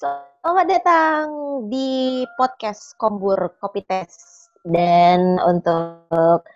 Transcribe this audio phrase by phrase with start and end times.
[0.00, 1.28] Selamat datang
[1.68, 4.48] di podcast Kombur Kopi Tes.
[4.64, 6.48] Dan untuk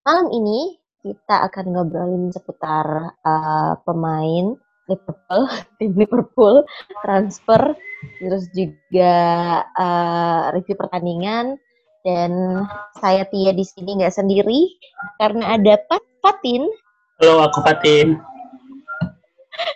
[0.00, 4.56] malam ini kita akan ngobrolin seputar uh, pemain
[4.88, 5.44] Liverpool,
[5.76, 6.64] tim Liverpool,
[7.04, 7.76] transfer,
[8.16, 9.12] terus juga
[9.76, 11.60] uh, review pertandingan.
[12.00, 12.64] Dan
[12.96, 14.72] saya Tia di sini nggak sendiri
[15.20, 16.64] karena ada Pat Fatin.
[17.20, 18.16] Halo, aku Fatin.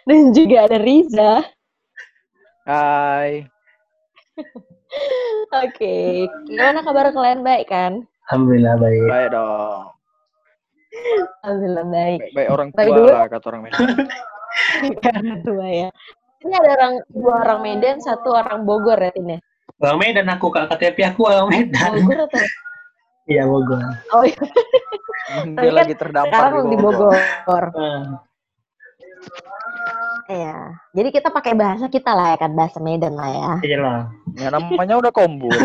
[0.09, 1.60] Dan juga ada Riza.
[2.69, 3.49] Hai.
[5.65, 8.05] Oke, gimana kabar kalian baik kan?
[8.29, 9.01] Alhamdulillah baik.
[9.09, 9.83] Baik dong.
[11.41, 12.19] Alhamdulillah baik.
[12.21, 13.09] Baik, baik orang Baik tua dulu.
[13.11, 13.89] lah kata orang Medan.
[15.05, 15.89] Karena tua ya.
[16.41, 19.39] Ini ada orang dua orang Medan, satu orang Bogor ya Tin ya?
[19.81, 21.91] Bang Medan aku kak KTP aku Bang Medan.
[21.97, 22.45] Bogor atau?
[23.31, 23.79] Iya Bogor.
[24.11, 24.43] Oh iya,
[25.55, 27.15] Dia kan lagi terdampar sekarang di Bogor.
[27.79, 28.19] Ah,
[30.31, 30.55] Iya.
[30.95, 33.53] Jadi kita pakai bahasa kita lah ya kan, bahasa Medan lah ya.
[33.61, 33.99] iya lah.
[34.35, 35.51] Ya namanya udah kombo.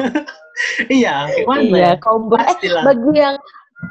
[0.87, 1.91] Iya, gimana Iya, ya?
[1.99, 2.39] Kombur.
[2.39, 3.35] Eh, bagi yang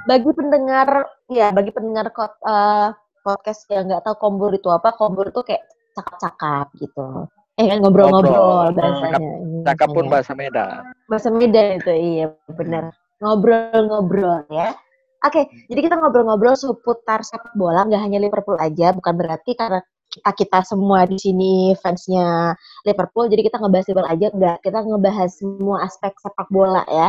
[0.05, 0.89] bagi pendengar
[1.29, 2.89] ya bagi pendengar kot, eh,
[3.21, 5.61] podcast yang nggak tahu kombur itu apa, kombur itu kayak
[5.93, 7.29] cakap-cakap gitu.
[7.55, 8.81] Eh kan ngobrol-ngobrol Ngobrol.
[8.81, 9.29] bahasanya.
[9.63, 10.11] Cakap pun bahasanya.
[10.11, 10.81] bahasa Medan.
[11.05, 12.85] bahasa Medan itu iya benar
[13.21, 14.73] ngobrol-ngobrol ya
[15.21, 20.31] oke jadi kita ngobrol-ngobrol seputar sepak bola nggak hanya Liverpool aja bukan berarti karena kita
[20.37, 22.55] kita semua di sini fansnya
[22.87, 27.09] Liverpool jadi kita ngebahas Liverpool aja enggak kita ngebahas semua aspek sepak bola ya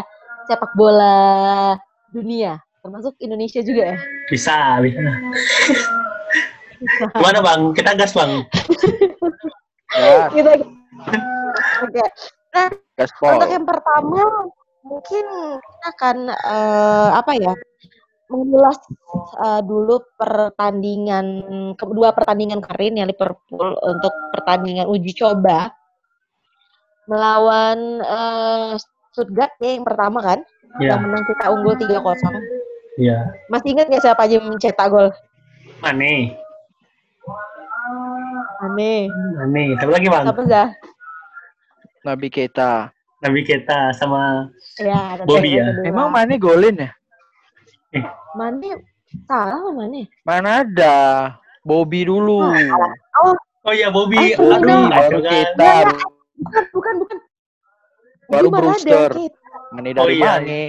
[0.49, 1.75] sepak bola
[2.13, 5.01] dunia termasuk Indonesia juga ya Bisa, bisa.
[7.13, 7.61] Gimana Bang?
[7.77, 8.41] Kita gas Bang.
[9.95, 10.49] Ya, gitu
[11.85, 12.03] oke
[12.95, 13.35] gaspol.
[13.35, 14.21] Untuk yang pertama,
[14.85, 15.25] mungkin
[15.59, 17.53] kita akan eh, apa ya?
[18.35, 18.77] Mengulas
[19.39, 21.25] eh, dulu pertandingan
[21.75, 25.71] kedua pertandingan kemarin ya Liverpool untuk pertandingan uji coba
[27.05, 28.71] melawan eh,
[29.11, 30.39] Stuttgart ya yang pertama kan
[30.75, 31.95] Iya, yang menang kita unggul 3-0.
[32.99, 33.31] iya.
[33.47, 35.07] Masih ingat nggak siapa aja yang mencetak gol?
[35.79, 36.35] Mane.
[38.59, 39.07] Aneh.
[39.39, 39.79] Mane.
[39.79, 40.25] Siapa lagi Bang?
[40.27, 40.69] Siapa Zah?
[42.03, 42.91] Nabi Keita.
[43.23, 45.65] Nabi kita sama Ya, ada Bobby ya?
[45.87, 46.91] Emang Mane golin ya?
[48.33, 48.69] Mane
[49.25, 50.07] salah Mane?
[50.23, 50.95] Mana ada?
[51.61, 52.45] Bobby dulu.
[53.65, 54.37] Oh iya Bobby.
[54.37, 54.89] Oh, Aduh, iya.
[54.91, 55.31] baru aduh kan.
[55.33, 55.71] kita.
[56.35, 57.17] Bukan, bukan, bukan.
[58.27, 59.09] Baru ada Brewster.
[59.13, 59.49] kita?
[59.71, 60.31] Mane Oh, dari iya.
[60.37, 60.61] Mane.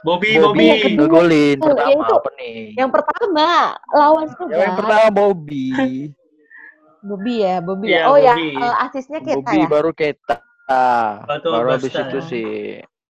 [0.00, 0.96] Bobby, Bobby Bobby.
[0.96, 2.56] Ngegolin Oh, pertama yang itu- apa nih?
[2.72, 3.46] Yang pertama
[3.92, 4.56] lawan Ya, Stuttgart.
[4.58, 5.66] yang pertama Bobby.
[7.00, 7.86] Bobby ya, Bobby.
[7.86, 8.04] Iya, ya.
[8.08, 8.48] Oh ya, Bobby.
[8.56, 9.68] eh, asisnya kita Bobby ya.
[9.68, 10.36] baru Keita.
[11.26, 12.42] Betul, Baru habis itu si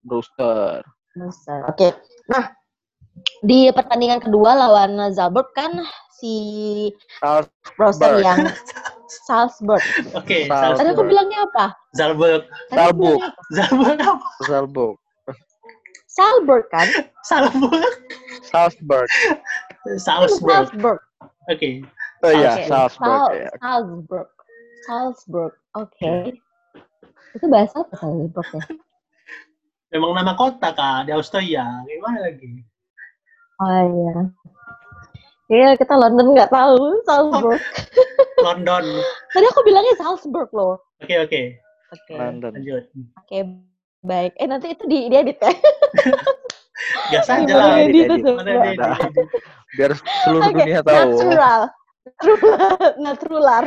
[0.00, 0.82] Brewster.
[1.12, 1.60] Brewster.
[1.69, 1.88] Oke.
[2.26, 2.50] Nah,
[3.44, 5.72] di pertandingan kedua lawan Zalberg kan
[6.21, 6.34] si
[7.21, 8.21] Salzburg.
[8.21, 8.41] yang
[9.26, 9.82] Salzburg.
[10.15, 10.78] Oke, Salzburg.
[10.78, 11.66] Tadi aku bilangnya apa?
[11.97, 12.43] Zalburg.
[12.47, 12.98] Aku Salzburg.
[13.00, 13.38] bilangnya apa?
[13.50, 13.97] Zalburg?
[14.47, 14.94] Salzburg.
[16.10, 16.88] Salzburg kan?
[17.25, 17.82] Salzburg.
[18.50, 19.09] Salzburg.
[19.97, 20.50] Salzburg.
[20.53, 21.00] Salzburg.
[21.48, 21.71] Oke.
[22.21, 22.69] Oh iya.
[22.69, 23.50] Salzburg Sal- ya.
[23.59, 24.28] Salzburg.
[24.84, 25.53] Salzburg.
[25.78, 26.37] Oke.
[27.32, 28.65] Itu bahasa apa Salzburg ya?
[29.91, 31.66] Memang nama kota kak di Austria.
[31.88, 32.62] Gimana lagi?
[33.60, 34.15] Oh iya.
[35.50, 37.60] Iya, kita London nggak tahu Salzburg.
[38.47, 38.84] London.
[39.34, 40.78] Tadi aku bilangnya Salzburg loh.
[41.03, 41.41] Oke oke.
[41.91, 42.15] Oke.
[42.15, 42.54] London.
[42.54, 42.84] Lanjut.
[43.19, 43.38] Oke,
[44.06, 44.32] baik.
[44.38, 45.53] Eh nanti itu di diedit ya.
[47.12, 47.84] Gas aja Gimana lah.
[47.84, 48.25] edit edit.
[48.41, 49.28] edit?
[49.77, 49.91] Biar
[50.25, 50.94] seluruh Oke, dunia tahu.
[50.97, 51.60] Natural.
[52.16, 52.75] Natural.
[52.97, 53.66] Natural.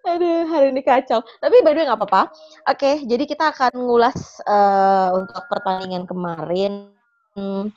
[0.00, 1.20] Aduh, hari ini kacau.
[1.20, 2.22] Tapi by the way nggak apa-apa.
[2.66, 6.88] Oke, jadi kita akan ngulas eh, untuk pertandingan kemarin.
[7.36, 7.68] Hmm,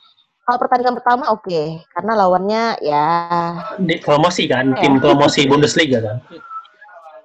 [0.42, 1.62] kalau pertandingan pertama oke,
[1.94, 3.06] karena lawannya ya
[3.78, 4.80] Di promosi kan, Iya.
[4.82, 6.16] tim promosi Bundesliga kan.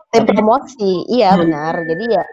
[0.09, 1.05] tim promosi.
[1.07, 1.73] Iya benar.
[1.85, 2.25] Jadi ya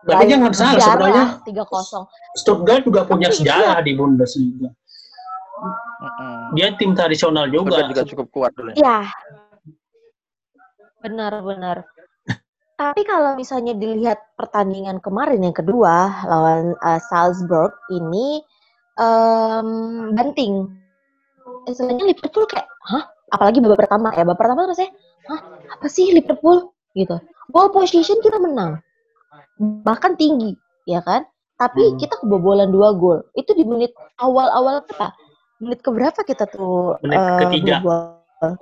[0.00, 2.00] Berarti lain jangan salah sebenarnya 3-0.
[2.32, 4.68] Stuttgart juga punya Tapi sejarah di Bundesliga.
[6.56, 7.76] Dia tim tradisional juga.
[7.76, 8.72] Stuttgart juga cukup kuat dulu.
[8.72, 8.80] ya.
[8.80, 8.98] Iya.
[11.00, 11.84] Benar-benar.
[12.76, 18.40] Tapi kalau misalnya dilihat pertandingan kemarin yang kedua lawan uh, Salzburg ini
[18.96, 19.68] em,
[20.16, 20.64] banting.
[21.68, 23.04] Istilahnya Liverpool kayak, hah?
[23.36, 24.24] Apalagi babak pertama ya.
[24.24, 24.96] Babak pertama rasanya,
[25.28, 25.40] hah?
[25.76, 26.72] Apa sih Liverpool?
[26.96, 27.20] Gitu.
[27.52, 28.80] Ball position kita menang.
[29.60, 30.56] Bahkan tinggi,
[30.88, 31.28] ya kan?
[31.60, 31.96] Tapi Hmm.
[32.00, 33.20] kita kebobolan dua gol.
[33.36, 35.12] Itu di menit awal-awal apa?
[35.60, 37.84] Menit keberapa kita tuh Menit eh, ketiga.
[37.84, 38.56] bobol?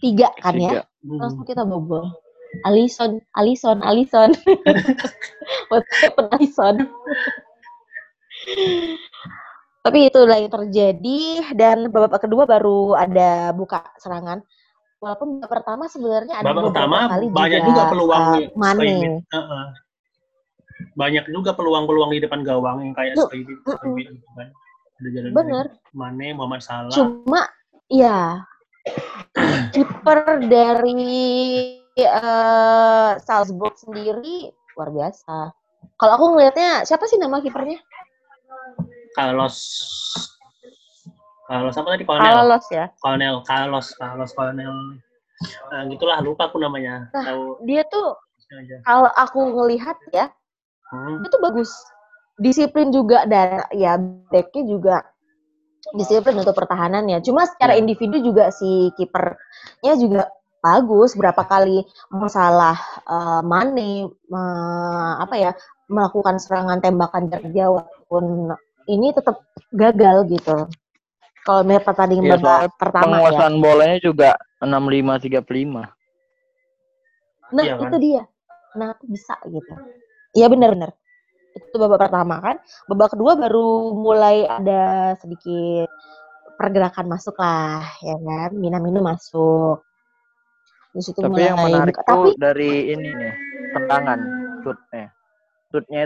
[0.00, 0.70] Tiga kan ya?
[0.80, 0.82] Tiga.
[1.00, 1.18] Hmm.
[1.20, 2.12] langsung kita bobol.
[2.66, 4.34] Alison, Alison, Alison.
[6.02, 6.76] Happened, Alison?
[9.80, 11.20] Tapi itulah yang terjadi
[11.56, 14.44] dan babak kedua baru ada buka serangan.
[15.00, 18.76] Walaupun babak pertama sebenarnya ada Babak pertama kali banyak juga peluang uh, Mane.
[18.76, 19.14] Skymin.
[19.32, 19.66] Heeh.
[20.96, 23.64] Banyak juga peluang-peluang di depan gawang yang kayak gitu
[24.36, 24.48] kan.
[25.00, 25.66] Ada jalan Bener.
[25.96, 26.92] Mane, Muhammad Salah.
[26.92, 27.48] Cuma
[27.88, 28.44] ya
[29.74, 30.98] kiper dari
[31.96, 35.52] eh, Salzburg sendiri luar biasa.
[36.00, 37.80] Kalau aku ngelihatnya siapa sih nama kipernya?
[39.16, 39.56] Carlos
[41.50, 42.26] Carlos apa tadi Kolonel?
[42.30, 42.86] Carlos ya.
[43.02, 44.74] Kolonel Carlos, Carlos Kolonel.
[45.72, 47.10] Nah, gitulah lupa aku namanya.
[47.10, 47.24] Nah.
[47.26, 48.14] Tahu Dia tuh
[48.86, 50.30] kalau aku ngelihat ya,
[50.90, 51.22] Hmm.
[51.22, 51.70] itu bagus.
[52.42, 53.94] Disiplin juga dan ya
[54.32, 54.96] backnya juga
[55.96, 57.24] disiplin untuk pertahanannya.
[57.24, 57.80] Cuma secara Iya.
[57.82, 60.22] individu juga si kipernya juga
[60.60, 61.16] bagus.
[61.16, 61.82] Berapa kali
[62.12, 62.76] masalah
[63.08, 65.50] eh, Mane me- apa ya
[65.90, 68.54] melakukan serangan tembakan jarak jauh pun
[68.86, 69.42] ini tetap
[69.72, 70.68] gagal gitu.
[71.40, 73.08] Kalau melihat pertandingan babak soalnya pertama ya.
[73.08, 74.30] Penguasaan bolanya juga
[74.60, 75.88] 65 35.
[77.50, 77.90] Nah, Iya kan?
[77.90, 78.22] itu dia.
[78.70, 79.72] Kenapa bisa gitu?
[80.36, 80.94] Iya benar-benar.
[81.50, 82.56] Itu babak pertama kan.
[82.86, 85.90] Babak kedua baru mulai ada sedikit
[86.54, 88.50] pergerakan masuk lah, ya kan?
[88.54, 89.82] Minamino masuk.
[90.90, 92.06] Di situ Tapi mulai yang menarik buka.
[92.06, 93.34] tuh Tapi dari ini nih,
[93.74, 94.18] tendangan
[94.62, 95.06] shootnya.
[95.70, 96.00] Shootnya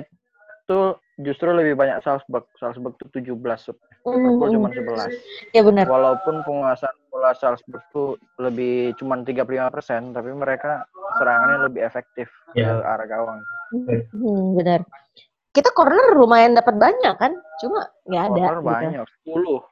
[0.64, 0.80] itu
[1.20, 2.44] justru lebih banyak Salzburg.
[2.60, 3.78] Salzburg tuh 17 shoot.
[4.04, 5.56] Liverpool mm, cuma 11.
[5.56, 5.84] ya benar.
[5.88, 10.84] Walaupun penguasaan bola Salzburg tuh lebih cuma 35%, tapi mereka
[11.16, 12.84] serangannya lebih efektif ke Iya.
[12.84, 13.40] arah gawang.
[14.12, 14.84] Hmm, benar.
[15.54, 17.32] Kita corner lumayan dapat banyak kan?
[17.62, 18.66] Cuma nggak ada Corner gitu.
[18.66, 19.62] banyak, 10.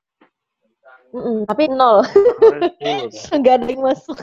[1.12, 2.06] Mm-mm, tapi nol.
[2.06, 3.37] Corner 10 tuh.
[3.37, 4.19] nggak ada yang masuk.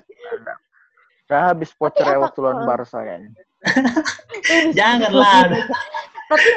[1.30, 3.30] Udah habis voucher waktu lawan uh, Barca kayaknya.
[4.80, 5.52] Janganlah.
[6.32, 6.50] tapi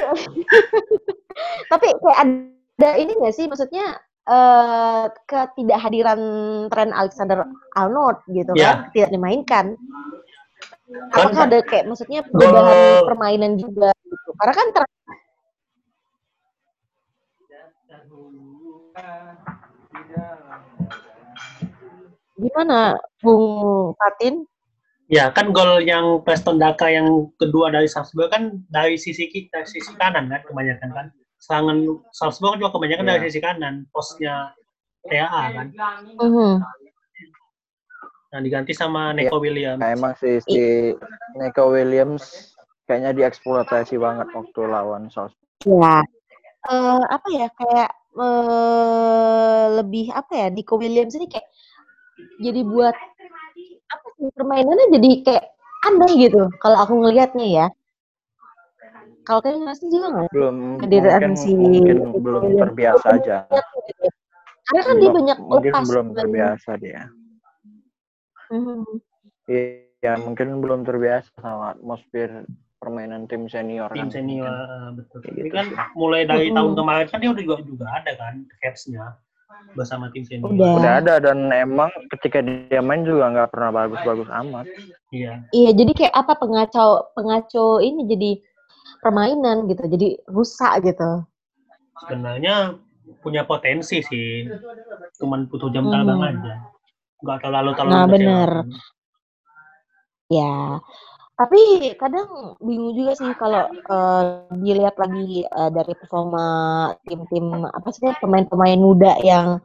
[1.73, 6.21] tapi kayak ada ini nggak sih maksudnya eh ketidakhadiran
[6.71, 7.43] tren Alexander
[7.75, 8.87] Arnold gitu Ya.
[8.87, 9.67] kan tidak dimainkan
[11.11, 13.91] Kan- apakah ada kayak maksudnya perubahan permainan juga
[14.23, 14.91] gitu karena kan ter-
[22.37, 23.47] gimana Bung
[23.97, 24.47] Patin
[25.13, 27.05] Ya kan gol yang Preston Daka yang
[27.37, 31.07] kedua dari Salzburg kan dari sisi ki- dari sisi kanan kan kebanyakan kan.
[31.37, 31.85] Serangan
[32.17, 33.27] Salzburg juga kebanyakan dari Iya.
[33.29, 34.57] sisi kanan, posnya
[35.05, 35.67] TAA kan.
[36.17, 36.53] Mhm.
[38.33, 39.85] Nah diganti sama Neko Williams.
[39.85, 40.97] Nah, emang sih si
[41.37, 42.52] Nico Williams
[42.93, 45.41] kayaknya dieksploitasi banget waktu lawan Salzburg.
[45.65, 46.05] Ya,
[46.69, 51.49] eh apa ya kayak eh lebih apa ya Nico Williams ini kayak
[52.37, 52.93] jadi buat
[53.89, 55.45] apa sih permainannya jadi kayak
[55.89, 57.67] aneh gitu kalau aku ngelihatnya ya.
[59.25, 60.29] Kalau kayak ngasih juga nggak?
[60.37, 63.37] Belum Kehadiran mungkin, si mungkin belum terbiasa aja.
[63.89, 64.05] Gitu.
[64.69, 65.87] Karena kan dia Belum- banyak mungkin lepas.
[65.89, 66.17] belum kan.
[66.21, 67.03] terbiasa dia.
[68.53, 68.85] Mhm.
[69.49, 72.45] Iya, mungkin belum terbiasa sama atmosfer
[72.83, 73.87] permainan tim senior.
[73.95, 74.19] tim kan.
[74.19, 75.19] senior eh, betul.
[75.23, 75.77] Kayak Ini gitu kan sih.
[75.95, 76.59] mulai dari Mm-mm.
[76.59, 79.05] tahun kemarin kan dia udah juga juga ada kan capsnya
[79.79, 80.51] bersama tim senior.
[80.51, 80.73] Udah.
[80.83, 84.67] Udah ada dan emang ketika dia main juga nggak pernah bagus-bagus amat.
[85.15, 85.47] Iya.
[85.55, 88.31] Iya, jadi kayak apa pengacau pengacau ini jadi
[88.99, 91.23] permainan gitu, jadi rusak gitu.
[92.03, 92.75] Sebenarnya
[93.23, 94.51] punya potensi sih.
[95.23, 96.55] Cuman butuh jam terbang aja.
[97.23, 98.51] Enggak terlalu terlalu Nah, bener.
[100.33, 100.81] Ya,
[101.43, 104.23] tapi kadang bingung juga sih kalau eh,
[104.63, 106.47] dilihat lagi eh, dari performa
[107.03, 109.59] tim-tim apa sih pemain-pemain muda yang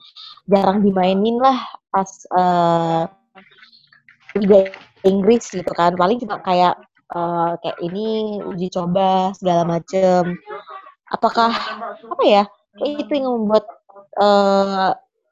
[0.49, 1.61] jarang dimainin lah
[1.93, 3.03] pas eh,
[4.41, 4.73] Liga
[5.05, 5.93] Inggris gitu kan.
[5.93, 6.81] Paling cuma kayak
[7.13, 10.33] eh, kayak ini uji coba segala macem.
[11.13, 11.53] Apakah
[12.09, 12.43] apa ya?
[12.81, 13.65] Itu yang membuat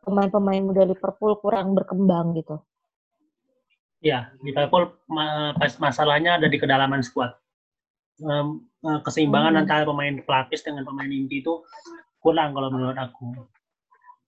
[0.06, 2.62] pemain-pemain muda Liverpool kurang berkembang gitu.
[4.04, 7.32] Ya, Liverpool ma- pas masalahnya ada di kedalaman skuad.
[8.20, 9.62] Em, eh, keseimbangan Hmm.
[9.66, 11.64] antara pemain pelapis dengan pemain inti itu
[12.20, 13.36] kurang kalau menurut aku.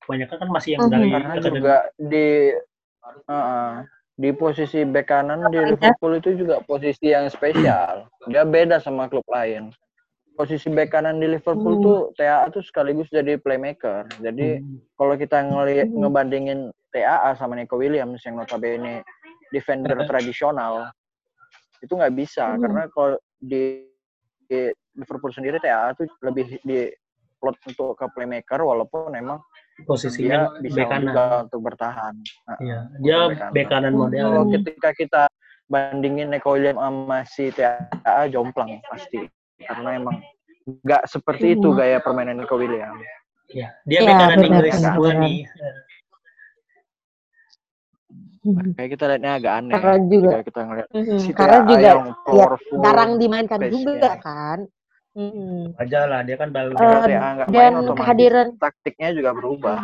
[0.04, 0.92] Kebanyakan kan masih yang Mhm.
[0.92, 2.28] dari Karena juga di
[3.28, 3.84] uh,
[4.18, 8.08] di posisi bek kanan di Liverpool itu juga posisi yang spesial.
[8.28, 9.72] Dia beda sama klub lain.
[10.36, 11.84] Posisi bek kanan di Liverpool Hmm.
[11.84, 14.08] tuh TAA tuh sekaligus jadi playmaker.
[14.20, 14.80] Jadi Hmm.
[14.96, 16.00] kalau kita ngelihat Hmm.
[16.04, 16.60] ngebandingin
[16.92, 19.04] TAA sama Nico Williams yang notabene
[19.50, 20.92] defender tradisional
[21.80, 22.62] itu nggak bisa Mhm.
[22.62, 23.86] karena kalau di,
[24.50, 24.60] di
[24.98, 26.90] Liverpool sendiri TAA tuh lebih di
[27.38, 29.38] plot untuk ke playmaker walaupun emang
[29.78, 31.02] dia posisinya bisa bek kanan.
[31.06, 32.14] juga untuk bertahan.
[32.50, 33.70] Nah, Iya, dia bek kanan.
[33.70, 34.26] kanan model.
[34.26, 34.54] Kalau Hmm.
[34.58, 35.24] ketika kita
[35.70, 39.30] bandingin Nico Williams sama si TAA jomplang pasti
[39.62, 40.18] karena emang
[40.66, 41.78] nggak seperti itu Hmm.
[41.78, 43.06] gaya permainan Nico Williams.
[43.54, 44.98] Iya, dia Iya, bek kanan Inggris benar.
[45.22, 45.38] nih.
[48.78, 49.74] Kayak kita lihatnya agak aneh.
[49.76, 52.46] Karena juga Ketika kita ngeliat Mhm, si karena juga yang ya,
[52.84, 54.60] jarang dimainkan juga kan.
[55.18, 55.74] Mhm.
[55.82, 59.78] Wajar lah, dia kan baru nggak main dan otomatis kehadiran taktiknya juga berubah.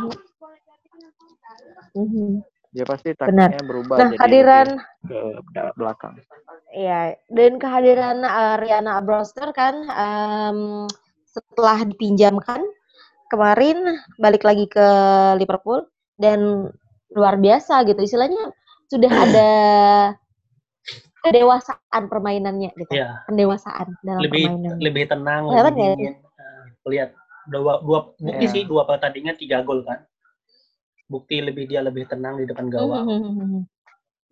[1.93, 2.29] Mhm.
[2.74, 3.50] Dia pasti Benar.
[3.53, 4.67] taktiknya berubah Nah, jadi kehadiran
[5.05, 5.20] ke
[5.77, 6.13] belakang.
[6.74, 10.60] ya dan kehadiran eh, Rihanna Brewster kan em,
[11.29, 12.62] setelah dipinjamkan
[13.29, 13.77] kemarin
[14.17, 14.88] balik lagi ke
[15.38, 15.86] Liverpool
[16.17, 16.70] dan
[17.13, 18.51] luar biasa gitu istilahnya
[18.89, 19.50] sudah ada
[21.24, 23.00] kedewasaan permainannya gitu.
[23.00, 24.77] Iya, Pendewasaan dalam lebih permainan.
[24.84, 26.13] lebih tenang, Kelihatan lebih nggak dingin.
[26.20, 27.10] Nah, lihat
[27.48, 28.51] dua dua bukti Iya.
[28.51, 30.03] sih dua pertandingan tiga gol kan.
[31.08, 33.63] Bukti lebih dia lebih tenang di depan gawang, Mhm.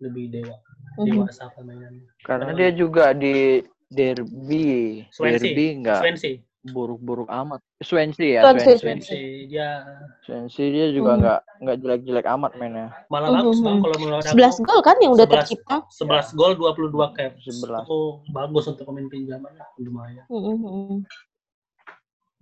[0.02, 0.56] lebih dewa
[0.98, 2.08] dewasa permainannya.
[2.26, 2.58] Karena Benar.
[2.58, 6.32] dia juga di derby, Swansea, derby nggak Swansea,
[6.62, 7.58] buruk-buruk amat.
[7.82, 8.78] Swansea ya, Swansea.
[8.78, 9.18] Swansea.
[9.50, 9.68] Dia
[10.22, 11.18] Swansea dia juga Mhm.
[11.18, 12.86] nggak nggak jelek-jelek amat mainnya.
[13.10, 14.66] malah bagus bang kalau menurut 11 aku.
[14.70, 15.34] gol kan yang udah 11.
[15.42, 15.76] tercipta.
[15.90, 17.42] 11 gol 22 caps.
[17.42, 17.82] 11.
[17.82, 17.98] Itu
[18.30, 20.24] bagus untuk pemain pinjaman lumayan.
[20.30, 21.02] Mhm.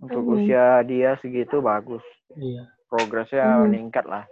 [0.01, 0.33] Untuk Mhm.
[0.37, 2.05] usia dia segitu bagus.
[2.33, 2.69] Iya.
[2.85, 3.61] Progresnya Mhm.
[3.65, 4.29] meningkat lah.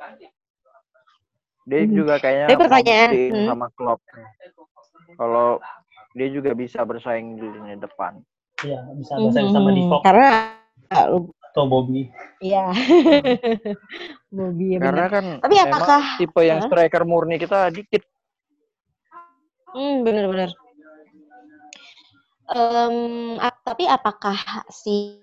[1.66, 1.94] Dia Mhm.
[1.94, 3.46] juga kayaknya Tapi pertanyaan, hmm.
[3.46, 4.02] sama Klopp.
[5.14, 5.62] Kalau
[6.14, 8.22] dia juga bisa bersaing di lini depan.
[8.60, 9.78] Iya, bisa bersaing sama Mhm.
[9.80, 10.28] Divock Karena
[10.90, 12.12] atau Bobby.
[12.40, 12.72] Iya.
[14.36, 15.10] Bobby ya Karena benar.
[15.12, 18.04] kan Tapi apakah tipe yang striker murni kita dikit.
[19.70, 20.50] Hmm, benar-benar.
[22.50, 22.96] Em,
[23.38, 24.34] ap- tapi apakah
[24.74, 25.22] si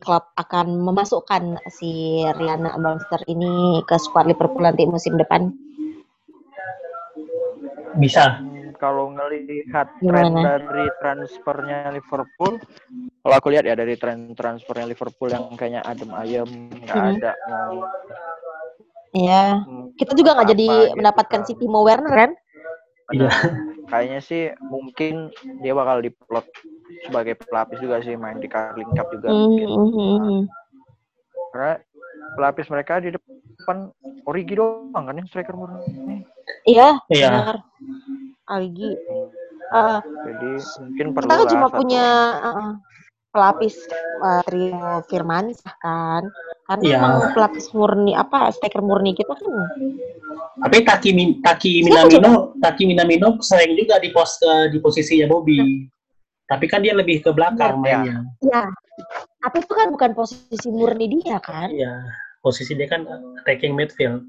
[0.00, 5.52] klub akan memasukkan si Rihanna Monster ini ke skuad Liverpool nanti musim depan?
[8.00, 8.40] Bisa.
[8.82, 12.58] Hmm, Kalau ngelihat tren dari transfernya Liverpool,
[13.22, 16.50] kalau aku lihat ya dari tren transfernya Liverpool yang kayaknya adem ayem,
[16.82, 17.10] nggak Mhm.
[17.22, 17.74] ada mau
[19.12, 21.46] Ya, hmm, kita juga nggak jadi gitu mendapatkan kan.
[21.46, 22.30] si Timo Werner kan?
[23.12, 23.28] Iya.
[23.92, 26.46] Kayaknya sih mungkin dia bakal diplot
[27.04, 29.68] sebagai pelapis juga sih main di Carling Cup juga Hmm, mungkin.
[29.68, 30.42] hmm, hmm, hmm.
[31.52, 31.72] Karena
[32.34, 33.92] pelapis mereka di depan
[34.24, 36.24] Origi doang kan yang striker murni.
[36.64, 37.28] Iya, Iya.
[37.30, 37.56] benar.
[38.48, 38.92] Aligi.
[39.72, 40.50] Ah, Jadi
[40.84, 42.06] mungkin perlu kita kan cuma satu punya
[42.44, 42.72] uh,
[43.32, 43.74] pelapis
[44.20, 46.22] uh, trio Firmansyah kan
[46.68, 49.48] karena emang pelapis murni apa striker murni kita kan
[50.60, 55.88] Tapi Taki Min- Taki Minamino, Taki Minamino sering juga di pos ke di posisinya Bobby.
[56.44, 57.96] Tapi kan dia lebih ke belakang Iya.
[58.02, 58.16] mainnya.
[58.44, 58.62] ya
[59.42, 61.96] tapi itu kan bukan posisi murni dia kan Iya.
[62.44, 63.08] Posisi dia kan
[63.40, 64.20] attacking midfield,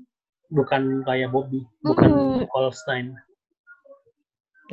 [0.53, 2.45] bukan kayak Bobby, bukan Hmm.
[2.55, 3.17] Holstein.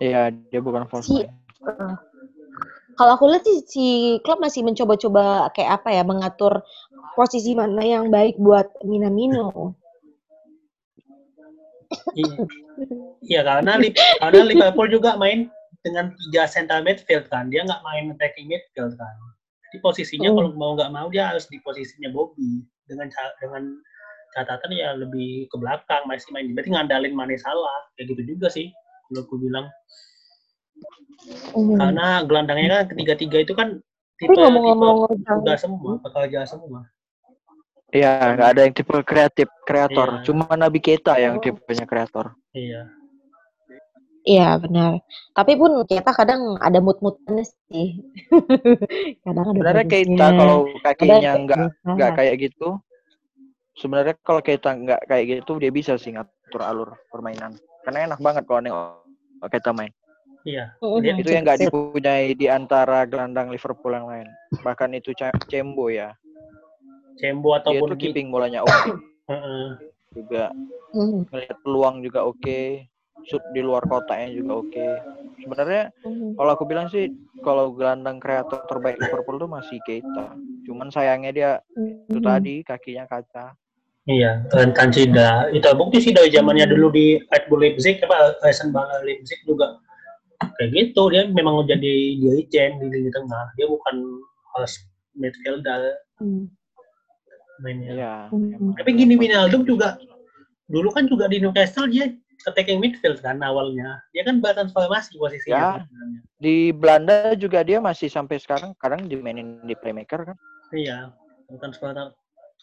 [0.01, 1.37] Iya, dia bukan false Si- nine.
[1.69, 1.95] uh,
[2.97, 3.87] kalau aku lihat sih si
[4.25, 6.65] klub masih mencoba-coba kayak apa ya mengatur
[7.17, 9.77] posisi mana yang baik buat Minamino
[12.15, 12.37] Iya.
[13.27, 13.73] Iya karena
[14.23, 15.51] karena Liverpool juga main
[15.83, 19.15] dengan tiga central midfield kan, dia nggak main attacking midfield kan.
[19.69, 20.39] Jadi posisinya Hmm.
[20.39, 23.11] kalau mau nggak mau dia harus di posisinya Bobby dengan
[23.43, 23.75] dengan
[24.39, 28.71] catatan ya lebih ke belakang masih main berarti ngandalin Mane salah kayak gitu juga sih
[29.11, 29.67] kalau aku bilang
[31.53, 31.77] Hmm.
[31.77, 33.77] karena gelandangnya kan ketiga-tiga itu kan
[34.17, 36.89] tipe tapi ngomong-ngomong tipe udah semua pekerja semua
[37.91, 40.23] Iya, nggak ada yang tipe kreatif, kreator.
[40.23, 40.31] Iya.
[40.31, 42.39] Cuma Nabi Keita yang tipenya kreator.
[42.55, 42.87] iya
[44.23, 45.03] Iya benar.
[45.35, 47.99] Tapi pun kita kadang ada mood-moodnya sih.
[49.27, 52.79] kadang ada Sebenarnya Keita kalau kakinya nggak nggak kayak gitu,
[53.75, 57.59] sebenarnya kalau Keita nggak kayak gitu dia bisa sih ngatur alur permainan.
[57.91, 59.03] Karena enak banget kalau nengok
[59.51, 59.91] Keita main.
[60.47, 64.31] iya Mm-mm, Dia- Itu yang nggak dipunyai di antara gelandang Liverpool yang lain.
[64.63, 65.11] Bahkan itu
[65.51, 66.15] Cembo ya.
[67.19, 68.95] Cembo Dia ataupun tuh Gi- keeping bolanya oke
[69.27, 69.67] Heeh.
[70.15, 70.55] juga.
[70.95, 72.87] Mm, Ngelihat peluang juga oke.
[73.27, 74.89] Shoot di luar kotaknya juga oke.
[75.43, 76.39] Sebenarnya mm.
[76.39, 77.11] kalau aku bilang sih
[77.43, 80.39] kalau gelandang kreator terbaik Liverpool tuh masih Keita.
[80.63, 81.51] Cuman sayangnya dia
[82.07, 82.27] itu Mm.
[82.31, 83.59] tadi kakinya kaca.
[84.11, 85.47] Iya, rentan cedera.
[85.55, 89.79] Itu bukti sih dari zamannya dulu di Red Bull Leipzig, apa Eisenbahn Leipzig juga
[90.59, 91.15] kayak gitu.
[91.15, 93.55] Dia memang jadi dirijen di lini tengah.
[93.55, 93.97] Dia bukan
[94.57, 94.83] host
[95.15, 96.53] midfielder Mm.
[97.65, 97.91] mainnya.
[97.97, 98.15] Iya.
[98.29, 98.77] Hmm.
[98.77, 99.97] Tapi gini Wijnaldum juga
[100.69, 102.13] dulu kan juga di Newcastle dia
[102.45, 104.01] attacking midfield kan awalnya.
[104.13, 105.57] Dia kan bertransformasi posisinya.
[105.57, 105.71] Ya.
[105.85, 106.21] sebenarnya.
[106.41, 110.37] Di Belanda juga dia masih sampai sekarang kadang dimainin di playmaker kan.
[110.77, 111.13] Iya,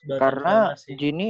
[0.04, 0.86] bertransformasi.
[0.86, 0.96] Karena.
[0.96, 1.28] Gini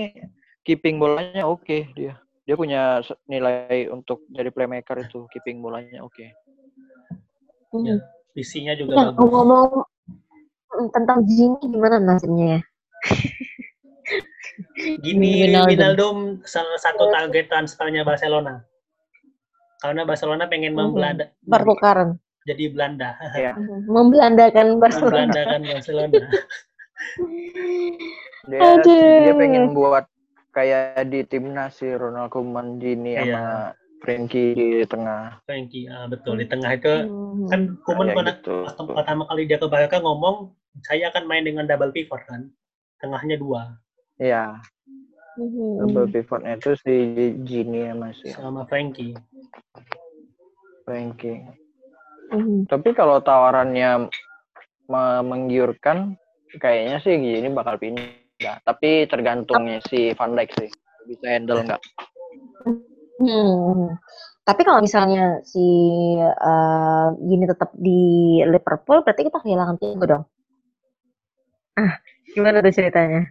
[0.61, 2.19] keeping bolanya oke dia.
[2.43, 6.25] Dia punya nilai untuk jadi playmaker itu keeping bolanya oke.
[7.71, 7.83] Mm.
[7.83, 7.95] Ya,
[8.31, 9.27] visinya juga Nah, bagus.
[9.27, 9.69] ngomong
[10.89, 12.61] tentang Gini gimana nasibnya ya?
[14.97, 16.39] Gini Wijnaldum.
[16.43, 18.63] Salah satu target transfernya Barcelona.
[19.77, 20.79] karena Barcelona pengen Mhm.
[20.81, 22.17] membelanda Pertukaran.
[22.41, 23.53] jadi Belanda ya
[23.93, 25.29] Membelandakan Barcelona.
[25.29, 26.17] membelandakan Barcelona
[28.47, 29.17] dia Aduh.
[29.23, 30.05] dia pengen buat
[30.51, 33.23] kayak di timnas si Ronald Koeman Gini Iya.
[33.25, 33.45] sama
[33.97, 37.49] Frankie di tengah Frankie ah, betul di tengah itu Hmm.
[37.49, 38.57] kan Kuman kayak pernah gitu
[38.93, 42.49] pertama kali dia ke Barca ngomong saya akan main dengan double pivot kan
[42.97, 43.77] tengahnya dua
[44.17, 44.57] ya
[45.37, 45.85] Mhm.
[45.85, 46.95] double pivotnya itu si
[47.41, 49.13] Gini sama si sama Frankie
[50.83, 51.45] Frankie
[52.27, 52.67] Mhm.
[52.67, 54.09] tapi kalau tawarannya
[54.87, 56.15] me- menggiurkan
[56.55, 60.69] kayaknya sih Gini bakal pindah tapi tergantungnya si Van Dijk sih
[61.07, 61.81] bisa handle nggak
[63.17, 63.97] Hmm.
[64.45, 65.65] Tapi kalau misalnya si
[66.21, 70.23] eh, gini tetap di Liverpool, berarti kita kehilangan Thiago dong.
[71.77, 71.99] Ah,
[72.31, 73.27] gimana tuh ceritanya?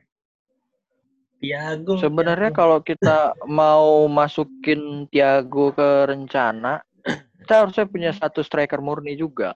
[1.41, 6.83] Thiago Sebenarnya kalau kita mau masukin Thiago ke rencana,
[7.41, 9.55] kita harusnya punya satu striker murni juga.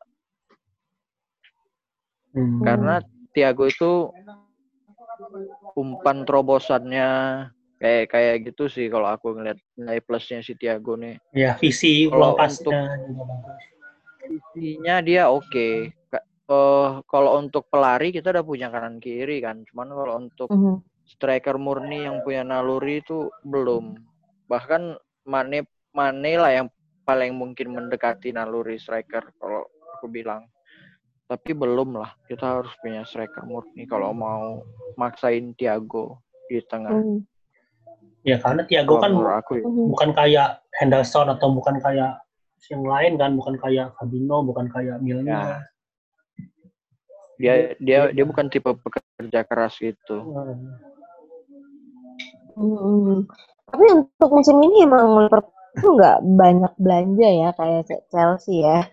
[2.31, 2.63] Hmm.
[2.63, 4.11] Karena Thiago itu
[5.79, 7.09] umpan terobosannya
[7.81, 11.17] kayak kayak gitu sih kalau aku ngeliat nilai plusnya si Thiago nih.
[11.33, 12.61] ya visi Kalau bagus
[14.21, 15.91] Visinya dia oke.
[16.07, 19.65] Ka- eh, kalau untuk pelari kita udah punya kanan kiri kan.
[19.67, 20.75] Cuman kalau untuk Mhm.
[21.09, 23.97] striker murni yang punya naluri itu belum.
[24.47, 24.95] Bahkan
[25.27, 26.67] Mane Mane lah yang
[27.03, 29.67] paling mungkin mendekati naluri striker kalau
[29.99, 30.47] aku bilang.
[31.31, 32.11] Tapi belum lah.
[32.27, 34.67] Kita harus punya striker murni kalau mau
[34.99, 36.19] maksain Thiago
[36.51, 36.91] di tengah.
[36.91, 37.23] Mhm.
[38.21, 39.65] ya karena Thiago Kalau kan aku ya.
[39.65, 39.87] Mhm.
[39.97, 42.21] bukan kayak Henderson atau bukan kayak
[42.69, 45.65] yang lain kan bukan kayak Fabinho bukan kayak Milner
[47.41, 50.21] Dia dia dia bukan tipe pekerja keras gitu.
[50.21, 50.69] Hmm.
[52.61, 53.25] Mhm.
[53.73, 58.85] Tapi untuk musim ini emang Liverpool nggak banyak belanja ya kayak Chelsea ya.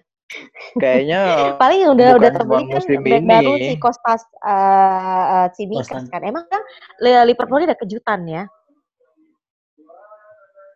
[0.77, 1.19] Kayaknya
[1.57, 3.29] Paling yang udah udah terbeli kan musim back ini.
[3.31, 6.11] baru si Kostas uh, Tsimikas Kostas.
[6.11, 6.21] kan.
[6.21, 6.61] Emang kan
[7.01, 8.43] Li- Liverpool ini ada kejutan ya.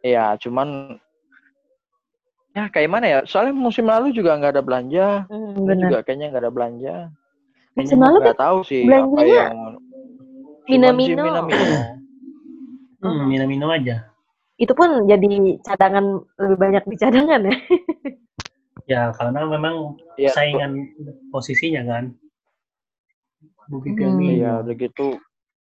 [0.01, 0.97] ya cuman
[2.57, 3.19] ya kayak mana ya?
[3.27, 5.07] Soalnya musim lalu juga nggak ada belanja.
[5.29, 5.83] Hmm, Ini benar.
[5.85, 6.95] juga kayaknya nggak ada belanja.
[7.77, 9.57] Musim lalu kan nggak tahu sih apa belanjanya yang
[10.61, 11.23] Cuman si Minamino.
[11.27, 11.75] Minamino.
[13.01, 14.05] Hmm, minum-minum aja
[14.61, 17.55] itu pun jadi cadangan lebih banyak di cadangan ya.
[18.91, 20.91] ya karena memang Ya, saingan
[21.31, 22.03] posisinya kan
[23.71, 24.19] Bukti Hmm.
[24.19, 25.15] Iya, udah gitu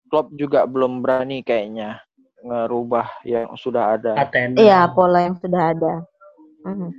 [0.09, 2.01] Klopp juga belum berani kayaknya
[2.41, 4.17] ngerubah yang sudah ada.
[4.57, 5.93] Iya, pola yang sudah ada.
[6.65, 6.89] Mhm.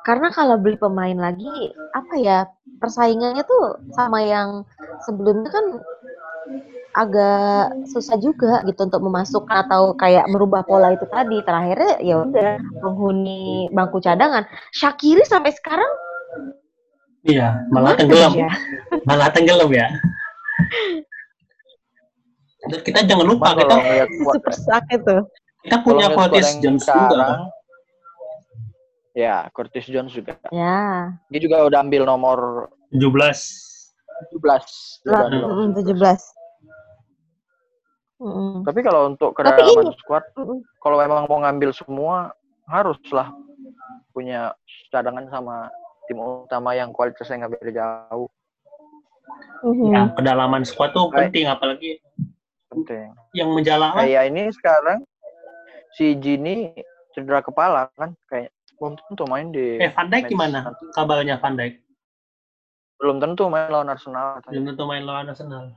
[0.00, 1.52] Karena kalau beli pemain lagi,
[1.92, 2.48] apa ya,
[2.80, 4.64] persaingannya tuh sama yang
[5.04, 5.64] sebelumnya kan
[6.92, 11.38] agak susah juga gitu untuk memasukkan atau kayak merubah pola itu tadi.
[11.40, 14.42] Terakhirnya ya udah penghuni bangku cadangan.
[14.70, 15.90] Shakiri sampai sekarang
[17.20, 18.48] iya malah tenggelam ya.
[19.08, 19.92] malah tenggelam ya
[22.60, 23.76] Dan kita jangan lupa Cuman kita
[24.08, 25.22] squad- Super sakit tuh.
[25.60, 27.40] kita punya Curtis Jones juga sekarang,
[29.12, 30.32] ya Curtis Jones juga.
[30.48, 31.12] Ya.
[31.28, 32.38] Dia juga udah ambil nomor
[32.88, 33.04] 17
[34.32, 34.40] 17.
[35.04, 36.39] Dia udah ambil Lah, nomor mm, 17.
[38.20, 42.36] Mm, Tapi kalau untuk kedalaman ini- squad, mm, kalau memang mau ngambil semua,
[42.68, 43.32] haruslah
[44.12, 44.52] punya
[44.90, 45.72] cadangan sama
[46.04, 48.28] tim utama yang kualitasnya nggak beda jauh.
[49.62, 49.88] mhm.
[49.88, 51.90] ya kedalaman squad tuh Kayak- penting apalagi
[52.66, 53.14] Penting.
[53.32, 54.98] yang menjalan Kayak ini sekarang
[55.92, 56.74] si Gini
[57.10, 59.78] cedera kepala kan, kayak belum tentu main di.
[59.78, 60.84] eh Van Dijk gimana nanti.
[60.92, 61.78] kabarnya Van Dijk
[62.96, 64.44] Belum tentu main lawan Arsenal.
[64.44, 65.72] belum tentu main lawan Arsenal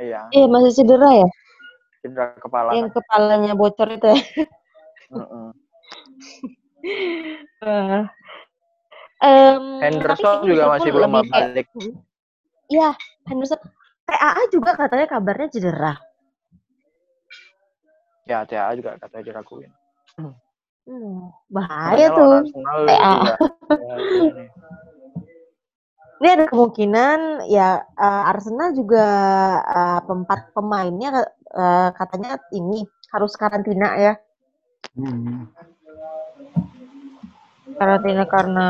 [0.00, 1.28] Iya, Iya, masih cedera ya?
[2.02, 2.74] cedera kepala.
[2.74, 4.20] Yang kepalanya bocor itu ya?
[9.22, 11.66] Eh, Henderson tapi kayaknya juga masih belum balik.
[12.68, 12.90] Iya,
[13.30, 13.60] Henderson.
[14.04, 15.94] TAA juga katanya kabarnya cedera.
[18.28, 19.72] Ya, TA juga katanya diraguin.
[20.84, 22.28] Hmm, bahaya Makanya tuh.
[22.28, 22.44] lawan
[26.20, 26.28] ini.
[26.30, 27.18] Ada kemungkinan
[27.50, 29.06] ya eh, Arsenal juga
[29.64, 34.14] eh, empat pemainnya eh, katanya ini harus karantina ya.
[34.94, 35.50] Hmm.
[37.74, 38.68] Karantina karena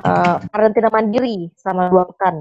[0.00, 2.36] eh, karantina mandiri selama dua pekan.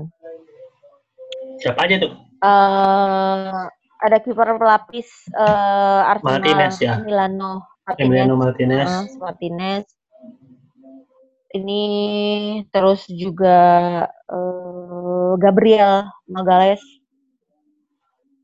[1.59, 3.63] siapa aja tuh eh
[3.99, 7.03] ada kiper pelapis eh Arsenal Martinez ya?
[7.03, 9.98] Milano Martinez, Emiliano Martinez eh, Martinez.
[11.49, 11.81] Ini
[12.69, 13.57] terus juga
[14.09, 16.83] eh, Gabriel Magalhaes.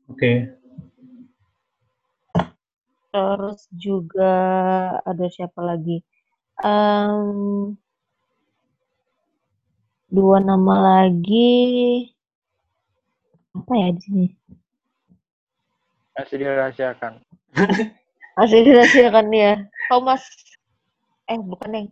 [0.06, 0.56] oke
[3.16, 4.34] terus juga
[5.08, 6.04] ada siapa lagi?
[6.60, 7.72] Um,
[10.12, 12.12] dua nama lagi
[13.56, 14.26] apa ya di sini?
[16.12, 17.12] Masih dirahasiakan.
[18.36, 19.64] Masih dirahasiakan ya.
[19.88, 20.20] Thomas
[21.24, 21.88] eh bukan yang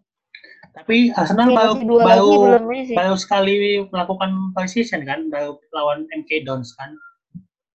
[0.75, 2.95] tapi Arsenal Iya, baru dua baru, lagi belum ini sih.
[2.95, 3.53] baru sekali
[3.87, 6.91] melakukan position kan, baru lawan MK Dons kan.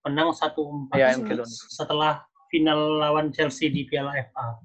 [0.01, 1.51] Menang 1-4 Iya, set- MK Dons.
[1.69, 4.57] setelah final lawan Chelsea di Piala FA.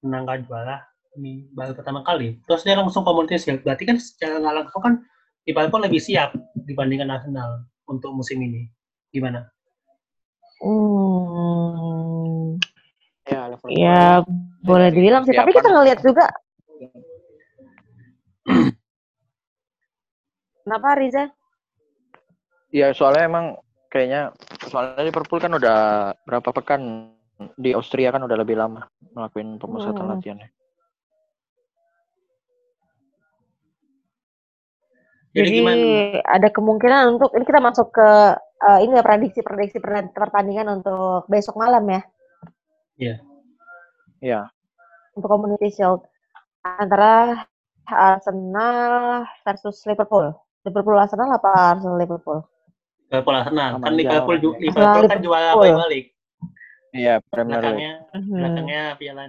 [0.00, 0.76] Menang kan juara.
[1.14, 2.36] Ini baru pertama kali.
[2.44, 3.62] Terus dia langsung Community Shield.
[3.62, 4.92] Berarti kan secara nggak langsung kan
[5.42, 8.68] Liverpool lebih siap dibandingkan Arsenal untuk musim ini.
[9.08, 9.48] Gimana?
[10.58, 12.58] Hmm,
[13.26, 14.00] Ya, ya
[14.62, 15.30] boleh dibilang sih.
[15.30, 15.74] Tapi kita Persiapan.
[15.74, 16.24] ngeliat juga.
[20.66, 21.30] Kenapa Riza?
[22.74, 23.54] Iya, soalnya emang
[23.86, 24.34] kayaknya
[24.66, 25.78] soalnya Liverpool kan udah
[26.26, 27.14] berapa pekan
[27.54, 28.82] di Austria kan udah lebih lama
[29.14, 30.18] ngelakuin pemusatan Hmm.
[30.18, 30.50] latihannya.
[35.30, 35.84] Jadi, Jadi gimana?
[36.24, 38.08] ada kemungkinan untuk ini kita masuk ke
[38.56, 42.02] eh, ini ya prediksi-prediksi per- pertandingan untuk besok malam ya
[44.16, 44.48] Iya.
[45.12, 46.02] untuk Community Shield
[46.64, 47.44] antara
[47.84, 50.32] Arsenal versus Liverpool.
[50.66, 52.42] Liverpool Arsenal apa Arsenal Liverpool?
[53.06, 53.78] Liverpool Arsenal.
[53.78, 54.58] Kan Liverpool, lawannya.
[54.58, 55.22] Liverpool kan Liverpool.
[55.22, 56.10] juara Premier League.
[56.90, 57.70] Iya, Premier League.
[57.70, 57.94] Belakangnya,
[58.26, 59.22] belakangnya Piala.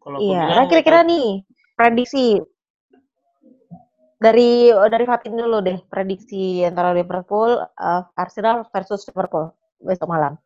[0.00, 1.44] Kalau Iya, nah kira-kira nih
[1.76, 2.40] prediksi
[4.20, 10.36] dari dari Fatin dulu deh prediksi antara Liverpool, eh, Arsenal versus Liverpool besok malam.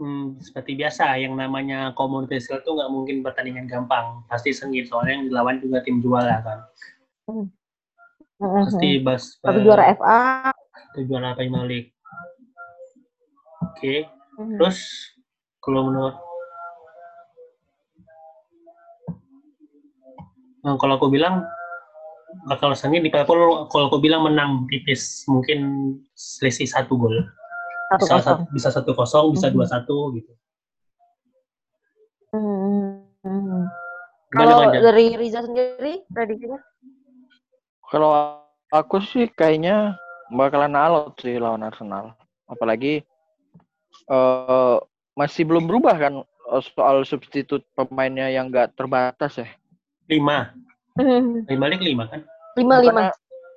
[0.00, 4.24] Hmm, seperti biasa, yang namanya Community Shield itu nggak mungkin pertandingan gampang.
[4.24, 6.64] Pasti sengit, soalnya yang dilawan juga tim juara kan.
[8.42, 9.04] Pasti Mhm.
[9.06, 10.50] bas, Tapi juara FA.
[10.92, 11.90] itu juara Premier League.
[13.62, 14.04] Oke,
[14.38, 14.58] Mhm.
[14.58, 14.78] terus
[15.62, 16.16] kalau menurut
[20.62, 21.42] Nah, kalau aku bilang
[22.46, 25.58] bakal sengit di Liverpool kalau aku bilang menang tipis mungkin
[26.14, 27.18] selisih satu gol
[27.98, 29.54] bisa satu, bisa satu kosong bisa Mhm.
[29.58, 30.32] dua satu gitu.
[34.30, 36.62] Gimana, Kalau dari Riza sendiri prediksinya?
[37.92, 38.40] Kalau
[38.72, 40.00] aku sih kayaknya
[40.32, 42.16] bakalan alot sih lawan Arsenal.
[42.48, 43.04] Apalagi
[44.08, 44.76] eh
[45.12, 49.48] masih belum berubah kan eh, soal substitut pemainnya yang nggak terbatas ya.
[50.08, 50.56] lima.
[51.48, 52.20] Premier League lima kan
[52.52, 53.12] Lima lima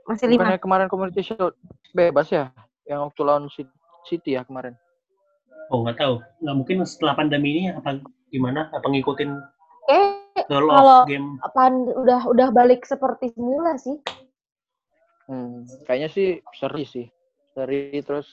[0.06, 0.39] masih lima.
[0.48, 1.56] Bukannya kemarin Community Shield
[1.91, 2.52] bebas ya?
[2.86, 3.71] Yang waktu lawan Ci-
[4.06, 4.76] City ya kemarin.
[5.74, 7.98] oh nggak tahu nggak mungkin setelah pandemi ini apa
[8.30, 9.34] gimana apa ngikutin
[9.89, 10.13] Eh,
[10.45, 13.98] Kalau- game apaan udah udah balik seperti semula sih.
[15.25, 17.05] Hmm, kayaknya sih seri sih.
[17.55, 18.29] Seri terus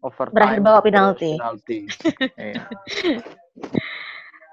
[0.00, 0.36] overtime.
[0.36, 1.30] Berakhir bawa penalti.
[1.36, 1.78] penalti.
[2.40, 2.62] Iya.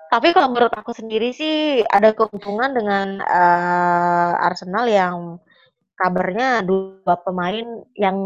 [0.07, 5.15] Tapi kalau menurut aku sendiri sih ada keuntungan dengan eh, Arsenal yang
[5.99, 8.17] kabarnya dua pemain yang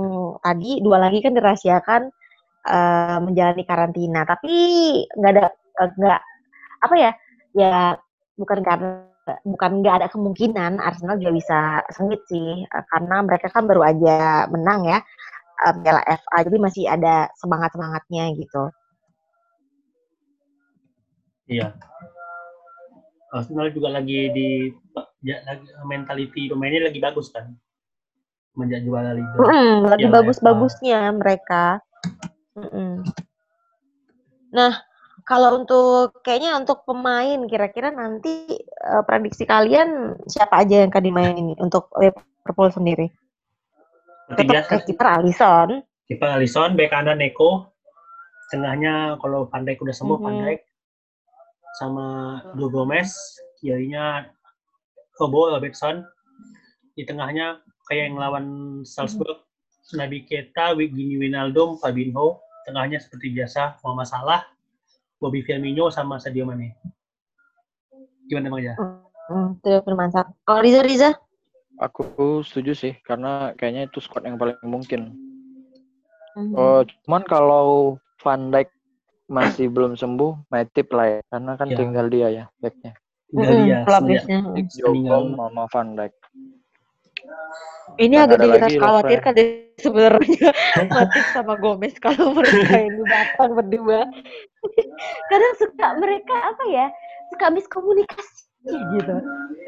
[0.43, 2.01] tadi dua lagi kan dirahasiakan
[2.69, 4.21] eh, menjalani karantina.
[4.25, 4.53] Tapi
[5.09, 6.21] nggak ada eh, nggak
[6.81, 7.11] apa ya
[7.57, 7.97] ya
[8.37, 9.10] bukan karena
[9.45, 11.59] bukan nggak ada kemungkinan Arsenal juga bisa
[11.93, 14.99] sengit sih eh, karena mereka kan baru aja menang ya
[15.67, 18.63] eh, Piala FA jadi masih ada semangat semangatnya gitu.
[21.51, 21.75] iya
[23.31, 24.49] Arsenal juga lagi di
[25.23, 27.53] ya, lagi mentality pemainnya lagi bagus kan
[28.51, 31.79] menjadi juara liga Mm, lagi bagus-bagusnya mereka.
[32.59, 33.07] Mm-mm.
[34.51, 34.83] Nah,
[35.23, 41.57] kalau untuk kayaknya untuk pemain kira-kira nanti eh, prediksi kalian siapa aja yang akan dimainin
[41.57, 43.07] untuk Liverpool sendiri?
[44.25, 45.69] seperti Tetap biasa ke kiper Alisson.
[46.05, 47.67] kiper Alisson bek kanan Neko.
[48.47, 50.43] Tengahnya kalau Van Dijk udah sembuh Van Mhm.
[50.43, 50.61] Dijk.
[51.73, 52.07] Sama
[52.53, 53.11] Joe Gomez.
[53.57, 54.27] Kirinya
[55.13, 56.03] Kobo Robertson.
[56.91, 58.45] Di tengahnya kayak yang lawan
[58.83, 59.39] Salzburg
[59.91, 62.39] Nabi Keita, Gini Wijnaldum, Fabinho.
[62.63, 64.41] Tengahnya seperti biasa Muhammad Salah
[65.21, 66.73] Bobby Firmino sama Sadio Mane
[68.25, 68.75] gimana Bang ya?
[69.29, 70.31] Hmm, itu bermanfaat.
[70.47, 71.09] Kalau Riza Riza?
[71.83, 72.07] Aku
[72.41, 75.11] setuju sih karena kayaknya itu squad yang paling mungkin.
[76.39, 76.55] Mhm.
[76.55, 77.67] Oh, cuman kalau
[78.23, 78.71] Van Dijk
[79.27, 81.21] masih belum sembuh, Matip lah ya.
[81.27, 81.77] Karena kan Ya.
[81.77, 82.95] tinggal dia ya backnya.
[83.27, 84.39] Tinggal Mm-mm, dia semenjak pelapisnya.
[84.79, 86.13] Jogong sama Van Dijk.
[87.99, 89.49] Ini Dan agak ada kita lagi khawatirkan deh
[89.81, 90.49] sebenarnya
[90.93, 94.07] Matip sama Gomez kalau mereka ini datang berdua.
[95.31, 96.87] Kadang suka mereka apa ya?
[97.33, 99.15] Suka miskomunikasi gitu.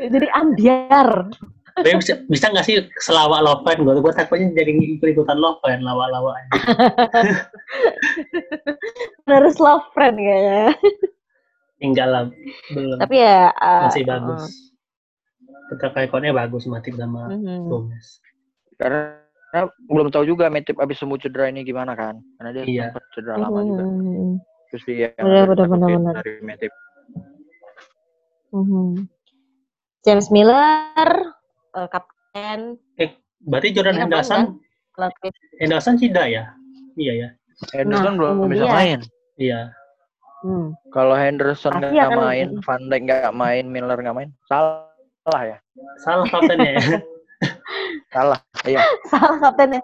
[0.07, 1.27] Jadi ambiar.
[1.73, 3.97] Tapi bisa, bisa nggak sih selawak loven gue?
[3.97, 6.37] Gue takutnya jadi ikut-ikutan loven, lawak-lawak.
[9.25, 10.77] Harus love friend kayaknya.
[11.81, 12.23] Enggak lah,
[12.77, 13.01] belum.
[13.01, 14.72] Tapi ya uh, Masih bagus.
[15.73, 17.65] Tetap ikonnya bagus, Matip sama mhm.
[17.67, 18.21] Gomez.
[18.77, 19.17] Karena
[19.89, 22.21] belum tahu juga Matip abis sembuh cedera ini gimana kan.
[22.37, 22.83] Karena dia Iya.
[22.93, 23.83] sempat cedera lama juga.
[23.85, 24.31] Mhm.
[24.69, 26.71] Terus dia yang Benar, benar, benar, dari Matip.
[28.53, 29.09] Mhm.
[30.03, 31.09] James Miller,
[31.73, 32.77] uh, kapten.
[33.43, 34.59] Berarti Jordan Henderson.
[35.59, 36.43] Henderson tidak ya?
[36.93, 37.29] Iya ya,
[37.73, 38.73] Henderson Nah, belum bisa dia.
[38.77, 38.99] main.
[39.41, 39.61] iya.
[40.43, 40.75] Hmm.
[40.91, 44.91] Kalau Henderson nggak main, Van Dijk nggak main, Miller nggak main, salah
[45.31, 45.57] ya?
[46.03, 46.83] Salah kaptennya ya.
[48.13, 48.39] Salah.
[48.67, 48.83] Iya.
[49.07, 49.81] Salah kaptennya.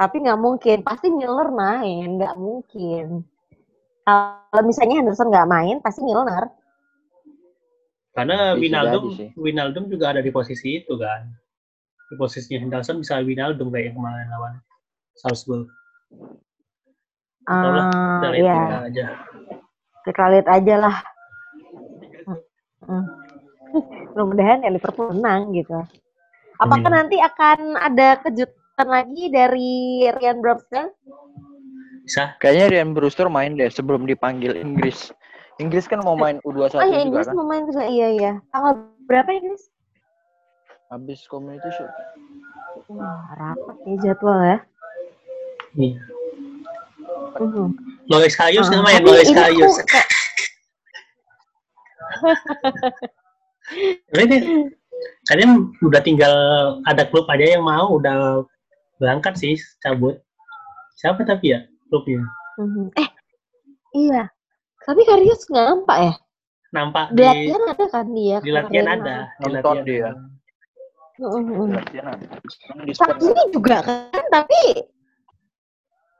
[0.00, 0.78] Tapi nggak mungkin.
[0.80, 2.16] Pasti Miller main.
[2.16, 3.24] Nggak mungkin.
[4.04, 6.48] Kalau misalnya Henderson nggak main, pasti Milner.
[8.16, 9.04] Karena Bisa Winaldum.
[9.38, 11.30] Winaldum juga ada di posisi itu kan.
[12.10, 14.54] Di posisinya Henderson bisa Winaldum kayak yang kemarin lawan
[15.14, 15.68] Salzburg.
[17.46, 18.78] Atau lah, Ah, Kita lihat iya.
[18.88, 19.06] aja.
[20.02, 20.96] Kita lihat aja lah.
[22.80, 23.06] Hmm.
[24.12, 25.74] Mudah-mudahan ya Liverpool menang gitu.
[26.58, 26.94] Apakah Amin.
[27.00, 30.84] nanti akan ada kejutan lagi dari Ryan Brewster?
[32.04, 32.34] Bisa.
[32.36, 35.08] Kayaknya Ryan Brewster main deh sebelum dipanggil Inggris.
[35.56, 37.34] Inggris kan mau main U21 Oh ya juga Inggris kan.
[37.36, 37.82] mau main juga.
[37.84, 38.32] Iya iya.
[38.50, 38.72] Tanggal
[39.04, 39.68] berapa Inggris?
[40.88, 41.92] Habis community shield.
[42.88, 44.56] Wah, rapat ya jadwal ya.
[45.74, 45.98] Iya.
[48.10, 49.74] Lois Kayus Ah, namanya tapi Lois Kayus.
[54.14, 54.38] Ini
[55.30, 56.34] kalian udah tinggal
[56.84, 58.44] ada klub aja yang mau udah
[59.00, 60.18] berangkat sih cabut.
[61.00, 62.20] Siapa tapi ya klubnya?
[62.60, 62.92] Mhm.
[62.98, 63.08] Eh,
[63.96, 64.28] iya.
[64.84, 66.14] Tapi Karius nggak nampak ya?
[66.70, 68.38] Nampak Di di latihan ada kan dia?
[68.38, 69.16] di latihan ada.
[69.40, 70.10] Di latihan dia.
[71.20, 71.68] Mhm, mhm.
[71.74, 72.26] Latihan ada.
[72.68, 74.60] Yang di Saat ini juga kan, tapi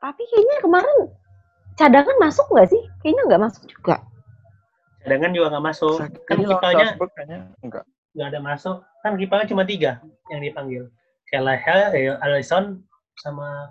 [0.00, 0.98] tapi kayaknya kemarin
[1.76, 2.82] cadangan masuk nggak sih?
[3.04, 3.96] Kayaknya nggak masuk juga.
[5.04, 5.96] Cadangan juga nggak masuk.
[6.28, 6.86] Kan kipernya
[7.64, 7.84] enggak.
[8.10, 8.76] nggak ada masuk.
[9.00, 10.92] Kan kipernya cuma tiga yang dipanggil.
[11.30, 12.82] Kelleher, eh, Alisson,
[13.22, 13.70] sama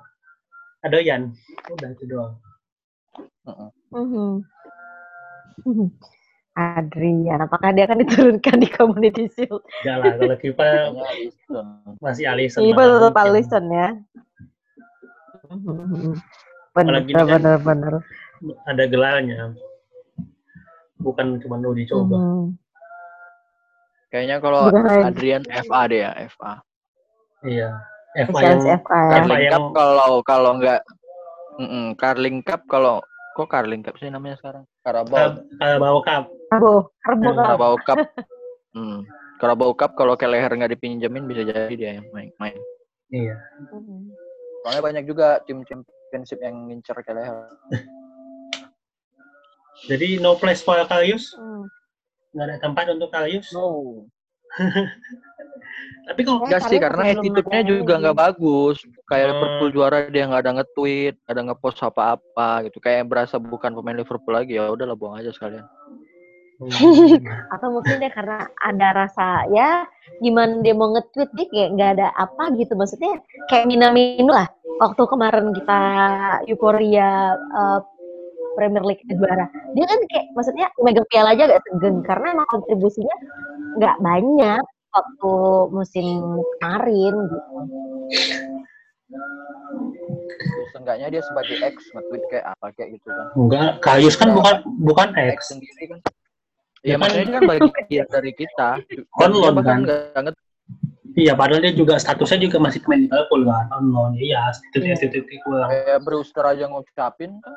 [0.87, 1.35] Adoyan.
[1.69, 2.33] Udah itu doang.
[3.45, 3.69] Heeh.
[3.93, 4.31] Mhm.
[5.67, 5.87] Mhm.
[6.59, 9.63] Adrian, apakah dia akan diturunkan di Community Shield?
[9.83, 11.65] Enggak lah, kalau Alisson.
[12.03, 12.59] masih Alisson.
[12.63, 13.23] Iya tetap.
[13.27, 13.89] Alisson ya.
[16.75, 17.93] Benar, benar, benar.
[18.67, 19.55] Ada gelarnya.
[20.99, 22.15] Bukan cuma lu dicoba.
[22.19, 22.45] Mhm.
[24.09, 24.61] Kayaknya kalau.
[25.05, 26.53] Adrian FA deh ya, FA.
[27.45, 27.69] Iya.
[28.17, 29.11] Eva yang FA ya.
[29.21, 30.81] Carling yang- Cup kalau kalau enggak
[31.59, 34.63] Mm-mm, Carling Cup kalau kok Carling Cup sih namanya sekarang?
[34.81, 35.43] Carabao.
[35.55, 36.23] Carabao Cup.
[36.49, 36.81] Hmm.
[36.99, 37.35] Cup.
[37.37, 37.97] Carabao Cup.
[38.73, 38.99] Hmm.
[39.37, 42.31] Carabao Cup kalau Kelleher nggak dipinjemin bisa jadi dia yang main.
[42.39, 42.59] main.
[43.11, 43.35] Iya.
[43.71, 44.09] Mhm.
[44.63, 47.47] Soalnya banyak juga tim championship yang ngincer Kelleher.
[49.87, 51.31] Jadi no place for Karius.
[51.35, 51.65] Hmm.
[52.35, 53.49] Nggak ada tempat untuk Karius.
[53.55, 54.05] No.
[56.09, 58.81] Tapi kok Enggak sih karena attitude-nya juga nggak bagus.
[59.05, 59.33] Kayak Hmm.
[59.37, 62.81] Liverpool juara dia nggak ada nge-tweet, nggak ada nge-post apa-apa gitu.
[62.81, 65.65] Kayak berasa bukan pemain Liverpool lagi ya udahlah buang aja sekalian.
[66.59, 66.67] Hmm.
[67.55, 69.87] atau mungkin dia karena ada rasa ya
[70.19, 73.15] gimana dia mau nge-tweet dia kayak nggak ada apa gitu maksudnya
[73.47, 74.51] kayak Minamino lah
[74.83, 75.79] waktu kemarin kita
[76.51, 77.79] euforia uh,
[78.57, 83.15] Premier League juara dia kan kayak maksudnya megang piala aja gak segen karena emang kontribusinya
[83.77, 85.33] nggak banyak waktu
[85.69, 86.05] musim
[86.57, 87.57] kemarin gitu
[90.39, 93.27] Terus Seenggaknya dia sebagai ex nge-tweet kayak apa kayak gitu kan.
[93.35, 95.39] Enggak, Karius kan bukan bukan Ex X.
[95.57, 95.99] sendiri kan.
[96.79, 97.43] Ya Ya, kan- maksudnya dia kan
[97.75, 98.69] bagian dari kita.
[99.19, 100.33] On Dia loan bahkan kan?
[101.17, 103.65] Iya, padahal dia juga statusnya juga masih pemain Liverpool kan.
[103.75, 104.11] On loan.
[104.15, 105.67] Iya, itu itu itu kurang.
[105.67, 107.53] kayak Brewster aja ngucapin kan.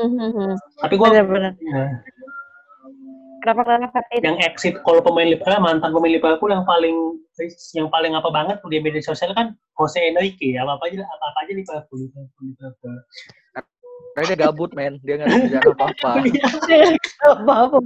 [0.00, 0.56] Mhm.
[0.80, 2.00] Tapi gua benar-benar ya,
[3.44, 7.20] kenapa kenapa itu yang exit kalau pemain Liverpool mantan pemain Liverpool yang paling
[7.76, 11.38] yang paling apa banget di media sosial kan Jose Enrique apa apa aja apa apa
[11.44, 12.94] aja Liverpool Liverpool Liverpool.
[14.10, 16.10] Karena dia gabut men, dia nggak ada kerjaan apa-apa.
[17.30, 17.76] apa apa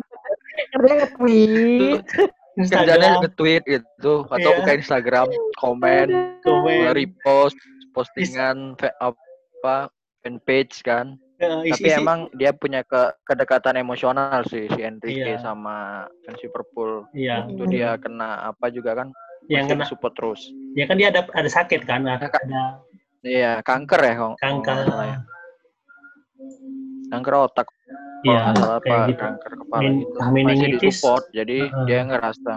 [0.72, 2.02] karena nge-tweet
[2.54, 4.58] Kerjanya Instagram, nge-tweet gitu, atau Iya.
[4.62, 5.26] buka Instagram,
[5.58, 6.06] komen,
[6.46, 7.58] komen, repost,
[7.90, 9.90] postingan, apa,
[10.22, 11.18] fanpage kan.
[11.44, 15.38] Ya, isi- Tapi isi- emang dia punya ke kedekatan emosional sih si Enrique Iya.
[15.38, 15.76] sama
[16.22, 17.04] fans Liverpool.
[17.12, 19.08] iya, Itu dia kena apa juga kan?
[19.44, 20.40] yang kena support terus.
[20.72, 22.64] ya kan dia ada ada sakit kan ada, Ya,
[23.20, 25.18] Iya, kanker ya kalau kanker salah ya.
[27.06, 27.68] Kanker otak.
[28.22, 29.20] Iya, salah kayak apa gitu.
[29.20, 30.80] kanker kepala Min- gitu masih meningitis.
[30.96, 31.84] disupport jadi Heeh.
[31.84, 32.54] dia ngerasa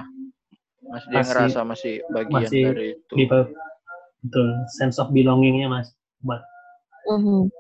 [0.82, 5.92] masih dia Masih- ngerasa masih bagian masih dari itu Di, betul, sense of belongingnya mas.
[6.20, 6.40] Buat
[7.06, 7.52] Mhm.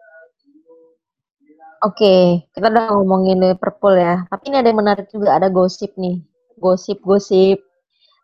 [1.86, 4.26] Oke, kita udah ngomongin Liverpool ya.
[4.28, 6.26] Tapi ini ada yang menarik juga, ada gosip nih.
[6.58, 7.62] Gosip-gosip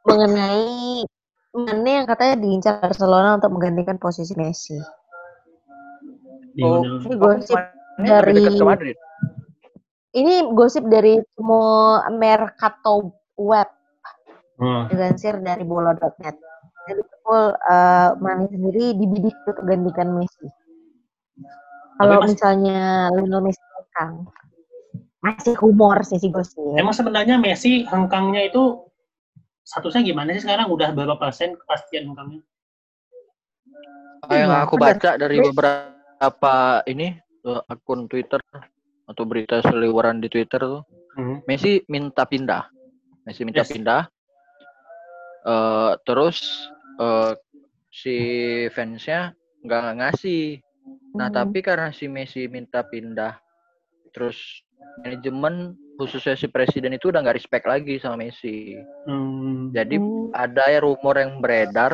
[0.04, 1.06] mengenai
[1.54, 4.74] Mane yang katanya diincar Barcelona untuk menggantikan posisi Messi.
[6.66, 8.34] Oh, mana- Ini gosip dekat dari
[10.14, 13.70] ini gosip dari semua Mercato Web
[14.54, 14.86] Hmm.
[14.90, 16.38] dilansir dari bola.net.
[16.86, 20.46] Jadi Liverpool uh, Mane sendiri dibidik untuk gantikan Messi.
[22.04, 24.14] Kalau Mas- misalnya Lionel Messi hengkang,
[25.24, 26.76] masih humor sih si gosip.
[26.76, 28.84] Emang sebenarnya Messi hengkangnya itu
[29.64, 30.68] statusnya gimana sih sekarang?
[30.68, 32.44] Udah berapa persen kepastian hengkangnya?
[34.28, 36.56] Yang Iya, aku baca dari beberapa
[36.88, 38.40] ini eh, akun Twitter
[39.04, 41.46] atau berita seliweran di Twitter tuh Hmm.
[41.46, 42.66] Messi minta pindah
[43.22, 43.70] Messi minta Yes.
[43.70, 44.10] pindah
[45.46, 46.42] eh terus
[46.98, 47.38] eh
[47.94, 48.16] si
[48.74, 49.30] fansnya
[49.62, 50.58] nggak ngasih
[51.14, 51.36] nah Hmm.
[51.36, 53.38] tapi karena si Messi minta pindah
[54.12, 54.38] terus
[55.00, 59.70] manajemen khususnya si presiden itu udah nggak respect lagi sama Messi Hmm.
[59.70, 60.30] jadi Hmm.
[60.34, 61.94] ada ya rumor yang beredar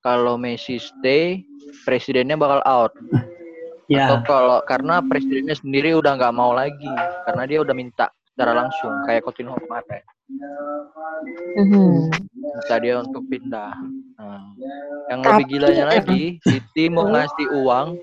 [0.00, 1.42] kalau Messi stay
[1.84, 2.92] presidennya bakal out
[3.86, 6.90] Ya, atau kalau karena presidennya sendiri udah nggak mau lagi
[7.22, 10.02] karena dia udah minta secara langsung kayak Coutinho kemarin
[11.54, 12.10] Mhm.
[12.34, 13.78] minta dia untuk pindah.
[14.18, 14.42] Nah,
[15.06, 17.94] yang Tapi lebih gilanya lagi, City mau ngasih uang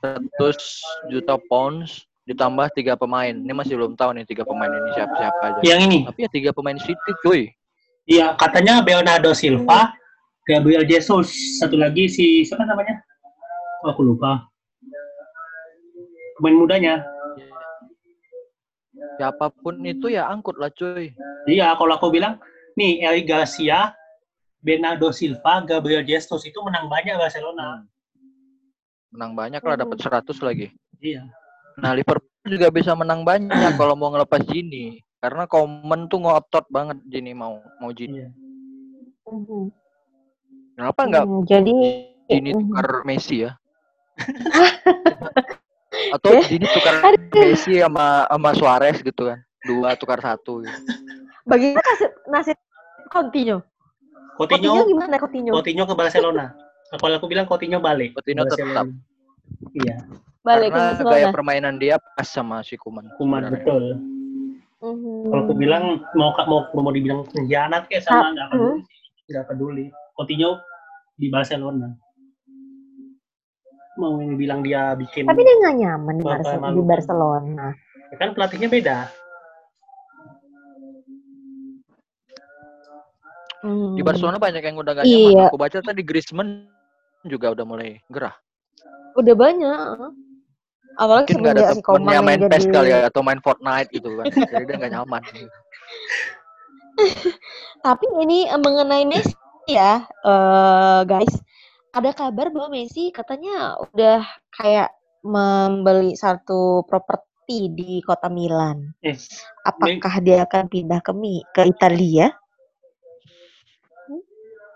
[0.00, 3.32] 100 juta pounds ditambah tiga pemain.
[3.32, 5.60] Ini masih belum tahu nih tiga pemain ini siapa-siapa aja.
[5.66, 6.06] yang ini.
[6.06, 7.50] Tapi ya tiga pemain City, cuy.
[8.06, 9.94] Iya, katanya Bernardo Silva,
[10.46, 13.02] Gabriel Jesus, satu lagi si siapa namanya?
[13.84, 14.46] Oh, aku lupa.
[16.38, 16.94] Pemain mudanya.
[19.20, 21.12] Siapa pun itu ya angkut lah, cuy.
[21.44, 22.40] Iya, kalau aku bilang,
[22.78, 23.92] nih Eric Garcia,
[24.60, 27.84] Bernardo Silva, Gabriel Jesus itu menang banyak Barcelona.
[29.10, 30.70] Menang banyak lah, dapat 100 lagi.
[31.02, 31.26] Iya.
[31.78, 35.02] Nah, Liverpool juga bisa menang banyak kalau mau ngelepas Gini.
[35.20, 38.24] Karena Komen tuh ngotot banget Gini mau mau Gini.
[38.24, 38.30] Iya.
[40.74, 41.74] Kenapa nggak Hmm, jadi
[42.24, 42.70] Gini Mhm.
[42.70, 43.52] tukar Messi ya?
[46.14, 46.94] Atau Gini tukar.
[47.34, 49.38] Messi sama sama Suarez gitu kan?
[49.66, 50.62] Dua tukar satu.
[50.64, 50.72] Gitu.
[51.44, 52.56] bagaimana nasib nasib
[53.10, 53.58] Coutinho?
[54.38, 55.52] Coutinho Coutinho, gimana Coutinho?
[55.52, 56.54] Coutinho ke Barcelona.
[56.92, 58.12] Kalau aku bilang Coutinho balik.
[58.12, 58.66] Coutinho ke tetap.
[58.66, 58.82] Barcelona.
[59.76, 59.96] Iya,
[60.40, 61.12] Balik ke Karena Barcelona.
[61.12, 63.06] gaya permainan dia pas sama si Kuman.
[63.14, 63.54] Kuman sebenarnya.
[63.60, 63.84] betul.
[64.80, 65.16] Mhm.
[65.28, 65.84] Kalau aku bilang
[66.16, 68.80] mau mau mau dibilang pengkhianat kayak sama nggak Hmm.
[68.80, 68.80] peduli,
[69.28, 69.84] nggak peduli.
[70.14, 70.50] Coutinho
[71.14, 71.88] di Barcelona.
[73.94, 76.74] Mau bilang dia bikin, Tapi dia nggak nyaman di, Bapak Barce- malu.
[76.74, 77.66] di Barcelona.
[78.10, 78.98] kan pelatihnya beda.
[83.60, 83.92] Hmm.
[83.92, 85.28] Di Barcelona banyak yang udah gak Iya.
[85.30, 85.46] nyaman.
[85.46, 86.64] Aku baca tadi Griezmann
[87.24, 88.34] juga udah mulai gerah.
[89.16, 89.78] Udah banyak.
[90.98, 92.50] Apalagi Mungkin nggak ada si temennya yang main jadi...
[92.50, 94.24] PES kali ya atau main Fortnite gitu kan.
[94.52, 95.22] Jadi dia nggak nyaman.
[97.86, 99.32] Tapi ini eh, mengenai Messi
[99.70, 101.34] ya, eh guys,
[101.94, 104.20] ada kabar bahwa Messi katanya udah
[104.52, 104.92] kayak
[105.24, 108.92] membeli satu properti di kota Milan.
[109.00, 109.16] Eh,
[109.64, 112.34] Apakah dia akan pindah ke Mi ke Italia?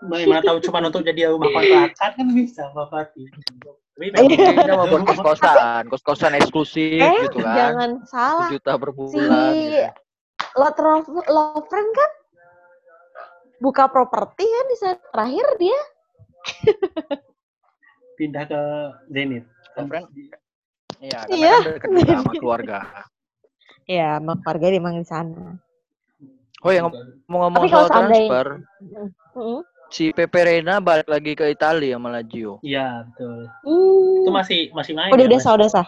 [0.05, 3.27] Mana tahu cuma untuk jadi rumah kontrakan kan bisa Pak Fatih.
[3.95, 4.75] Tapi Iya.
[4.75, 7.55] mau buat kos-kosan, kos-kosan eksklusif Eh, gitu kan.
[7.55, 8.47] jangan salah.
[8.47, 9.87] Sejuta per Si bulan gitu.
[10.55, 12.11] Lot Love- Lovren kan
[13.57, 15.79] buka properti kan di saat terakhir dia.
[18.15, 18.61] pindah ke
[19.09, 19.43] Zenit.
[19.75, 20.03] Lovren?
[20.97, 21.55] Iya, karena Iya.
[21.79, 22.77] kan dekat sama keluarga.
[23.85, 25.59] Ya, sama keluarga dia emang di sana.
[26.63, 26.81] Oh ya
[27.27, 28.47] mau ngomong Tapi kalau soal transfer,
[29.35, 29.61] Mm.
[29.89, 32.57] Si Pepe Reina balik lagi ke Italia sama Lazio.
[32.61, 33.47] Iya betul.
[33.63, 34.21] Hmm.
[34.23, 35.11] Itu masih masih main.
[35.11, 35.87] Udah ya, udah sah, udah sah.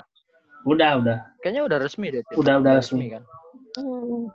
[0.63, 1.17] Udah udah.
[1.39, 2.23] Kayaknya udah resmi deh.
[2.35, 3.11] Udah, udah resmi.
[3.11, 3.23] kan.
[3.77, 4.27] Hmm.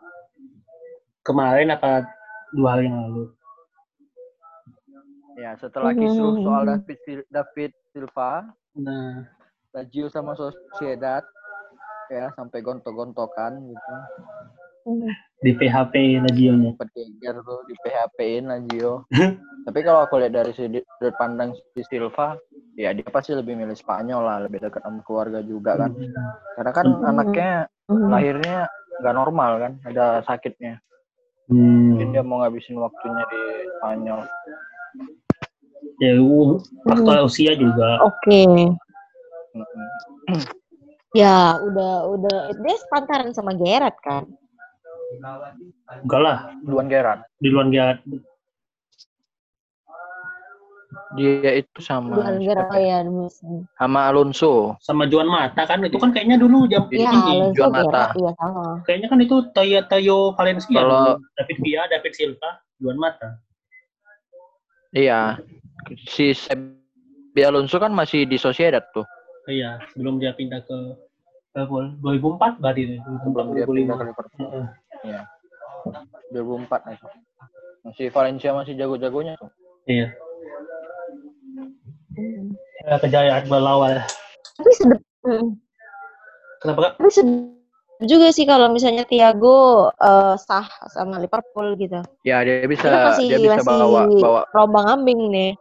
[1.23, 2.07] Kemarin apa
[2.51, 3.25] dua hari yang lalu.
[5.37, 6.63] Ya, setelah Mhm, kisruh soal.
[6.69, 8.33] David David Silva,
[8.73, 9.29] Nah,
[9.73, 11.25] Lazio sama Sociedad
[12.09, 13.95] ya sampai gontok-gontokan gitu.
[14.83, 15.11] Hmm.
[15.43, 16.71] di PHP Lazio-nya.
[16.75, 19.07] Sempat geger tuh di PHP-in Lazio.
[19.67, 20.83] Tapi kalau aku lihat dari sudut
[21.19, 22.35] pandang si Silva,
[22.75, 25.95] ya dia pasti lebih milih Spanyol lah, lebih dekat sama keluarga juga kan.
[26.59, 27.03] Karena kan Mhm.
[27.07, 27.51] anaknya
[27.87, 28.11] Hmm.
[28.11, 28.67] lahirnya
[29.03, 30.79] nggak normal kan, ada sakitnya.
[31.47, 31.95] Hmm.
[31.95, 33.43] Mungkin dia mau ngabisin waktunya di
[33.79, 34.21] Spanyol.
[36.03, 36.19] Ya,
[36.87, 38.03] faktor usia juga.
[38.03, 38.43] Oke.
[39.53, 40.43] Mm-mm.
[41.15, 44.27] Ya, udah udah dia sepantaran sama Gerard kan.
[46.03, 47.21] Enggak lah, Duluan Gerard.
[47.37, 48.01] di luar Gerard.
[51.13, 53.05] Dia itu sama Gerard ya?
[53.05, 53.69] ya, musim.
[53.77, 54.77] sama Alonso.
[54.81, 57.33] Sama Juan Mata kan itu kan kayaknya dulu jam Iya, Iya, ini.
[57.37, 57.85] Alonso Juan Mata.
[57.85, 58.65] Gerard, iya sama.
[58.89, 60.73] Kayaknya kan itu Tayo Tayo Valencia.
[60.73, 61.37] Kalau- dulu.
[61.37, 62.51] David Villa, David Silva,
[62.81, 63.29] Juan Mata.
[64.93, 65.21] Iya.
[66.09, 69.05] Si Sebi Alonso kan masih di Sociedad tuh.
[69.45, 70.77] Iya, sebelum dia pindah ke
[71.53, 72.97] Liverpool 2004 berarti itu.
[73.21, 74.65] Sebelum dia pindah ke Liverpool.
[75.03, 75.23] Iya.
[76.31, 77.07] 2004 itu.
[77.83, 79.51] Masih Valencia masih jago-jagonya tuh.
[79.91, 80.15] Iya.
[82.83, 84.03] Ya, kejayaan belawal.
[84.59, 85.59] Tapi sedep, hmm.
[86.63, 86.93] Kenapa kak?
[86.99, 87.59] tapi sedep
[88.03, 92.03] juga sih kalau misalnya Thiago eh, sah sama Liverpool gitu.
[92.27, 95.53] Ya dia bisa Kita masih dia bisa masih bawa bawa rombang ambing nih.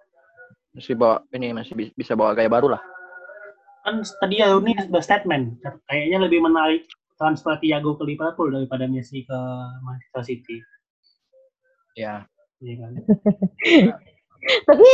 [0.71, 2.81] masih bawa ini masih bi- bisa bawa gaya baru lah.
[3.83, 5.59] Kan tadi ya ini sudah statement.
[5.85, 6.85] Kayaknya lebih menarik
[7.21, 9.37] transfer Thiago ke Liverpool daripada Messi ke
[9.85, 10.57] Manchester City.
[11.93, 12.25] Ya.
[12.57, 12.91] Iya kan?
[14.73, 14.89] Tapi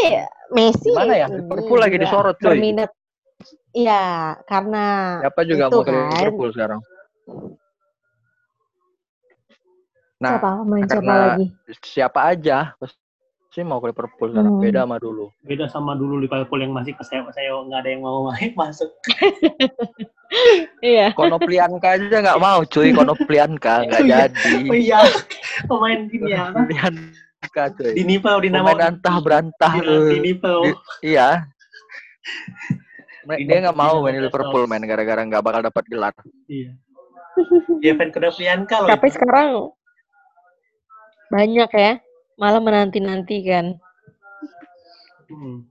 [0.52, 1.28] Messi Gimana ya?
[1.32, 2.60] Liverpool lagi disorot, coy.
[2.60, 2.92] Berminat.
[3.72, 4.86] Iya, karena
[5.24, 6.12] Siapa juga mau ke kan.
[6.20, 6.82] Liverpool sekarang?
[10.18, 11.46] Nah, siapa main siapa lagi?
[11.86, 12.58] siapa aja
[13.58, 14.54] pasti mau ke Liverpool sekarang.
[14.54, 14.62] Hmm.
[14.62, 15.26] Beda sama dulu.
[15.42, 18.94] Beda sama dulu Liverpool yang masih keseo-seo nggak ada yang mau main masuk.
[20.86, 21.10] Iya.
[21.18, 22.94] Konoplianka aja nggak mau, cuy.
[22.94, 24.30] Konoplianka nggak iya.
[24.30, 24.62] jadi.
[24.62, 25.00] Oh iya,
[25.66, 26.54] pemain gini ya.
[26.54, 27.94] Konoplianka, cuy.
[27.98, 29.74] Di Nipel, di nama Pemain antah berantah.
[29.74, 29.98] di, lu.
[30.06, 30.18] di
[31.02, 31.50] Iya.
[33.26, 36.14] Di- Dia nggak mau main di Liverpool, main gara-gara nggak bakal dapat gelar.
[36.46, 36.78] Iya.
[37.82, 38.90] Dia fan Konoplianka loh.
[38.94, 39.74] Tapi sekarang
[41.34, 41.94] banyak ya,
[42.38, 43.66] malah menanti-nanti kan.
[45.28, 45.68] Hmm.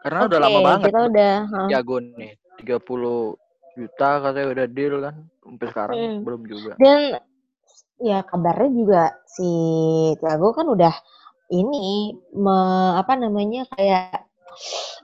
[0.00, 1.34] Karena udah lama banget Kita udah.
[1.44, 1.68] huh.
[1.68, 2.32] Thiago nih.
[2.60, 3.36] 30
[3.76, 5.14] juta katanya udah deal kan.
[5.44, 6.18] Sampai sekarang Hmm.
[6.24, 6.72] belum juga.
[6.80, 7.00] Dan
[8.00, 9.50] ya kabarnya juga si
[10.16, 10.94] Thiago kan udah
[11.52, 14.24] ini me- apa namanya kayak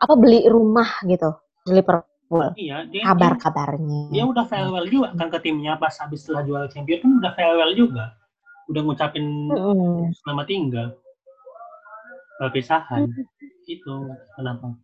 [0.00, 1.36] apa beli rumah gitu
[1.66, 2.16] di Liverpool.
[2.27, 4.11] Iya, dia, dia, Kabar-kabarnya.
[4.11, 7.72] dia udah farewell juga kan ke timnya pas habis setelah juara champion kan udah farewell
[7.72, 8.18] juga.
[8.66, 10.11] Udah ngucapin Mm-mm.
[10.22, 10.89] selamat tinggal.
[12.37, 13.07] Perpisahan.
[13.64, 14.74] Itu kenapa?
[14.74, 14.77] Oh,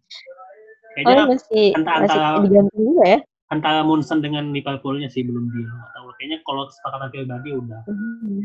[0.95, 3.19] Kayaknya masih antara- masih antara- diganti juga ya.
[3.49, 5.69] antara Munson dengan Liverpoolnya sih belum deal.
[5.91, 7.81] Atau kayaknya kalau kesepakatan pribadi udah.
[7.85, 8.41] Hmm.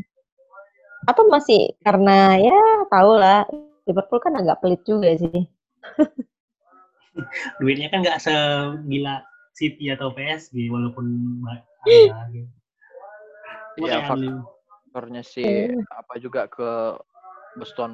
[1.06, 2.58] Atau masih karena ya
[2.90, 3.46] tau lah
[3.86, 5.46] Liverpool kan agak pelit juga sih.
[7.62, 9.22] Duitnya kan nggak segila
[9.58, 11.06] City atau PSG walaupun
[11.48, 12.50] ada gitu.
[13.78, 14.46] Cuma Iya, Anli-
[14.88, 15.84] Faktornya si Hmm.
[15.94, 16.98] apa juga ke
[17.54, 17.94] Boston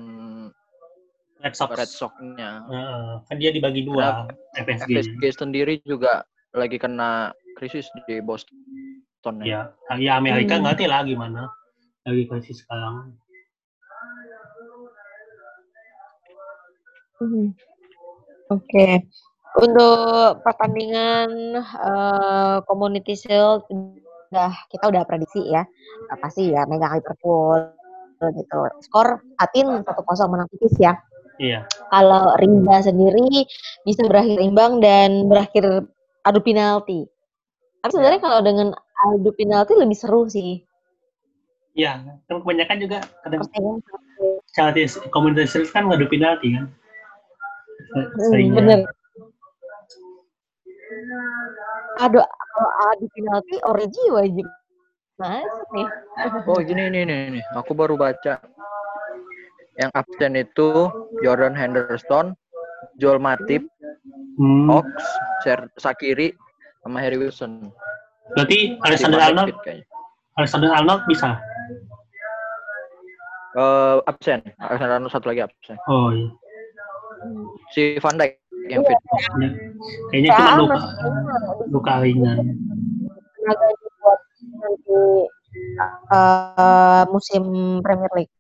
[1.44, 1.70] Red Sox.
[1.76, 2.52] Red Sox-nya.
[2.64, 4.24] Heeh, kan dia dibagi dua
[4.56, 4.88] FSG.
[4.88, 6.24] FSG sendiri juga
[6.56, 9.68] lagi kena krisis di Boston ya.
[9.92, 10.64] Ya, ya Amerika Hmm.
[10.64, 11.52] ngerti lah gimana
[12.08, 13.12] lagi krisis sekarang.
[17.20, 17.52] Hmm.
[18.58, 19.10] Oke.
[19.54, 21.30] Untuk pertandingan
[21.62, 23.70] eh, Community Shield
[24.34, 25.62] udah kita udah prediksi ya.
[26.10, 27.70] Nah, pasti ya megang Liverpool
[28.18, 28.60] gitu.
[28.88, 30.98] Skor Atin 1-0 menang tipis ya.
[31.42, 33.50] Iya, Kalau Rimba sendiri
[33.90, 35.82] bisa berakhir imbang dan berakhir
[36.30, 37.10] adu penalti.
[37.82, 38.68] Tapi sebenarnya kalau dengan
[39.10, 40.62] adu penalti lebih seru sih.
[41.74, 42.06] iya.
[42.30, 43.42] Kan kebanyakan juga kadang
[44.54, 46.70] Chelsea Community Shield kan ngadu penalti kan.
[47.94, 48.56] Hmm, Seringnya.
[48.58, 48.80] bener.
[52.02, 54.48] Adu kalau adu penalti Origi wajib
[55.18, 55.88] masuk nih.
[56.50, 58.42] Oh gini nih nih nih, aku baru baca
[59.78, 60.90] yang absen itu
[61.26, 62.34] Jordan Henderson,
[63.02, 63.66] Joel Matip,
[64.34, 64.90] Hmm, Ox,
[65.46, 66.34] Ser Sakiri,
[66.82, 67.70] sama Harry Wilson.
[68.34, 69.54] Berarti Alexander Arnold.
[70.42, 71.38] Alexander Arnold bisa.
[73.54, 75.78] Eh, absen, Alexander Arnold satu lagi absen.
[75.86, 76.34] Oh iya.
[77.74, 78.38] Si Van Dijk
[78.70, 78.96] yang fit.
[78.96, 79.50] Ya.
[80.14, 80.80] Kayaknya cuma luka,
[81.68, 82.38] luka ringan.
[83.44, 83.66] tenaga
[84.64, 85.02] nanti
[86.14, 87.44] eh, musim
[87.84, 88.34] Premier League.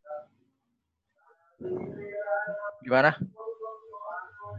[2.83, 3.11] Gimana?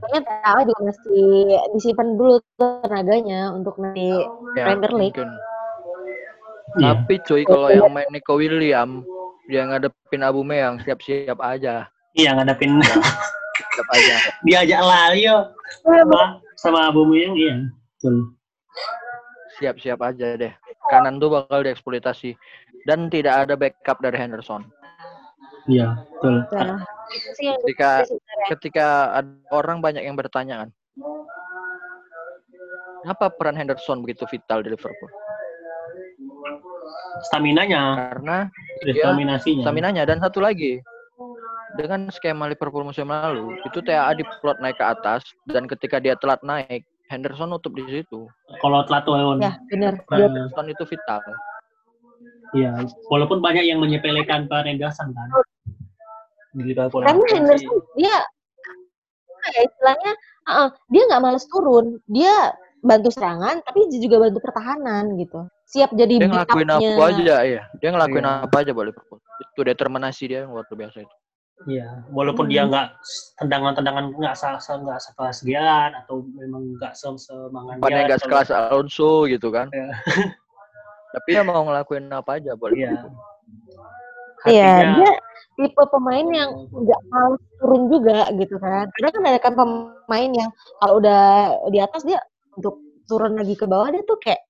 [0.04, 1.24] Kayaknya TA juga masih
[1.72, 4.20] disimpan dulu tenaganya untuk nanti
[4.58, 5.16] Ya, Premier League.
[5.16, 5.30] mungkin.
[6.74, 6.86] Iya.
[6.98, 9.06] Tapi cuy kalau yang main Nico William
[9.46, 11.86] dia ngadepin Abu Meyang siap-siap aja.
[12.18, 12.80] Iya ngadepin
[13.74, 14.16] Siap aja.
[14.46, 15.50] diajak lari yo
[15.82, 17.54] sama sama Abu Muyang iya.
[17.98, 18.34] Betul.
[19.58, 20.52] Siap-siap aja deh.
[20.90, 22.34] Kanan tuh bakal dieksploitasi
[22.84, 24.66] dan tidak ada backup dari Henderson.
[25.64, 26.44] Iya, betul.
[26.52, 26.84] Nah,
[27.40, 28.04] yang Ketika
[28.52, 30.70] ketika ada orang banyak yang bertanya kan,
[33.04, 35.12] Kenapa peran Henderson begitu vital di Liverpool?
[37.28, 38.48] Stamina-nya, Karena
[38.80, 39.60] dia determinasinya.
[39.60, 40.80] stamina-nya dan satu lagi
[41.74, 46.40] dengan skema Liverpool musim lalu itu TAA diplot naik ke atas dan ketika dia telat
[46.46, 48.26] naik Henderson nutup di situ.
[48.64, 49.38] Kalau telat turun.
[49.42, 50.00] Ya, benar.
[50.08, 51.20] Henderson itu vital.
[52.54, 55.28] Iya, walaupun banyak yang menyepelekan peran Henderson kan.
[56.54, 57.02] Di Liverpool.
[57.02, 58.14] karena Henderson dia
[59.44, 60.12] ya istilahnya
[60.48, 65.90] uh-uh, dia nggak males turun dia bantu serangan tapi dia juga bantu pertahanan gitu siap
[65.96, 67.62] jadi Dia ngelakuin apa aja ya.
[67.82, 68.44] Dia ngelakuin Iya.
[68.46, 69.18] apa aja buat Liverpool.
[69.42, 71.16] Itu determinasi dia yang luar biasa itu.
[71.64, 72.52] Iya, walaupun Hmm.
[72.52, 72.86] dia nggak
[73.40, 79.24] tendangan-tendangan nggak sa- nggak sekelas Gian atau memang nggak se semangat Gian nggak sekelas Alonso
[79.30, 79.70] gitu kan.
[79.70, 79.88] Iya.
[81.14, 83.06] Tapi dia mau ngelakuin apa aja buat Iya.
[84.44, 85.12] Iya, dia
[85.56, 88.90] tipe pemain yang nggak males turun juga gitu kan.
[88.98, 90.50] Karena kan ada kan pemain yang
[90.82, 91.22] kalau udah
[91.70, 92.18] di atas dia
[92.58, 94.42] untuk turun lagi ke bawah dia tuh kayak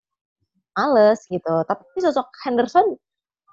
[0.74, 1.54] males gitu.
[1.68, 2.96] Tapi sosok Henderson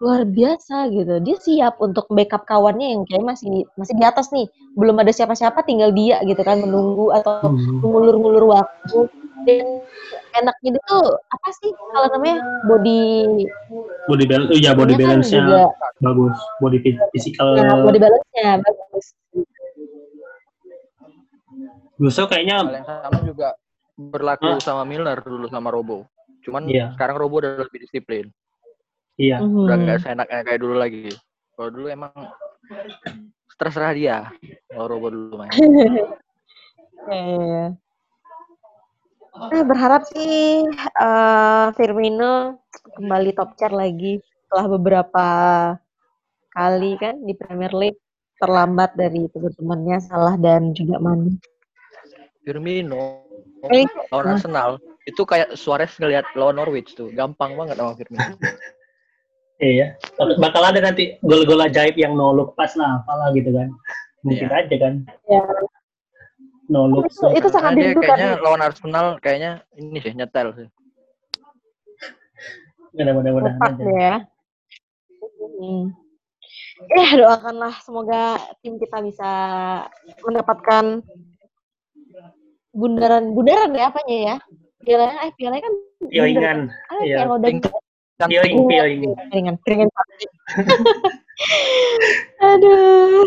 [0.02, 1.22] luar biasa gitu.
[1.22, 4.50] Dia siap untuk backup kawannya yang kayak masih di, masih di atas nih.
[4.74, 7.86] Belum ada siapa-siapa tinggal dia gitu kan menunggu atau Hmm.
[7.86, 9.06] mengulur-ngulur waktu.
[9.42, 9.82] Dan
[10.36, 10.98] enaknya itu
[11.28, 13.02] apa sih kalau namanya body
[14.06, 15.60] body balance, iya body nya kan balance-nya juga
[15.98, 17.48] bagus, body phy- physical.
[17.54, 19.06] ya, body balance-nya bagus.
[21.98, 23.48] Justru kayaknya Hal yang sama juga
[23.98, 24.58] berlaku Ah.
[24.58, 26.10] sama Milner dulu sama Robo.
[26.42, 26.98] Cuman Iya.
[26.98, 28.26] sekarang Robo udah lebih disiplin.
[29.22, 29.84] Iya, Udah Mhm.
[29.86, 31.14] nggak seenaknya kayak dulu lagi.
[31.54, 32.10] Kalau dulu emang
[33.62, 34.18] terserah dia.
[34.74, 35.52] Kalau Robo dulu main.
[37.02, 37.74] Iya.
[39.42, 42.62] Nah, berharap sih eh, Firmino
[42.94, 45.26] kembali top chart lagi setelah beberapa
[46.54, 47.98] kali kan di Premier League
[48.38, 51.42] terlambat dari teman-temannya Salah dan juga Mane.
[52.46, 53.26] Firmino
[53.70, 58.38] Eh, lawan Arsenal itu kayak Suarez ngelihat lawan Norwich tuh gampang banget sama Firmino.
[59.62, 59.86] iya.
[60.18, 63.70] Bakal ada nanti gol-gol ajaib yang no look pas lah, apalah gitu kan.
[64.26, 64.58] Mungkin Iya.
[64.66, 64.94] aja kan.
[65.30, 65.42] Ya.
[66.68, 67.08] No look.
[67.08, 68.10] Itu, itu sangat dia dirindukan.
[68.18, 70.68] kayaknya lawan Arsenal kayaknya ini sih nyetel sih.
[72.92, 73.84] Mudah-mudahan aja.
[73.88, 74.16] ya.
[75.62, 75.94] Hmm.
[76.82, 79.30] Eh, doakanlah semoga tim kita bisa
[80.26, 81.06] mendapatkan
[82.74, 84.36] bundaran-bundaran ya apanya ya.
[84.82, 85.74] Piala eh piala kan
[86.10, 86.60] Piringan.
[86.90, 87.16] Ah, Iya.
[87.22, 87.38] piala
[88.22, 89.02] udah Kan Piring, piring.
[89.34, 89.90] piringan, piringan.
[92.54, 93.26] Aduh.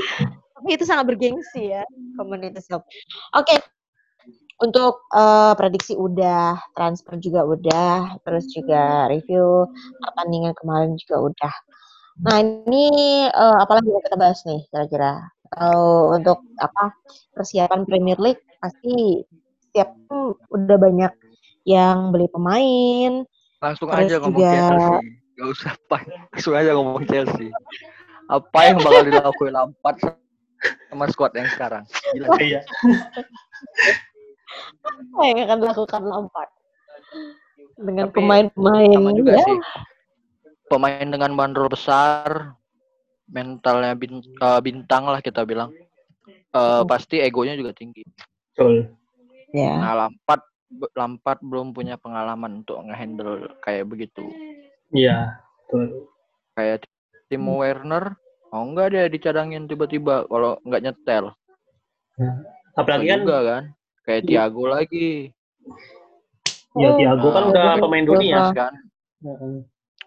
[0.55, 1.82] Tapi itu sangat bergengsi ya,
[2.62, 2.86] Shield.
[3.34, 3.59] Oke.
[4.62, 9.66] Untuk eh, prediksi udah, transfer juga udah, terus juga review
[9.99, 11.55] pertandingan kemarin juga udah.
[12.22, 12.86] Nah, ini
[13.26, 15.26] eh, apalagi yang kita bahas nih kira-kira?
[15.51, 16.95] Kalau untuk apa
[17.34, 19.26] persiapan Premier League pasti
[19.59, 19.90] setiap
[20.55, 21.11] udah banyak
[21.66, 23.26] yang beli pemain,
[23.65, 24.99] langsung Terus aja ngomong juga- Chelsea.
[25.35, 25.97] Gak usah apa,
[26.31, 27.49] langsung aja ngomong Chelsea.
[28.29, 29.97] Apa yang bakal dilakuin Lampard
[30.87, 31.83] sama squad yang sekarang?
[32.12, 32.27] Gila.
[32.45, 32.61] Iya.
[34.85, 36.51] apa yang akan dilakukan Lampard
[37.75, 39.59] dengan Tapi pemain-pemain sama juga ya, sih.
[40.71, 42.55] Pemain dengan bandrol besar,
[43.27, 45.75] mentalnya bin- eh, bintang lah kita bilang.
[46.55, 48.07] Eh, pasti egonya juga tinggi.
[48.55, 48.87] Betul.
[49.51, 49.75] ya.
[49.75, 50.43] Nah, Lampard
[50.95, 54.25] Lampard belum punya pengalaman untuk ngehandle kayak begitu.
[54.95, 55.41] Iya.
[55.66, 56.09] Betul.
[56.55, 56.87] Kayak
[57.27, 58.14] Timo Werner,
[58.53, 61.35] mau nggak dia dicadangin tiba-tiba kalau nggak nyetel.
[62.79, 63.64] Apalagi kan juga kan.
[64.05, 65.33] Kayak Thiago lagi,
[66.77, 68.53] ya Thiago kan Ah, udah pemain dunia.
[68.53, 68.75] Kan?
[69.25, 69.57] Heeh.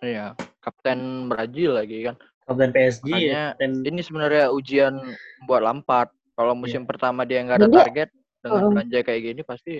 [0.05, 0.25] Iya,
[0.61, 2.15] kapten Brazil lagi kan.
[2.45, 5.01] Kapten PSG Makanya dan Ini sebenarnya ujian
[5.49, 6.13] buat Lampard.
[6.37, 8.09] Kalau musim pertama dia nggak ada target
[8.45, 8.69] dengan Heeh.
[8.69, 9.73] belanja kayak gini pasti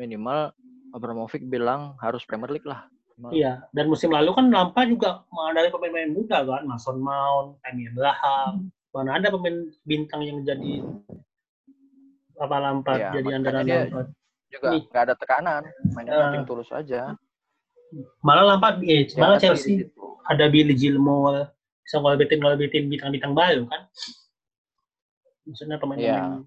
[0.00, 0.56] minimal
[0.96, 2.88] Abramovich bilang harus Premier League lah.
[3.20, 3.36] Minimal.
[3.36, 8.72] Iya, dan musim lalu kan Lampard juga mengandalkan pemain-pemain muda kan, Mason Mount, Tammy Abraham.
[8.90, 10.82] Mana ada pemain bintang yang jadi
[12.40, 14.08] apa Lampard Iya, jadi andalan Lampard.
[14.50, 15.62] Juga nggak ada tekanan,
[15.94, 16.20] mainnya Ah.
[16.32, 17.14] nothing tulus aja.
[18.24, 19.84] Malah Lampard, eh, Dia malah Chelsea
[20.26, 21.52] ada Billy Gilmore,
[21.84, 23.84] bisa ngolabitin bintang-bintang baru kan.
[25.44, 26.46] Maksudnya pemain-pemain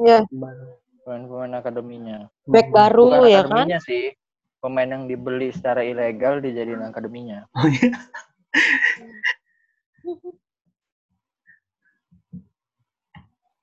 [0.00, 0.22] Ya.
[0.30, 0.81] baru.
[1.02, 2.18] Pemain-pemain akademinya.
[2.46, 4.14] back baru Bukan ya kan akademinya sih.
[4.62, 7.42] Pemain yang dibeli secara ilegal dijadiin akademinya.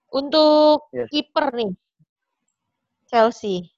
[0.10, 1.10] untuk Yes.
[1.10, 1.72] kiper nih
[3.06, 3.70] Chelsea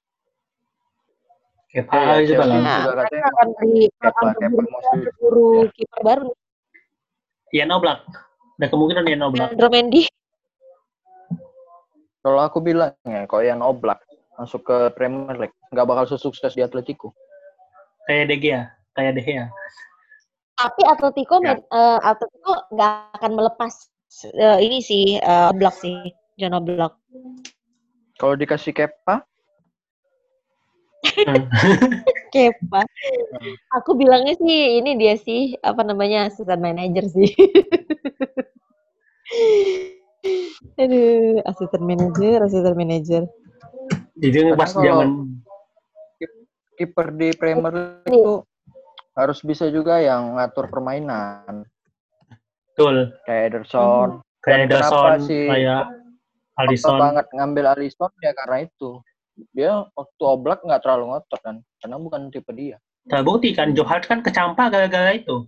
[1.68, 2.52] Kepa Iya, juga Chelsea.
[2.52, 2.60] kan.
[2.62, 4.50] nah juga katanya akan Kepa- akan
[5.00, 5.70] berburu, Ya.
[5.72, 6.38] kiper baru nih
[7.52, 8.00] Ian Oblak.
[8.56, 9.52] Ada kemungkinan Ian Oblak.
[9.52, 10.08] Andro Mendy
[12.22, 13.98] Kalau aku bilang ya, kalau yang Oblak
[14.38, 15.56] masuk ke Premier League.
[15.74, 17.10] Nggak bakal sesukses di Atletico.
[18.06, 18.62] Kayak De Gea,
[18.94, 19.46] kayak De Gea.
[20.54, 21.58] Tapi Atletico Ya.
[21.58, 23.72] eh, Atletico nggak akan melepas
[24.30, 26.94] eh, ini sih eh, Oblak sih, Jan Oblak.
[28.18, 29.26] Kalau dikasih Kepa,
[31.02, 31.50] Hmm.
[32.34, 32.86] Kepa.
[33.82, 37.34] Aku bilangnya sih ini dia sih apa namanya asisten manajer sih.
[40.78, 43.22] Aduh, asisten manajer, asisten manajer.
[44.16, 45.42] Jadi pas zaman
[46.78, 48.40] kiper di Premier League itu
[49.12, 51.66] harus bisa juga yang ngatur permainan.
[52.72, 54.24] betul Kayak Ederson.
[54.40, 55.86] kayak Dan kenapa Ederson, si- kayak
[56.56, 56.96] Alisson.
[56.96, 58.90] banget ngambil Alisson ya karena itu.
[59.52, 61.56] Dia waktu Oblak nggak terlalu ngotot kan.
[61.82, 62.80] Karena bukan tipe dia.
[63.04, 65.44] Terbukti kan Joe Hart kan kecampak gara-gara itu.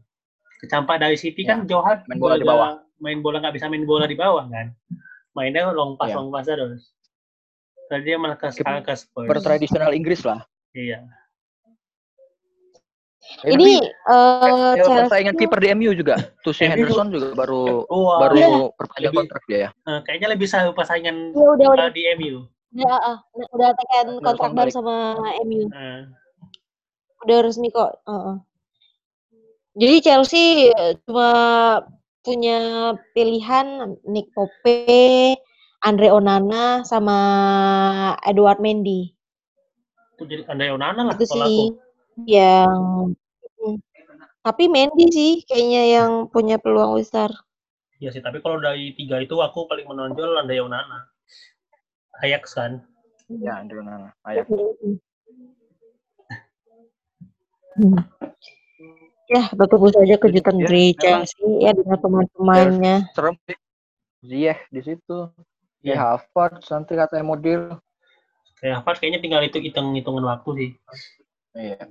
[0.60, 2.83] Kecampak dari City kan Joe Hart Ya, main bola di bawah.
[3.04, 4.72] Main bola nggak bisa main bola di bawah kan.
[5.36, 6.16] Mainnya long pass Ya.
[6.16, 6.88] long pass terus.
[7.84, 9.28] Tadi dia malah ke ke Spurs.
[9.28, 10.40] Per tradisional Inggris lah.
[10.72, 11.04] Iya.
[13.40, 16.14] Ya, Ini tapi, eh ya, Chelsea persaingan kiper di MU juga.
[16.44, 18.48] Tuh si Henderson juga baru Wah, baru Iya.
[18.76, 19.70] perpanjang kontrak dia ya.
[19.72, 22.44] eh, kayaknya lebih seru persaingan ya udah udah uh, di MU.
[22.74, 23.18] udah, ah,
[23.52, 24.94] udah tekan kontrak baru sama
[25.44, 25.68] MU.
[25.68, 26.00] Eh,
[27.24, 27.96] Udah resmi kok.
[28.04, 28.36] Heeh.
[29.74, 31.28] Jadi Chelsea eh, cuma
[32.24, 32.58] punya
[33.12, 35.36] pilihan Nick Pope,
[35.84, 37.18] Andre Onana sama
[38.24, 39.12] Edward Mendy.
[40.14, 41.50] itu jadi Andai Onana lah Itu kalau aku.
[41.52, 41.68] sih
[42.30, 42.78] yang
[43.64, 43.80] Hmm.
[44.46, 47.32] tapi Mendy sih kayaknya yang punya peluang besar.
[47.98, 51.08] Iya sih, tapi kalau dari tiga itu aku paling menonjol Andai Onana.
[52.22, 52.84] Ajax kan.
[53.26, 54.12] Ya, Andre Onana.
[54.28, 54.46] Ayak.
[57.74, 57.96] Hmm.
[59.24, 60.84] Ya, bertemu saja kejutan Ya, dari.
[61.00, 63.08] Chelsea ya dengan pemain-pemainnya.
[63.16, 63.56] Serem sih.
[64.24, 65.18] Ziyech di situ.
[65.80, 65.96] Ya.
[65.96, 67.80] Ya, Havertz nanti katanya deal.
[68.60, 70.70] Kayak Havertz kayaknya tinggal itu hitung-hitungan waktu sih.
[71.56, 71.88] Iya.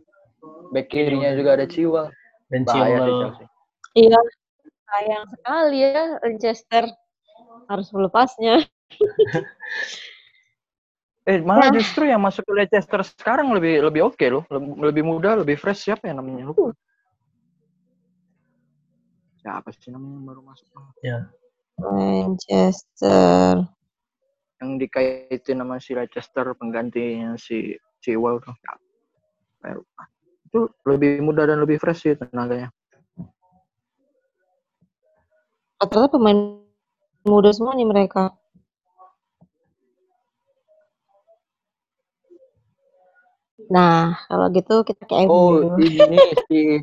[0.73, 2.09] Back kirinya juga ada Chiwa.
[2.53, 2.65] Dan.
[2.69, 3.45] Chelsea.
[3.93, 4.19] Iya,
[4.89, 6.83] sayang sekali ya Manchester
[7.69, 8.61] harus melepasnya.
[11.23, 11.79] Eh, malah Nah.
[11.79, 14.43] justru yang masuk ke Leicester sekarang lebih lebih oke loh.
[14.51, 15.87] Lebih, lebih muda, lebih fresh.
[15.87, 16.51] Siapa ya namanya?
[16.51, 16.75] Lupa.
[19.43, 20.71] Siapa sih namanya yang baru masuk?
[21.83, 23.67] Manchester.
[24.63, 28.55] Yang dikaitin sama si Leicester penggantinya si Chiwell tuh.
[29.67, 29.75] Ya.
[30.47, 32.71] Itu lebih muda dan lebih fresh sih tenaganya.
[35.75, 36.63] Rata-rata pemain
[37.27, 38.31] muda semua nih mereka.
[43.67, 45.31] Nah, kalau gitu kita ke MU.
[45.31, 46.15] Oh, ini
[46.47, 46.79] si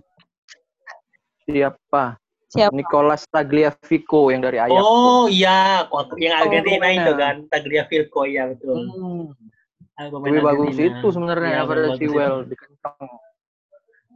[1.49, 2.20] siapa?
[2.51, 2.75] Siapa?
[2.75, 4.83] Nicolas Tagliafico yang dari Ajax.
[4.83, 5.87] Oh iya,
[6.19, 8.75] yang Argentina Oh, itu kan, Tagliafico ya betul.
[8.91, 9.25] Hmm.
[10.01, 13.07] Lebih bagus itu sebenarnya daripada lebih si Well di kentang.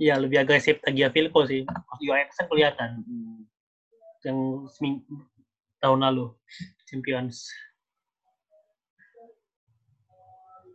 [0.03, 1.62] Iya, lebih agresif Tagliafico sih.
[1.62, 2.91] Kan kelihatan
[4.26, 5.05] yang seming-
[5.78, 6.32] tahun lalu
[6.91, 7.47] Champions.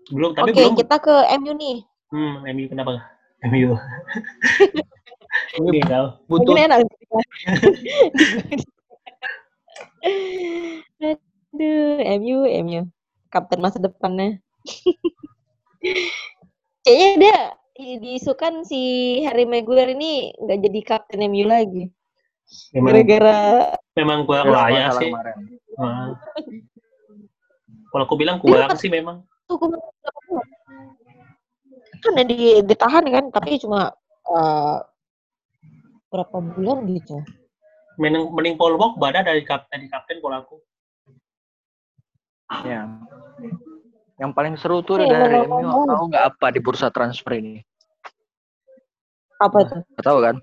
[0.10, 0.74] Belum, tapi Oke, belum.
[0.80, 1.78] kita ke MU nih.
[2.10, 2.91] Hmm, MU kenapa?
[3.45, 3.76] MU.
[5.59, 6.05] Ini kau.
[6.25, 6.80] butuh Ini enak.
[10.99, 12.82] Aduh, MU, MU.
[13.30, 14.41] Kapten masa depannya.
[16.82, 17.38] Kayaknya dia
[17.77, 18.82] di- diisukan si
[19.23, 21.88] Harry Maguire ini nggak jadi kapten MU lagi.
[22.73, 23.39] Memang, Gara-gara
[23.93, 25.13] memang kurang layak sih.
[25.13, 25.36] kemarin.
[25.77, 26.17] Ah.
[27.93, 29.21] Kalau aku bilang kurang sih memang.
[31.99, 33.91] kan di, ditahan kan, tapi cuma
[34.32, 34.77] eh,
[36.10, 37.22] berapa bulan gitu.
[37.99, 40.55] Mending, mending Paul Pogba dah dari kapten di kapten kalau aku.
[42.66, 42.89] Ya.
[44.20, 45.45] Yang paling seru tuh Iya, dari.
[45.47, 47.62] MU tahu nggak apa di bursa transfer ini?
[49.39, 49.76] Apa itu?
[49.95, 50.36] Nggak tahu kan?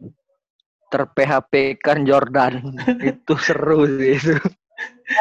[0.86, 1.52] Ter-PHP
[1.82, 2.72] kan Jordan.
[3.10, 4.34] itu seru sih itu.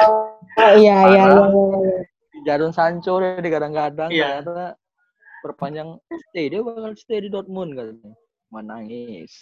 [0.05, 0.37] Oh
[0.77, 1.23] iya iya iya.
[1.25, 1.99] Iya, iya.
[2.45, 4.45] Jadon Sancho deh digadang-gadang Iya.
[4.45, 4.77] ternyata
[5.41, 5.97] perpanjang
[6.29, 8.13] stay dia bakal stay di Dortmund katanya.
[8.53, 9.33] Menangis.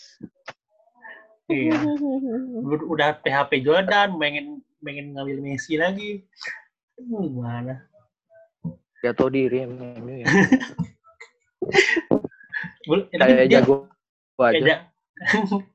[1.51, 1.75] Iya.
[2.63, 6.23] Ud- Udah PHP Jordan, pengen pengen ngambil Messi lagi.
[6.99, 7.73] Hmm, Gimana?
[9.03, 10.27] Gak tau diri MU ya.
[13.19, 13.91] Kayak jago
[14.39, 14.87] aja.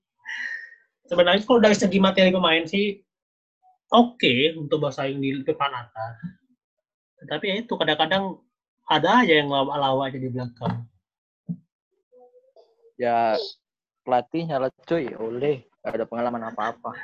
[1.08, 3.00] Sebenarnya kalau dari segi materi pemain sih
[3.88, 6.12] oke untuk bersaing di depan atas.
[7.24, 8.36] Tapi ya itu kadang-kadang
[8.88, 10.84] ada aja yang lawa aja di belakang.
[13.00, 13.36] Ya
[14.08, 16.96] pelatihnya lah cuy, oleh gak ada pengalaman apa-apa.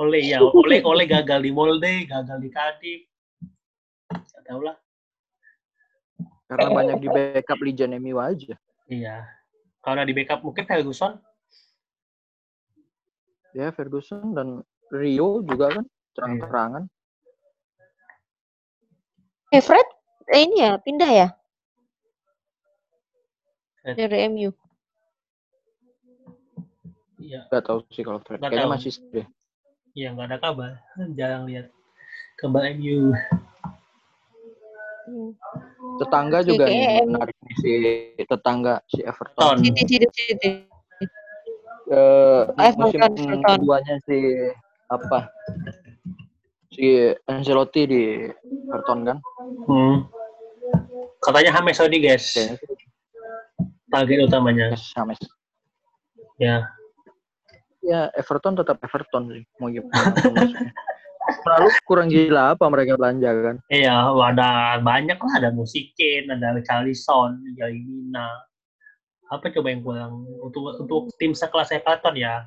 [0.00, 3.04] Oleh ya, oleh oleh gagal di Molde, gagal di Cardiff.
[4.08, 4.80] Gak tahu lah.
[6.48, 8.56] Karena banyak di backup legend MU aja.
[8.88, 9.28] Iya.
[9.84, 11.20] Kalau di backup mungkin Ferguson.
[13.52, 15.84] Ya Ferguson dan Rio juga kan
[16.16, 16.84] terang-terangan.
[19.52, 19.84] Eh, Fred,
[20.32, 21.28] eh, ini ya, pindah ya?
[23.84, 24.00] Fred.
[24.00, 24.61] Dari MU.
[27.22, 27.40] Iya.
[27.48, 28.42] Gak tahu sih kalau Fred.
[28.42, 28.74] Kayaknya tahu.
[28.74, 29.26] masih deh.
[29.92, 30.70] Iya nggak ada kabar.
[31.18, 31.66] Jarang lihat
[32.40, 33.14] kabar MU.
[35.02, 35.30] Hmm.
[35.98, 37.72] Tetangga Oke, juga kayaknya nih menarik nih si
[38.22, 39.38] tetangga si Everton.
[39.38, 39.56] Ton.
[39.58, 40.50] City, City, City.
[41.92, 42.42] Eh,
[42.78, 43.58] musim Everton, Everton.
[43.60, 44.18] keduanya si
[44.88, 45.18] apa?
[46.72, 46.86] Si
[47.28, 48.02] Ancelotti di
[48.70, 49.18] Everton kan?
[49.68, 49.96] Hmm.
[51.22, 52.82] Katanya James Rodriguez Kayaknya sih
[53.92, 54.66] target utamanya.
[54.78, 55.12] sama.
[56.40, 56.64] Ya.
[57.82, 59.42] Ya Everton tetap Everton sih.
[59.58, 60.14] Mau gimana?
[61.42, 63.56] Lalu kurang gila apa mereka belanja kan?
[63.70, 65.32] Iya, ada banyak lah.
[65.42, 68.30] Ada Musikin, ada Richarlison, Jailina.
[69.30, 72.46] Apa coba yang kurang untuk untuk tim sekelas Everton ya?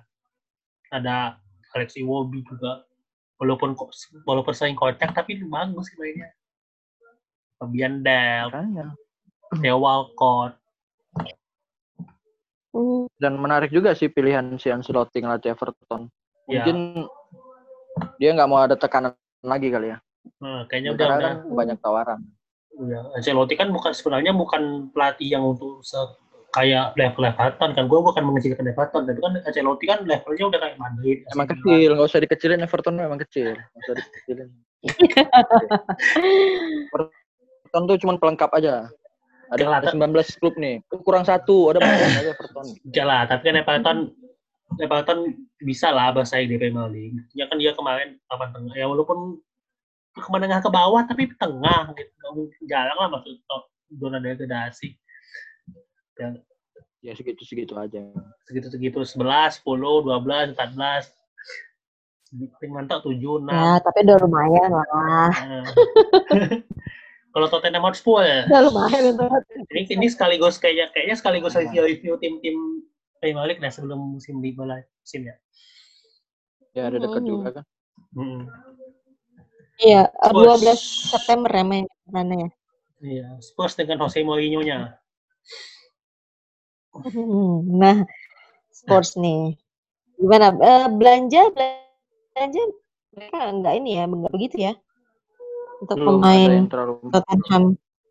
[0.92, 1.40] Ada
[1.76, 2.88] Alex Iwobi juga.
[3.36, 3.76] Walaupun
[4.24, 6.32] walaupun sering kocak tapi bagus sih mainnya.
[7.60, 8.96] Fabian Makanya.
[9.60, 10.56] Theo Walcott.
[12.76, 13.08] Hmm.
[13.16, 16.12] Dan menarik juga sih pilihan si Ancelotti ngelatih Everton.
[16.52, 16.68] Ya.
[16.68, 17.08] Mungkin
[18.20, 20.04] dia nggak mau ada tekanan lagi kali ya.
[20.44, 22.20] Nah, kayaknya udah, kan banyak tawaran.
[22.76, 26.20] Ya, Ancelotti kan bukan sebenarnya bukan pelatih yang untuk se-
[26.52, 27.88] kayak level Everton kan.
[27.88, 31.24] Gue bukan mengecilkan Everton, tapi kan Ancelotti kan levelnya udah kayak Madrid.
[31.32, 33.56] Emang kecil, nggak usah dikecilin Everton emang kecil.
[33.56, 34.50] Nggak usah dikecilin.
[36.92, 38.92] Everton tuh cuma pelengkap aja.
[39.54, 40.82] Ada Yalah, ada 19 klub nih.
[41.06, 42.66] Kurang satu, ada aja Everton.
[42.90, 43.98] Ya lah, tapi kan Everton
[44.76, 45.20] Everton
[45.62, 47.22] bisa lah bersaing di Premier League.
[47.38, 48.74] Ya kan dia kemarin papan tengah.
[48.74, 49.38] Ya walaupun
[50.16, 52.12] ke menengah ke bawah tapi tengah gitu.
[52.18, 54.98] Nggak mungkin- Jarang lah masuk top zona degradasi.
[56.18, 56.34] Ya,
[57.06, 58.02] Ya segitu-segitu aja.
[58.50, 61.14] segitu-segitu 11, 10, 12, 14.
[62.58, 63.54] Paling mantap 7, 6.
[63.54, 65.30] Ya, tapi udah lumayan lah.
[67.36, 69.28] Kalau Tottenham Hotspur ya, Udah lumayan untuk
[69.76, 72.56] ini, ini sekaligus kayaknya kayaknya sekaligus review-review tim-tim
[73.20, 75.36] Premier League nah sebelum musim dimulai musim ya.
[76.72, 77.32] Ya ada dekat Hmm.
[77.36, 77.66] juga kan.
[78.16, 78.48] Hmm.
[79.76, 80.64] Iya, Spurs.
[80.64, 80.80] 12
[81.12, 82.50] September ya main mana ya?
[83.04, 84.96] Iya, Spurs dengan Jose Mourinho-nya.
[86.96, 88.08] Hmm, Nah,
[88.72, 89.60] sports nih.
[90.16, 90.56] Gimana?
[90.56, 92.62] Eh, belanja, belanja
[93.12, 94.74] mereka enggak ini ya, enggak begitu ya?
[95.86, 96.66] Untuk Belum pemain
[97.14, 97.64] Tottenham.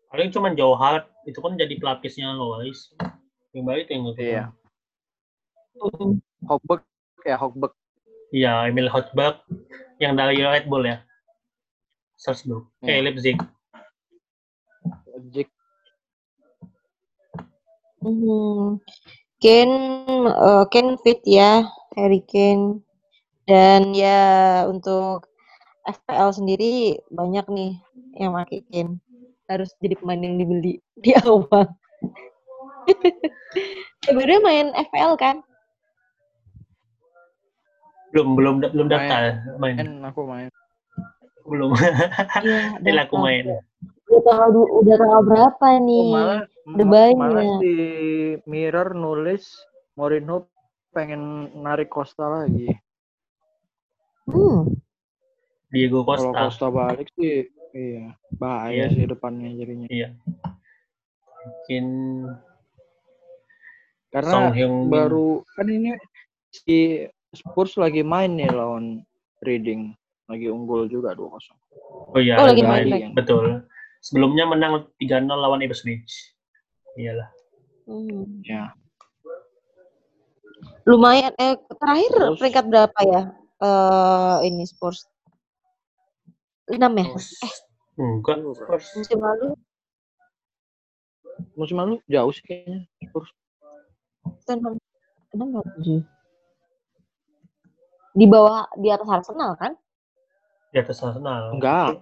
[0.07, 2.95] Paling cuma Joe Hart itu kan jadi pelapisnya Loris.
[3.51, 4.45] Yang baik itu yang gue Iya.
[5.75, 6.23] Hmm.
[6.47, 6.83] Hogberg
[7.27, 7.73] ya Hogberg.
[8.31, 9.43] Iya, Emil Hotberg
[9.99, 11.03] yang dari Red Bull ya.
[12.15, 12.71] Salzburg.
[12.87, 13.11] Eh, Iya.
[13.11, 13.37] Leipzig.
[15.11, 15.47] Leipzig.
[17.99, 18.79] Hmm.
[19.43, 19.77] Kane,
[20.31, 21.67] eh, Kane fit ya,
[21.99, 22.79] Harry Kane.
[23.45, 25.27] Dan ya untuk
[25.85, 27.71] FPL sendiri banyak nih
[28.17, 28.33] yang
[28.65, 28.97] Kane.
[29.45, 31.69] Harus jadi pemain yang dibeli di awal.
[34.01, 35.45] Sebenarnya main FPL kan?
[38.13, 38.93] Belum belum belum Main.
[38.95, 39.23] daftar
[39.59, 39.75] main.
[39.77, 40.49] Kan aku main.
[41.45, 41.71] Belum.
[42.81, 43.25] Iya, laku daftar.
[43.25, 43.45] main.
[44.05, 46.05] Udah tanggal udah tanggal berapa Oh, nih?
[46.09, 47.17] malah Udah ma- banyak.
[47.19, 47.75] malah di
[48.45, 49.43] Mirror nulis
[49.93, 50.49] Mourinho
[50.89, 51.21] pengen
[51.59, 52.71] narik Costa lagi.
[54.25, 54.65] Hmm.
[55.75, 56.39] Diego Kalau Costa.
[56.41, 57.43] Costa balik sih
[57.75, 58.93] iya bahaya Iya.
[58.95, 59.87] sih depannya jadinya.
[59.91, 60.15] Iya.
[61.43, 61.85] Mungkin
[64.09, 64.87] Karena Song Hyun Min.
[64.87, 65.91] baru kan ini
[66.49, 69.03] si Spurs lagi main nih lawan
[69.43, 69.91] Reading.
[70.25, 71.35] Lagi unggul juga 2-0.
[72.09, 72.87] Oh iya, Oh, lagi main.
[72.87, 73.11] main.
[73.11, 73.61] Betul.
[73.99, 76.31] Sebelumnya menang 3-0 lawan Ipswich.
[76.95, 77.27] Iyalah.
[77.85, 78.39] Hmm.
[78.41, 78.71] Ya.
[80.83, 81.35] Lumayan.
[81.35, 82.37] Eh terakhir Terus?
[82.39, 83.21] peringkat berapa ya?
[83.59, 85.05] Eh ini Spurs.
[86.69, 87.07] 6 ya?
[87.95, 88.37] Enggak.
[88.57, 88.87] Spurs.
[88.97, 89.47] Musim lalu
[91.55, 93.29] Musim lalu jauh sih kayaknya Spurs.
[94.47, 94.79] Tottenham
[95.35, 96.03] 6 atau 7?
[98.15, 99.75] Di bawah di atas Arsenal kan?
[100.71, 101.51] Di atas Arsenal.
[101.55, 101.99] Enggak.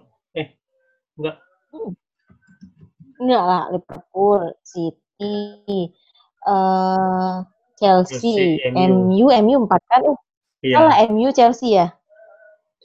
[3.14, 5.90] Enggak lah, Liverpool, City,
[6.44, 7.36] eh
[7.78, 8.18] Chelsea,
[8.58, 9.26] Chelsea, MU.
[9.26, 10.00] MU, MU 4 kan?
[10.06, 10.16] Eh,
[10.64, 10.76] Iya.
[10.80, 11.92] salah MU Chelsea ya?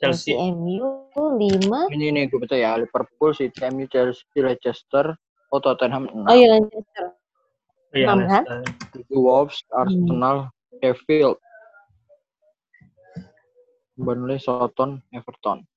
[0.01, 0.33] Chelsea.
[0.35, 1.91] MU 5.
[1.95, 5.13] Ini nih gue baca ya Liverpool, City, MU, Chelsea, Leicester,
[5.51, 6.29] oh Tottenham 6.
[6.29, 7.05] Oh iya Manchester.
[7.91, 8.43] Iya, enam kan?
[8.47, 9.01] Leicester.
[9.11, 10.37] Wolves, Arsenal,
[10.79, 11.37] Sheffield,
[13.99, 15.67] Burnley, Southampton, Everton.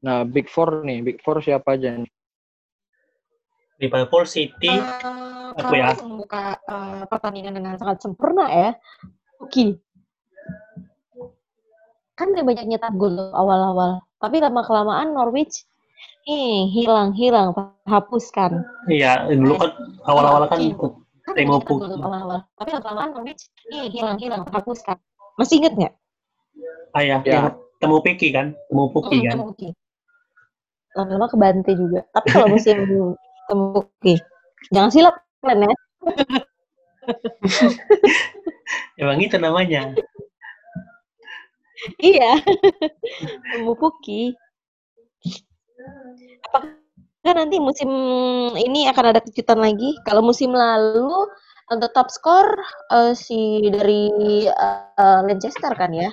[0.00, 2.10] Nah, Big Four nih, Big Four siapa aja nih?
[3.80, 4.72] Liverpool City
[5.50, 5.98] Uh, Aku ya.
[5.98, 8.70] membuka uh, pertandingan dengan sangat sempurna ya.
[9.40, 9.80] Oke.
[12.14, 14.04] Kan dia banyak nyetak gol awal-awal.
[14.20, 15.64] Tapi lama kelamaan Norwich
[16.28, 17.56] eh hilang hilang
[17.88, 18.60] hapuskan.
[18.86, 19.70] iya dulu kan
[20.04, 20.60] awal-awal kan
[21.24, 21.96] Kan gol Pukki.
[21.96, 22.44] awal-awal.
[22.60, 25.00] Tapi lama kelamaan Norwich eh hilang hilang hapuskan.
[25.40, 25.94] Masih inget nggak?
[26.90, 27.32] ah ya, Ya.
[27.38, 27.46] yang
[27.80, 29.40] temu Piki kan temu Puki kan.
[30.90, 32.02] Lama-lama kebantai juga.
[32.12, 32.76] Tapi kalau musim
[33.48, 34.14] Temuki,
[34.70, 35.74] jangan silap kalian ya.
[39.00, 39.94] emang itu namanya
[42.00, 42.36] Iya.
[43.56, 44.36] Temuki.
[46.50, 47.88] Apakah nanti musim
[48.56, 49.96] ini akan ada kejutan lagi?
[50.04, 51.08] Kalau musim lalu
[51.70, 52.48] untuk top skor
[52.92, 54.10] eh, si dari
[54.50, 56.10] eh, Leicester kan ya?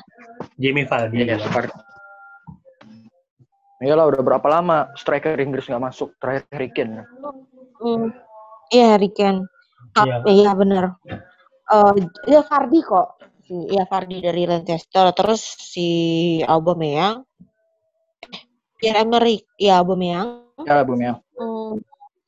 [0.56, 1.42] Jamie Vardy Iya.
[3.78, 7.06] Iyalah udah berapa lama striker Inggris nggak masuk terakhir Harry Kane.
[7.78, 8.10] Hmm.
[8.74, 9.46] Iya, Harry Kane.
[10.02, 10.16] Iya.
[10.26, 10.98] Iya, benar.
[11.68, 11.94] Eh,
[12.32, 13.20] ya Fardi kok.
[13.48, 15.12] Si- Iya, Fardi dari Leicester.
[15.12, 15.88] Terus si
[16.44, 17.24] Aubameyang.
[18.78, 19.48] Pierre Emerick.
[19.58, 20.48] Ya, Aubameyang.
[20.66, 21.14] Ya, Bung ya.
[21.38, 21.78] Hmm.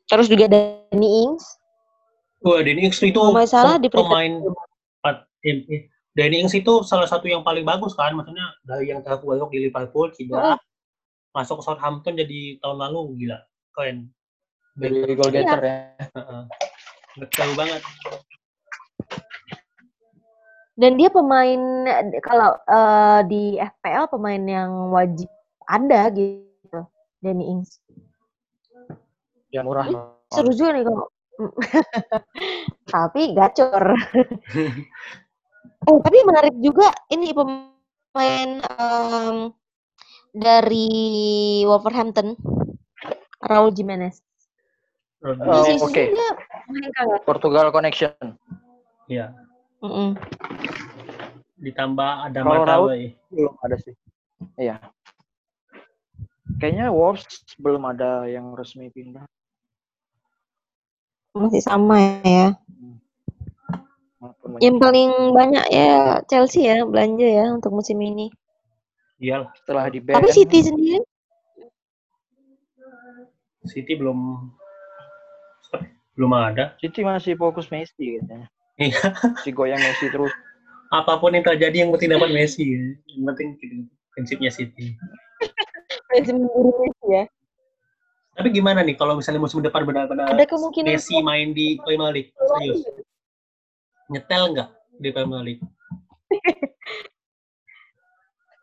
[0.06, 1.46] Terus juga Danny Ings.
[2.46, 4.32] Wah, Danny Ings itu Kalau nggak salah pem- di pemain
[5.02, 5.58] empat tim.
[5.68, 5.82] eh,
[6.14, 10.14] Danny Ings itu salah satu yang paling bagus kan, maksudnya dari yang terburuk di Liverpool
[10.14, 10.56] cedera,
[11.34, 13.40] masuk ke Southampton jadi tahun lalu gila,
[13.76, 14.08] keren.
[14.80, 15.76] Jadi goal getter ya.
[16.16, 16.42] Heeh.
[17.20, 17.82] Betul banget.
[20.80, 21.60] Dan dia pemain
[22.24, 25.28] kalau eh, di FPL pemain yang wajib
[25.68, 26.80] ada gitu.
[27.20, 27.84] Danny Ings.
[29.52, 29.86] Yang murah.
[30.32, 31.06] Seru juga nih kalau
[32.94, 33.86] tapi gacor.
[35.88, 39.36] oh, tapi menarik juga ini pemain em,
[40.32, 40.88] dari
[41.68, 42.40] Wolverhampton,
[43.44, 44.24] Raul Jimenez.
[45.20, 45.36] Oh,
[45.84, 45.92] oke.
[45.92, 47.24] kagak?
[47.28, 48.16] Portugal Connection.
[49.12, 49.36] Iya.
[49.80, 50.20] Mm-mm.
[51.60, 53.16] Ditambah ada Kalau Matawai.
[53.32, 53.96] Belum ada sih.
[54.60, 54.80] Iya.
[56.60, 59.24] Kayaknya Wolves belum ada yang resmi pindah.
[61.36, 62.60] Masih sama ya.
[64.20, 68.28] Maupun Yang paling banyak ya Chelsea ya belanja ya untuk musim ini.
[69.20, 70.04] Iyalah, setelah di.
[70.04, 71.04] Tapi City sendiri
[73.68, 74.50] City belum
[76.16, 76.76] belum ada.
[76.80, 78.48] City masih fokus Messi katanya.
[78.80, 79.12] Iya.
[79.44, 80.32] Si goyang Messi terus.
[80.90, 82.96] Apa pun yang terjadi yang penting dapat Messi.
[83.12, 83.76] Yang penting gitu,
[84.16, 84.96] prinsipnya City.
[86.10, 87.24] masih memburu Messi ya.
[88.40, 92.32] Tapi gimana nih kalau misalnya musim depan benar-benar Ada kemungkinan Messi main di Premier League?
[92.32, 92.88] Serius?
[94.08, 95.64] Nyetel nggak di Premier League?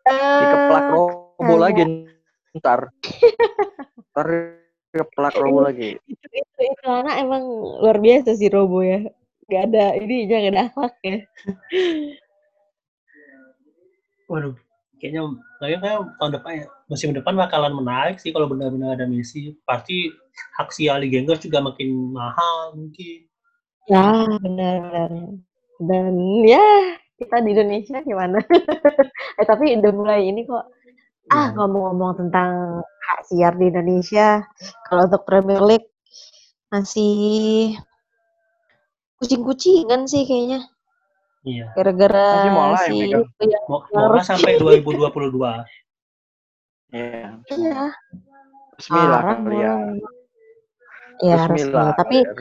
[0.06, 1.82] Dikeplak Eh, robo lagi
[2.56, 2.88] ntar.
[4.16, 4.26] Ntar
[4.96, 6.00] dikeplak robo lagi.
[6.08, 7.44] itu itu itu anak emang
[7.84, 9.04] luar biasa sih Robo ya.
[9.46, 11.18] Gak ada ini jangan ada akhlak ya.
[14.26, 14.58] Waduh,
[14.98, 15.22] kayaknya
[15.62, 19.54] kayaknya kayak tahun depan ya, musim depan bakalan menarik sih kalau benar-benar ada Messi.
[19.62, 20.10] Pasti
[20.58, 23.22] hak siar Liga Inggris juga makin mahal mungkin.
[23.86, 25.10] Ya benar-benar.
[25.78, 26.66] Dan ya
[27.22, 28.42] kita di Indonesia gimana?
[29.38, 30.66] eh tapi udah mulai ini kok.
[31.30, 31.58] Ah Ya.
[31.58, 34.46] ngomong-ngomong tentang hak siar di Indonesia,
[34.90, 35.90] kalau untuk Premier League
[36.70, 37.74] masih
[39.20, 40.66] kucing-kucingan sih kayaknya.
[41.46, 41.70] Iya.
[41.78, 43.14] Gara-gara Mola si
[43.70, 45.62] Mau, mau sampai 2022.
[46.90, 47.38] Iya.
[47.54, 47.82] iya.
[48.76, 49.72] Resmi lah Parah kali ya.
[49.72, 50.00] mulai.
[51.24, 51.72] Ya Resmi resmi.
[51.72, 51.94] lah.
[51.96, 52.34] Tapi ya.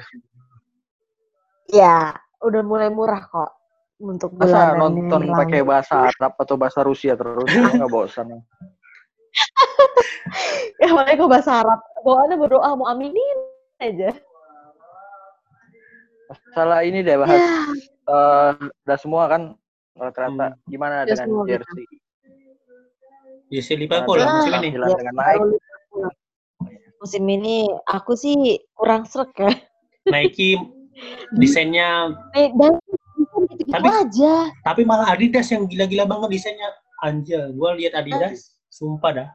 [1.71, 1.95] ya
[2.43, 3.51] udah mulai murah kok
[4.01, 8.27] untuk Masa nonton pakai bahasa Arab atau bahasa Rusia terus nggak bosan.
[10.75, 11.79] Ya makanya kok bahasa Arab.
[12.03, 13.37] Bawaannya berdoa mau aminin
[13.79, 14.11] aja.
[16.51, 17.49] Salah ini deh bahas Ya,
[18.05, 18.51] eh,
[18.83, 19.41] udah semua kan
[19.93, 21.85] rata-rata gimana Udah dengan semua, jersey?
[23.47, 24.73] Jersey Liverpool Gimana lah musim dengan ini.
[24.83, 25.39] ya, dengan naik?
[25.43, 26.05] Liverpool.
[26.97, 27.55] Musim ini
[27.85, 28.35] aku sih
[28.71, 29.51] kurang srek ya.
[30.05, 30.57] Nike
[31.39, 32.77] desainnya, Eh, dan
[33.67, 34.33] Tapi- aja.
[34.63, 36.69] tapi malah Adidas yang gila-gila banget desainnya.
[36.97, 39.29] Anjir, gua lihat Adidas, sumpah dah.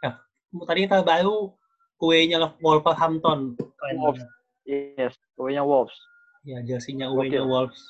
[0.00, 0.20] Ya,
[0.60, 1.54] tadi kita baru
[1.96, 3.56] kuenya Wolverhampton.
[3.56, 4.26] Keren banget.
[4.70, 5.98] Yes, pokoknya Wolves.
[6.46, 7.42] Ya, jersinya away-nya.
[7.42, 7.82] Wolves.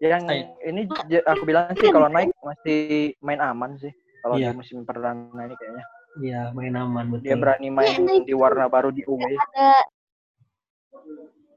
[0.00, 0.80] Yang Saya- ini
[1.22, 3.92] aku bilang sih kalau naik masih main aman sih.
[4.24, 4.50] Kalau Iya.
[4.52, 5.84] di musim perdana ini kayaknya.
[6.14, 7.24] Iya, main aman betul.
[7.28, 8.22] Dia berani main Iya, naik.
[8.24, 9.36] di warna baru di away.
[9.36, 9.70] Ada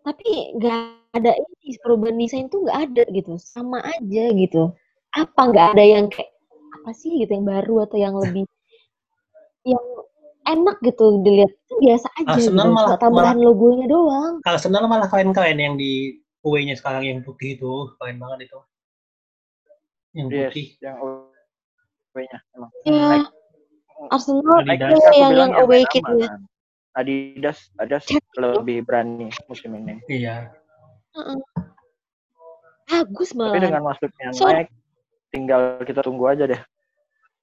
[0.03, 0.79] tapi nggak
[1.19, 4.71] ada ini perubahan desain tuh nggak ada gitu sama aja gitu
[5.11, 6.31] apa nggak ada yang kayak
[6.79, 8.47] apa sih gitu yang baru atau yang lebih
[9.75, 9.83] yang
[10.47, 12.75] enak gitu dilihat biasa aja Arsenal gitu.
[12.75, 14.39] malah- tambahan logonya doang.
[14.41, 18.59] Arsenal malah keren-keren yang di away-nya sekarang yang putih itu keren banget itu.
[20.15, 20.67] Yang Yes, putih.
[20.79, 22.69] yang away-nya emang.
[22.81, 23.07] Ya,
[24.07, 24.89] Arsenal Adidas.
[24.89, 26.29] itu yang yang away kitnya.
[26.93, 30.01] Adidas, Adidas lebih berani musim ini.
[30.07, 30.49] Iya.
[31.13, 31.37] Heeh.
[32.87, 33.59] Bagus Tapi malah.
[33.59, 34.71] dengan masuknya So- naik,
[35.29, 36.61] tinggal kita tunggu aja deh.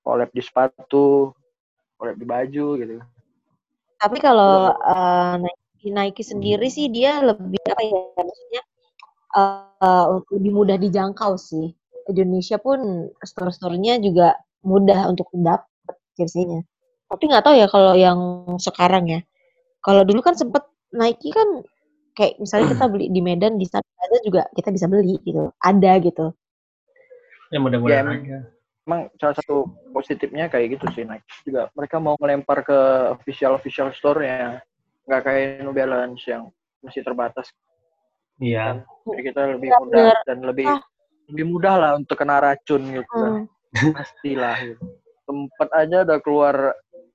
[0.00, 1.36] Collab di sepatu,
[2.04, 2.94] collab di baju gitu.
[3.96, 8.62] Tapi kalau eh, Nike, Nike sendiri sih dia lebih apa ya maksudnya
[9.40, 10.04] eh,
[10.36, 11.72] lebih mudah dijangkau sih.
[12.04, 16.60] Indonesia pun store-store-nya juga mudah untuk dapat jersey-nya.
[17.08, 18.20] Tapi nggak tahu ya kalau yang
[18.60, 19.20] sekarang ya.
[19.80, 21.64] Kalau dulu kan sempet Nike kan
[22.12, 25.48] kayak misalnya kita beli di Medan di sana ada juga kita bisa beli gitu.
[25.64, 26.36] Ada gitu.
[27.48, 28.38] Ya mudah-mudahan Ya, aja.
[28.84, 31.72] Emang salah satu positifnya kayak gitu sih Nike juga.
[31.72, 32.78] Mereka mau melempar ke
[33.12, 34.60] official official store ya
[35.04, 37.48] nggak kayak New Balance yang masih terbatas.
[38.36, 38.84] Iya.
[39.04, 40.16] Jadi kita lebih Iya, mudah bener.
[40.26, 40.80] dan lebih Ah.
[41.24, 43.08] lebih mudah lah untuk kena racun gitu.
[43.16, 43.92] Hmm.
[43.96, 44.84] Pastilah gitu.
[45.24, 46.54] Tempat aja udah keluar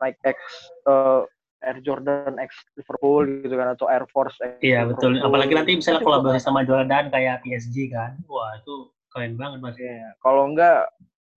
[0.01, 0.39] Nike X
[0.87, 1.21] eh,
[1.59, 5.13] Air Jordan X Liverpool gitu kan atau Air Force X Iya betul.
[5.13, 5.27] Liverpool.
[5.29, 8.17] Apalagi nanti misalnya kolaborasi sama Jordan kayak PSG kan.
[8.25, 9.75] Wah itu keren banget mas.
[9.75, 10.17] Iya.
[10.17, 10.89] Kalau enggak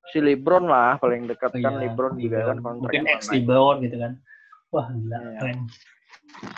[0.09, 3.35] si LeBron lah paling dekat kan Iya, LeBron juga kan kontrak Mungkin sama X Nike.
[3.39, 4.13] LeBron gitu kan.
[4.71, 5.39] Wah gila Iya.
[5.39, 5.59] keren.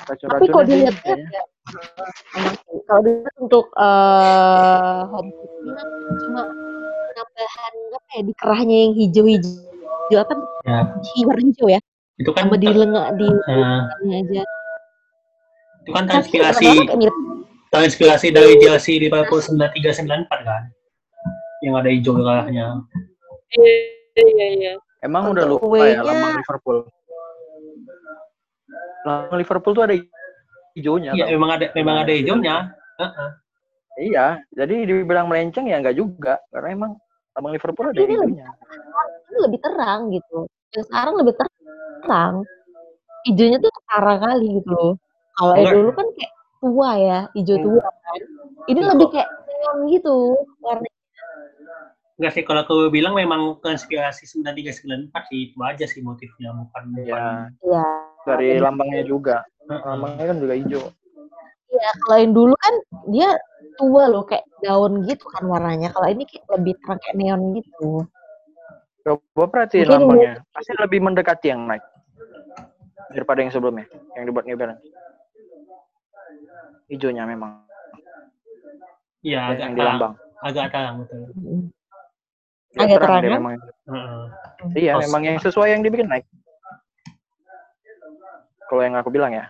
[0.07, 1.27] Tapi kalau dilihat ya, sih.
[2.85, 5.31] kalau dilihat untuk eh home
[6.17, 6.43] cuma
[7.05, 9.53] penambahan apa ya di kerahnya yang hijau-hijau
[10.15, 10.35] apa
[10.65, 10.81] Ya.
[11.23, 11.81] warna hijau ya
[12.15, 14.43] Itu kan sama di lengan di eh, lengannya aja.
[15.85, 16.57] itu kan kayak
[16.97, 17.17] mirip
[17.69, 20.63] terinspirasi dari jersey Liverpool 9394 kan.
[21.61, 22.67] Yang ada hijau kerahnya.
[23.53, 24.73] Iya iya.
[25.05, 26.79] Emang Untuk udah lupa ya lambang Liverpool.
[29.05, 29.95] Lambang Liverpool tuh ada
[30.73, 31.11] hijaunya.
[31.13, 32.57] Iya memang ada memang ada hijaunya.
[32.99, 33.29] Heeh.
[33.95, 36.41] Iya, jadi dibilang melenceng ya enggak juga.
[36.51, 36.91] Karena emang
[37.37, 38.49] lambang Liverpool ada Ini lebih- hijaunya.
[39.31, 40.39] Ini lebih terang gitu.
[40.75, 42.35] Yang sekarang lebih terang.
[43.25, 44.93] Hijaunya tuh ketara kali gitu loh.
[45.35, 46.33] Kalau yang dulu kan kayak
[46.63, 48.21] tua ya, hijau tua kan.
[48.71, 50.17] Ini lebih kayak neon gitu
[50.63, 50.89] warna.
[52.15, 57.03] Enggak sih kalau aku bilang memang konspirasi 9394 sih itu aja sih motifnya bukan bukan.
[57.03, 57.85] Iya, Iya.
[58.23, 59.37] dari lambangnya juga.
[59.67, 59.83] Heeh.
[59.83, 60.85] Lambangnya kan juga hijau.
[61.75, 62.75] Iya, kalau yang dulu kan
[63.11, 63.29] dia
[63.75, 65.91] tua loh kayak daun gitu kan warnanya.
[65.91, 68.07] Kalau ini kayak lebih terang kayak neon gitu.
[69.03, 70.33] Coba perhatiin Mungkin lambangnya.
[70.55, 71.83] Pasti lebih mendekati yang naik
[73.11, 74.87] daripada yang sebelumnya, yang dibuat New Balance.
[76.87, 77.67] Hijaunya memang
[79.25, 80.12] Iya agak yang di terang, lambang.
[80.45, 81.21] agak terang betul.
[82.75, 83.55] Agak terang terang, memang.
[83.87, 84.22] Heeh.
[84.75, 86.27] Iya, memang yang sesuai yang dibikin naik.
[88.66, 89.47] Kalau yang aku bilang ya.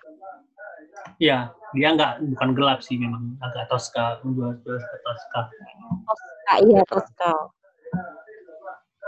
[1.22, 5.40] Iya, dia nggak bukan gelap sih memang agak Tosca, menjual jual ke Tosca.
[6.04, 7.32] Tosca, iya Tosca.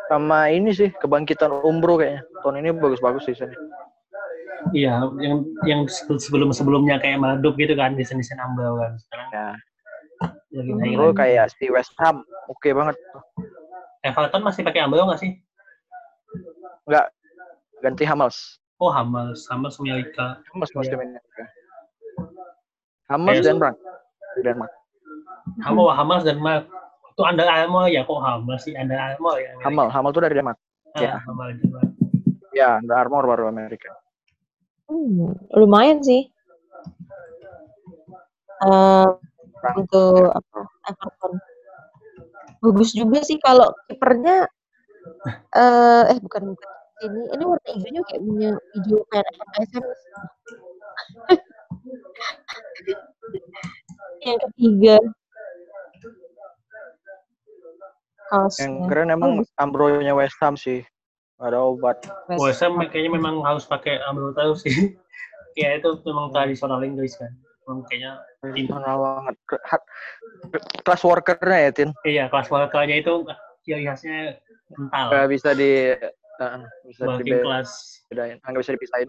[0.06, 2.22] Sama ini sih kebangkitan Umbro kayaknya.
[2.40, 3.34] Tahun ini bagus-bagus sih.
[4.70, 8.94] Iya, yang yang sebelum sebelumnya kayak Malduk gitu kan, desain-desain Ambro kan.
[9.02, 9.48] Sekarang Ya.
[10.54, 12.94] lagi naik Umbro kayak si West Ham, oke banget.
[14.06, 15.32] Everton masih pakai Ambro nggak sih?
[16.86, 17.10] Enggak
[17.82, 18.58] ganti Hamels.
[18.78, 20.38] Oh, Hamels, Hamels Amerika.
[20.52, 20.76] Hamels Iya.
[20.76, 21.18] musim ini.
[23.08, 23.76] Hamels Kayak- Denmark.
[24.42, 24.72] Denmark.
[25.64, 26.64] Hamels, Hamels dan Mark.
[27.16, 29.56] Itu Under Armour ya kok Hamels sih Under Armour ya.
[29.56, 29.64] Amerika.
[29.64, 30.58] Hamel, Hamel tuh dari Denmark.
[30.92, 31.12] Ah, ya.
[31.24, 31.80] Hamels juga.
[32.52, 33.88] Ya, Under Armour baru Amerika.
[34.86, 36.28] Hmm, lumayan sih.
[38.58, 39.06] Eh
[39.76, 40.60] untuk apa?
[40.86, 41.32] Everton.
[42.60, 43.68] Bagus juga sih kalau
[44.06, 44.46] kipernya
[45.58, 46.70] eh eh bukan bukan
[47.02, 49.26] ini ini warna hijaunya kayak punya hijau kayak
[49.66, 49.84] SM.
[54.22, 54.96] Yang ketiga.
[54.96, 55.12] Yang
[58.30, 58.86] Kaosnya.
[58.88, 59.30] keren emang.
[59.58, 60.86] Ambro-nya West Ham sih.
[61.42, 62.00] Ada obat.
[62.30, 64.96] West West Ham kayaknya memang harus pakai Ambro terus sih.
[65.60, 67.34] ya itu memang tradisional Inggris kan.
[67.68, 68.12] Memang kayaknya
[68.56, 69.36] tim Mahal banget.
[70.80, 71.90] Kelas workernya ya, Tin.
[72.08, 73.26] iya kelas walkernya itu
[73.66, 74.38] ciri khasnya
[74.70, 75.06] kental.
[75.10, 75.72] Nggak bisa di...
[76.38, 77.42] eh, bisa dibedain.
[77.42, 77.70] class.
[78.14, 79.08] Nggak bisa dipisahin.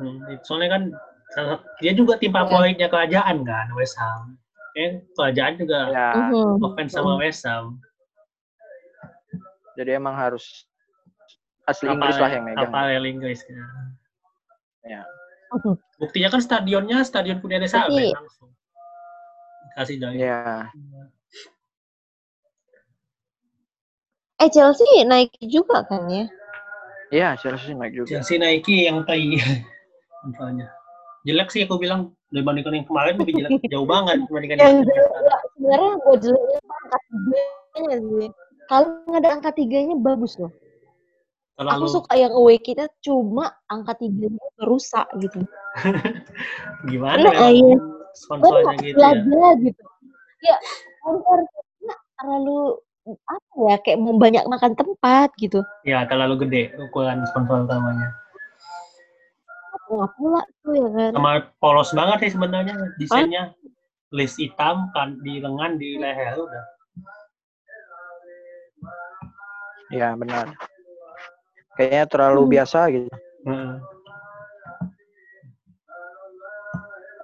[0.00, 0.82] Hmm, soalnya kan
[1.84, 4.40] dia juga tim favoritnya kerajaan kan West Ham.
[4.78, 6.64] Eh, kerajaan juga Ya, Mhm.
[6.64, 7.76] offense sama West Ham.
[9.78, 10.66] jadi emang harus
[11.70, 12.66] asli Inggris lah yang megang.
[12.66, 13.46] Kapal Inggris.
[13.46, 13.66] Ya.
[14.88, 15.02] Ya.
[16.02, 18.50] Buktinya kan stadionnya stadion punya desa langsung.
[19.78, 20.18] Kasih dari.
[20.18, 20.66] Ya.
[24.38, 26.30] Eh Chelsea naik juga kan ya?
[27.10, 28.06] Iya, Chelsea naik juga.
[28.06, 29.34] Chelsea Nike yang tai
[30.28, 30.70] misalnya.
[31.26, 35.40] Jelek sih aku bilang dibandingkan yang kemarin lebih jelek jauh banget dibandingkan Yang yang jelek,
[35.56, 38.28] sebenarnya gue jeleknya tuh angka tiganya sih.
[38.68, 40.52] Kalau nggak ada angka tiganya bagus loh.
[41.58, 45.42] terlalu Aku suka yang away kita cuma angka tiganya rusak gitu.
[46.90, 47.74] gimana Nah, iya.
[48.14, 49.50] sponsornya gitu ya.
[49.58, 49.82] gitu.
[50.46, 50.56] Ya,
[51.02, 51.42] sponsor
[52.14, 52.78] terlalu
[53.08, 55.64] apa ya kayak mau banyak makan tempat gitu.
[55.88, 58.12] Ya terlalu gede ukuran sponsor utamanya.
[59.88, 61.10] Nggak pula tuh ya kan.
[61.16, 61.32] Sama
[61.62, 63.56] polos banget sih sebenarnya desainnya.
[64.08, 66.64] List hitam kan di lengan di leher udah.
[69.88, 70.52] Iya, benar.
[71.76, 72.52] Kayaknya terlalu Hmm.
[72.52, 73.08] biasa gitu.
[73.48, 73.74] Heeh.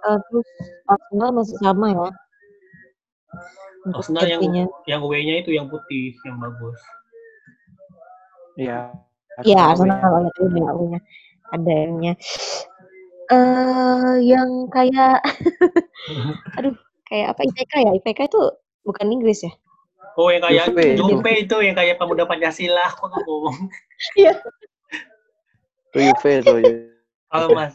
[0.05, 0.49] Eh, terus
[0.85, 2.09] Arsenal masih sama ya.
[3.85, 6.81] Untuk Arsenal yang yang away-nya itu yang putih yang bagus.
[8.57, 8.97] Iya.
[9.45, 11.01] Iya, Arsenal Arsenal away-nya.
[11.01, 11.01] ada.
[11.53, 12.17] Ada yang
[13.25, 15.25] eh yang kayak
[16.61, 16.77] aduh,
[17.09, 17.91] kayak apa IPK ya?
[17.97, 18.41] IPK itu
[18.85, 19.53] bukan Inggris ya?
[20.15, 21.03] Oh yang kayak itu.
[21.05, 23.57] Juve itu yang kayak pemuda Pancasila aku nggak ngomong.
[24.15, 24.35] Iya.
[25.91, 26.57] Itu Juve tuh.
[27.33, 27.75] Kalau Mas.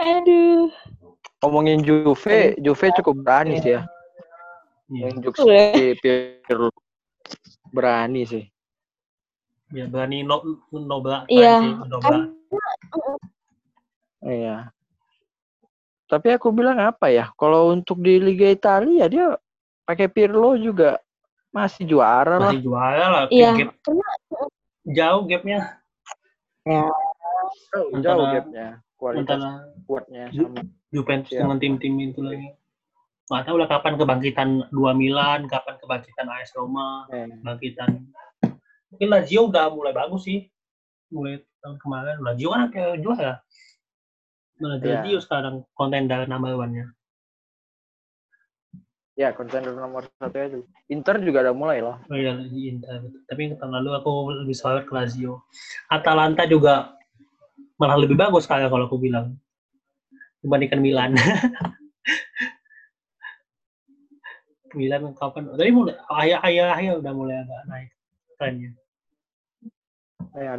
[0.00, 0.72] Aduh.
[1.46, 3.86] Ngomongin Juve, Juve cukup berani sih ya.
[4.90, 5.06] Iya.
[5.06, 5.94] Yang Juve Betul ya.
[6.42, 6.68] Pirlo
[7.70, 8.44] berani sih.
[9.70, 10.42] Ya berani no
[10.74, 12.34] nobla Iya, nobla.
[14.26, 14.74] Iya.
[16.10, 17.30] Tapi aku bilang apa ya?
[17.38, 19.38] Kalau untuk di Liga Italia dia
[19.86, 20.98] pakai Pirlo juga
[21.54, 22.50] masih juara lah.
[22.50, 23.22] Masih juara lah.
[23.30, 23.54] Iya.
[23.54, 24.06] Gap, Karena
[24.82, 25.60] jauh gapnya.
[26.66, 26.90] Jauh,
[27.94, 28.66] Antara- jauh gapnya.
[28.96, 29.52] Kualitas Antara
[29.84, 30.60] kuatnya sama.
[30.88, 31.44] Juventus Iya.
[31.44, 32.48] dengan tim-tim itu lagi.
[33.28, 37.90] Nggak tahu lah kapan kebangkitan dua Milan, kapan kebangkitan AS Roma, Eh, kebangkitan.
[38.88, 40.48] Mungkin Lazio udah mulai bagus sih.
[41.12, 42.16] Mulai tahun kemarin.
[42.24, 43.34] Lazio kan kayak juara.
[44.56, 45.04] Nah, Iya.
[45.04, 46.88] Lazio sekarang kontender number one-nya.
[49.16, 50.60] Ya, kontender nomor satu itu.
[50.88, 51.96] Inter juga udah mulai loh.
[52.08, 53.00] Oh iya, Inter.
[53.24, 54.12] Tapi tahun lalu aku
[54.44, 55.44] lebih sorotin ke Lazio.
[55.88, 56.95] Atalanta juga
[57.76, 59.36] malah lebih bagus kayak kalau aku bilang
[60.40, 61.12] dibandingkan Milan.
[64.76, 65.48] Milan kapan?
[65.56, 67.90] Tadi mulai ayah ayah ayah udah mulai agak naik
[68.36, 68.76] trennya.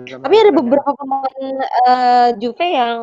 [0.10, 2.98] Tapi ada beberapa pemain eh, Juve yang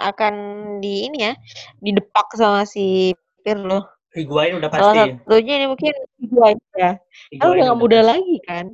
[0.00, 0.34] akan
[0.80, 1.36] di ini ya,
[1.84, 3.12] didepak sama si
[3.44, 3.84] Pirlo.
[4.16, 5.12] Higuain udah Salah pasti.
[5.12, 6.96] satunya ini mungkin Higuain ya.
[6.96, 6.96] Kan
[7.36, 8.72] Higuain udah nggak muda lagi kan.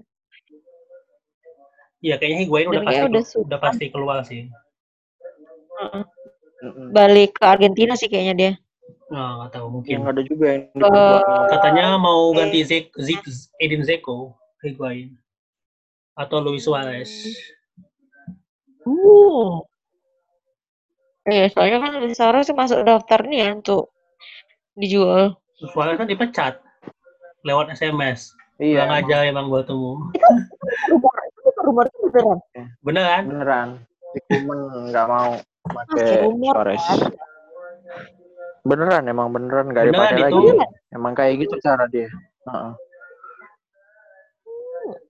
[2.03, 4.47] Iya, kayaknya Higuain Dan udah pasti udah udah, pasti keluar sih.
[6.95, 8.53] Balik ke Argentina sih kayaknya dia.
[9.13, 9.97] Nah, nggak tahu Yang mungkin.
[10.09, 11.21] ada juga yang Eh,
[11.53, 13.21] Katanya mau ganti Zek, Zek
[13.61, 14.33] Edin Zeko,
[14.65, 15.13] Higuain.
[16.17, 17.11] Atau Luis Suarez.
[18.83, 19.61] Uh.
[21.29, 23.93] Eh, soalnya kan Suarez sih masuk daftar nih ya untuk
[24.75, 25.37] dijual.
[25.71, 26.59] Suarez kan dipecat
[27.45, 28.33] lewat SMS.
[28.63, 29.03] Iya, emang.
[29.03, 29.99] aja emang buat temu.
[30.89, 32.39] Rumor itu rumor itu beneran.
[32.83, 33.23] Beneran?
[33.29, 33.69] beneran.
[34.13, 34.59] Si Kuman
[34.93, 35.33] nggak mau
[35.65, 36.85] pakai Suarez.
[38.63, 40.23] Beneran, emang beneran nggak Beneran dipakai itu.
[40.23, 40.43] lagi.
[40.55, 40.67] Iya.
[40.93, 42.09] Emang kayak gitu cara dia.
[42.47, 42.73] Heeh.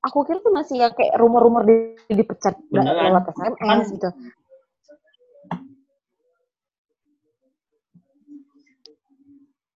[0.02, 3.04] Aku kira tuh masih yang kayak rumor-rumor di, dipecat nggak Beneran.
[3.12, 4.08] lewat SMS gitu.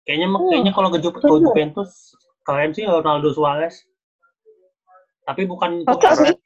[0.06, 0.48] Kayaknya Hmm.
[0.48, 0.88] kayaknya kalau
[1.42, 1.42] ke.
[1.42, 1.90] Juventus
[2.46, 3.82] keren sih Ronaldo Suarez.
[5.26, 6.36] Tapi bukan untuk Cocok sih.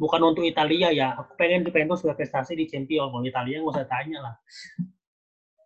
[0.00, 1.08] Bukan untuk Italia ya.
[1.20, 3.12] Aku pengen Juventus berprestasi di Champions.
[3.12, 4.34] Kalau Italia nggak usah tanya lah.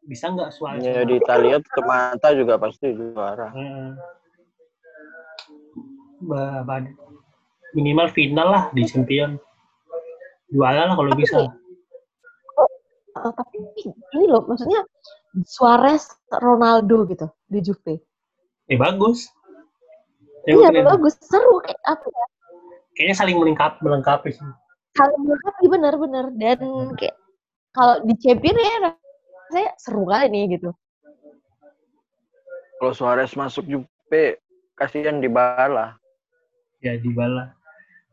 [0.05, 0.83] Bisa nggak Suarez?
[0.83, 3.55] Ya, di Italia tutup mata juga pasti juara.
[3.55, 3.89] Heeh.
[6.27, 6.93] Ba- ba-
[7.73, 9.39] minimal final lah di Champions.
[10.51, 11.39] Juara lah kalau bisa.
[13.15, 13.57] Eh, tapi
[14.19, 14.83] ini loh, maksudnya
[15.47, 18.03] Suarez, Ronaldo gitu di Juve.
[18.67, 19.31] Eh bagus.
[20.45, 22.27] Ya, Iya, bagus, seru kayak apa ya?
[22.95, 24.47] Kayaknya saling melengkapi, melengkapi sih.
[24.95, 26.59] Kalau melengkapi benar-benar dan
[26.95, 27.19] kayak
[27.75, 28.95] kalau di champion ya
[29.51, 30.71] saya seru kali nih gitu.
[32.79, 34.39] Kalau Suarez masuk Juve,
[34.79, 35.99] kasihan di bala.
[36.79, 37.51] Ya di bala.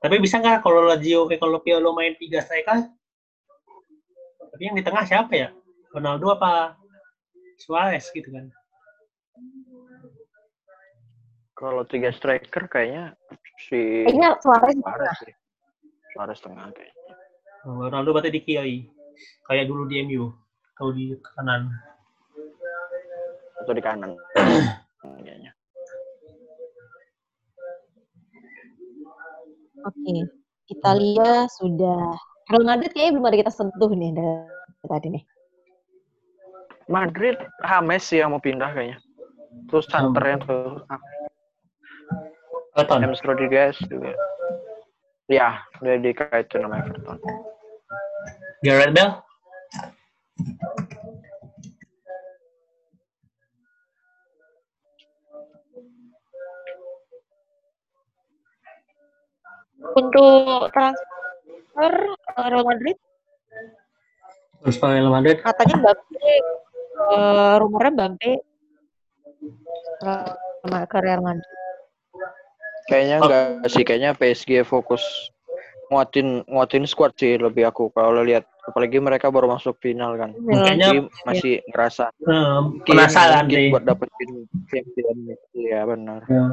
[0.02, 2.90] Tapi bisa nggak kalau Lazio kayak kalau Piolo main tiga striker?
[4.52, 5.50] Tapi yang di tengah siapa ya?
[5.94, 6.74] Ronaldo apa
[7.62, 8.50] Suarez gitu kan?
[11.54, 13.14] Kalau tiga striker kayaknya
[13.70, 15.34] si Kayaknya Suarez Suarez sih.
[16.14, 17.14] Suarez tengah kayaknya.
[17.66, 18.90] Oh, Ronaldo berarti di kiri.
[19.46, 20.34] Kayak dulu di MU.
[20.74, 21.70] Atau di kanan.
[23.62, 24.12] Atau di kanan.
[25.22, 25.52] kayaknya.
[29.86, 30.16] Oke.
[30.72, 32.18] Italia sudah.
[32.50, 35.24] Real Madrid kayaknya belum ada kita sentuh nih dari tadi nih.
[36.92, 38.98] Madrid Hames sih yang mau pindah kayaknya.
[39.72, 40.84] Terus santernya tuh
[42.72, 43.04] Everton.
[43.04, 44.16] James Rodriguez juga.
[45.28, 47.18] Ya, dia dikaitin sama Everton.
[48.64, 49.14] Gareth Bale.
[59.92, 61.94] Untuk transfer
[62.38, 62.98] eh, Real Madrid
[64.62, 65.38] Terus Real Madrid.
[65.42, 66.32] katanya Mbappe
[67.12, 68.32] eh, rumornya Mbappe
[70.06, 70.32] eh,
[70.62, 71.61] sama ke Real Madrid.
[72.88, 73.26] Kayaknya Oh.
[73.26, 75.04] enggak sih, kayaknya PSG fokus
[75.92, 80.32] nguatin nguatin squad sih lebih aku kalau lihat apalagi mereka baru masuk final kan.
[80.40, 83.68] Kayaknya- Jadi masih ngerasa Eh, mungkin- penasaran sih.
[83.70, 84.32] buat dapetin
[84.72, 85.16] champion.
[85.52, 86.22] Iya benar.
[86.26, 86.46] Ya.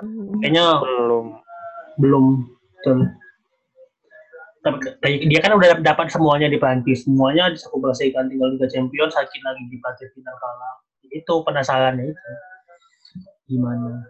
[0.00, 0.40] Hmm.
[0.40, 1.26] Kayaknya Belum.
[1.96, 2.24] belum
[2.76, 2.98] betul.
[4.60, 4.76] Tapi
[5.24, 9.80] dia kan udah dapat semuanya di Prancis, semuanya disakumulasikan tinggal Liga Champions, sakit lagi di
[9.80, 10.74] partai final kalah.
[11.08, 12.30] Itu penasarannya itu.
[13.48, 14.04] Gimana?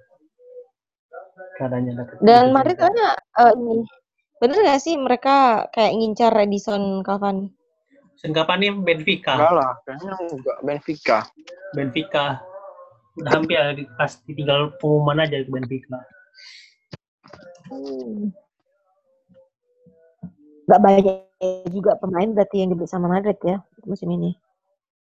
[1.58, 2.96] Caranya dapat Dan Liga Madrid Champions.
[2.96, 3.08] katanya
[3.40, 3.76] eh, ini
[4.40, 5.36] bener gak sih mereka
[5.76, 7.52] kayak ngincar Edison Cavani?
[8.20, 9.32] Kapan nih Benfica?
[9.32, 11.18] Enggak lah, kayaknya enggak Benfica.
[11.72, 12.24] Benfica
[13.16, 15.98] udah hampir dikasih tinggal pengumuman aja ke Benfica.
[17.72, 18.32] Hmm.
[20.68, 21.04] Gak banyak
[21.72, 23.58] juga pemain berarti yang dibeli sama Madrid ya
[23.88, 24.36] musim ini.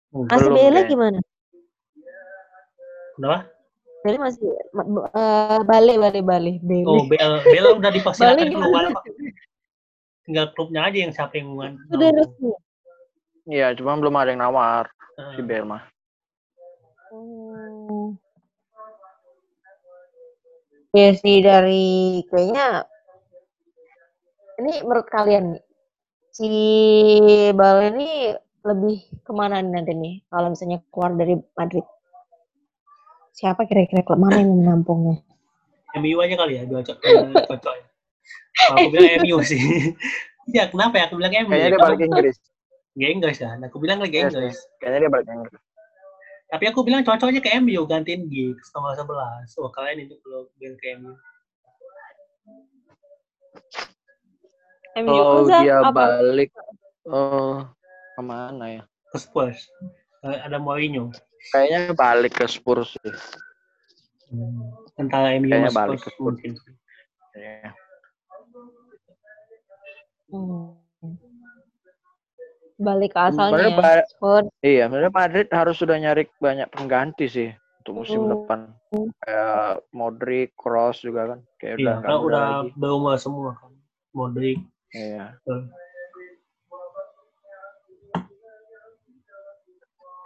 [0.09, 0.89] Masih Belum Bale kayaknya.
[0.89, 1.19] gimana?
[3.19, 3.39] Kenapa?
[3.99, 6.87] Bale masih ma- eh, balik balik balik Bale.
[6.87, 8.85] Oh, Bel Bel udah Balik keluar.
[10.23, 11.67] Tinggal klubnya aja yang siapa yang mau.
[11.91, 12.51] Sudah resmi.
[13.49, 14.85] Iya, cuma belum ada yang nawar
[15.17, 15.83] Nah, si Bale mah.
[17.09, 18.15] Hmm.
[20.95, 22.87] Ya sih dari kayaknya
[24.63, 25.63] ini menurut kalian nih
[26.31, 26.49] si
[27.51, 31.85] Bale ini lebih ke mana nih nanti nih kalau misalnya keluar dari Madrid?
[33.39, 35.23] Siapa kira-kira klub mana yang menampungnya?
[36.03, 36.97] MU aja kali ya, cocok.
[36.99, 37.85] eh, cocok ya.
[38.75, 39.61] Aku bilang MU sih.
[40.55, 41.03] ya kenapa ya?
[41.07, 41.55] Aku bilang MU.
[41.55, 42.37] Kayaknya dia Kalau- balik Inggris.
[42.99, 43.55] Gak Inggris ya.
[43.55, 44.19] Nah, aku bilang lagi.
[44.19, 44.59] Inggris.
[44.83, 45.61] Kayaknya dia balik Inggris.
[46.49, 49.07] Tapi aku bilang cocoknya ke MU gantiin Giggs nomor 11.
[49.61, 51.13] Wah, kalian itu kalau bilang ke MU.
[55.47, 55.95] Zak, dia apa?
[55.95, 56.49] balik
[57.07, 57.57] eh
[58.19, 58.83] ke mana ya?
[59.13, 59.71] Ke Spurs.
[60.27, 61.13] Eh, Ada Mourinho.
[61.49, 63.13] Kayaknya balik ke Spurs sih.
[64.95, 66.27] Antara MU Kayaknya balik Spurs ke Spurs.
[66.37, 66.51] mungkin.
[70.29, 70.75] Hmm.
[72.79, 73.67] Balik ke asalnya.
[73.75, 74.47] ba- Spurs.
[74.61, 77.49] Iya, sebenarnya Madrid harus sudah nyari banyak pengganti sih
[77.83, 78.31] untuk musim Hmm.
[78.35, 78.59] depan.
[79.19, 81.39] Kayak Modric, Kroos juga kan.
[81.59, 83.71] Kayak udah Iya, nggak kan udah semua kan.
[84.15, 84.59] Modric.
[84.89, 85.35] Iya.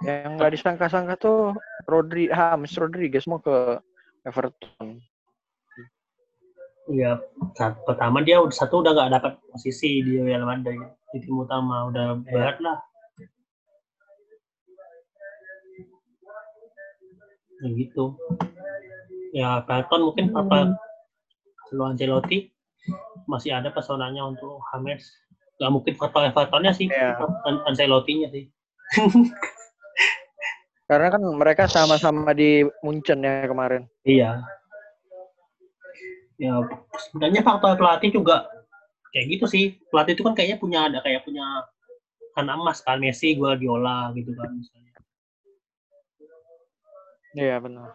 [0.03, 1.55] Yang nggak disangka-sangka tuh
[1.87, 3.79] Rodri, James Rodriguez mau ke
[4.23, 4.99] Everton.
[6.91, 7.15] Iya,
[7.55, 10.83] saat pertama dia udah satu udah nggak dapat posisi di Real Madrid
[11.15, 12.23] di tim utama udah Iya.
[12.27, 12.77] berat lah.
[17.63, 18.05] Ya gitu.
[19.31, 20.39] Ya Everton mungkin Hmm.
[20.43, 20.57] apa
[21.71, 22.51] kalau Ancelotti
[23.25, 25.07] masih ada pesonanya untuk James.
[25.55, 26.91] Gak mungkin faktor Evertonnya sih.
[27.47, 28.51] An- Ancelotti-nya sih.
[30.83, 33.87] Karena kan mereka sama-sama di Munchen ya kemarin.
[34.03, 34.43] Iya.
[36.35, 36.59] Ya
[37.07, 38.43] sebenarnya faktor pelatih juga
[39.15, 39.79] kayak gitu sih.
[39.87, 41.45] Pelatih itu kan kayaknya punya ada kayak punya
[42.35, 44.91] anak emas kan Messi, Guardiola gitu kan misalnya.
[47.33, 47.89] Iya benar.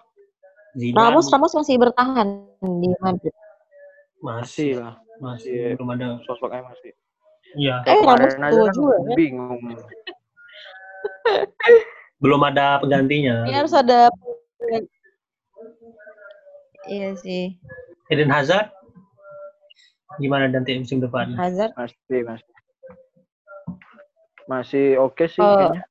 [0.74, 2.28] Zidane Ramos Ramos masih bertahan
[2.62, 3.34] di Madrid.
[4.18, 4.94] Masih lah.
[5.18, 6.06] masih Masih belum ada.
[6.24, 6.92] sosoknya masih.
[7.58, 9.14] Iya, Eh, Ramos tua kan juga ya.
[9.14, 9.60] bingung.
[12.18, 13.46] belum ada penggantinya.
[13.46, 14.10] Ini harus ada
[16.88, 17.60] Iya sih.
[18.08, 18.72] Eden Hazard
[20.18, 21.36] gimana nanti musim depan?
[21.36, 22.48] Hazard Masih masih.
[24.48, 25.56] Masih oke sih Oh.
[25.68, 25.84] kayaknya.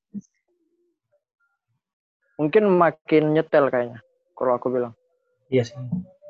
[2.38, 4.02] Mungkin makin nyetel kayaknya.
[4.34, 4.94] Kalau aku bilang.
[5.54, 5.78] Iya sih.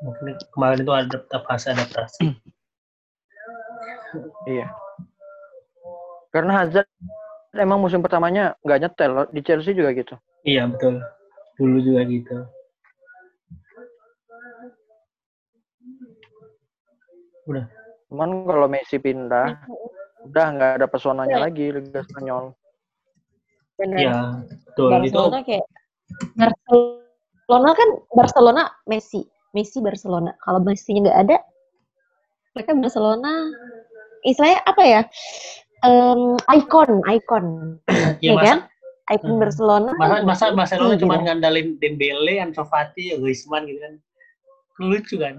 [0.04, 1.18] Mungkin kemarin itu ada
[1.48, 2.36] fase adaptasi.
[4.46, 4.68] Iya.
[6.28, 6.88] Karena Hazard
[7.58, 9.12] emang musim pertamanya nggak nyetel.
[9.34, 10.14] Di Chelsea juga gitu.
[10.46, 11.02] iya betul.
[11.58, 12.36] Dulu juga gitu.
[17.48, 17.66] Udah.
[18.08, 19.58] Cuman kalau Messi pindah,
[20.24, 22.56] udah nggak ada pesonanya lagi Liga Spanyol.
[23.78, 23.98] benar.
[23.98, 24.90] Iya, betul.
[24.90, 25.66] Itu Barcelona kayak
[26.34, 29.22] Barcelona kan Barcelona Messi,
[29.54, 30.34] Messi Barcelona.
[30.42, 31.36] Kalau Messi-nya nggak ada,
[32.58, 33.32] mereka Barcelona
[34.26, 35.00] istilahnya apa ya?
[35.86, 37.44] Um, ikon, ikon.
[37.86, 38.58] Ya, ya masa, kan?
[39.14, 39.40] Ikon Hmm.
[39.40, 39.90] Barcelona.
[39.94, 41.24] masa, masa Barcelona Iya, cuma gitu.
[41.30, 43.94] ngandalin Dembele, Ansu Fati, Griezmann gitu kan.
[44.82, 45.36] Lucu kan.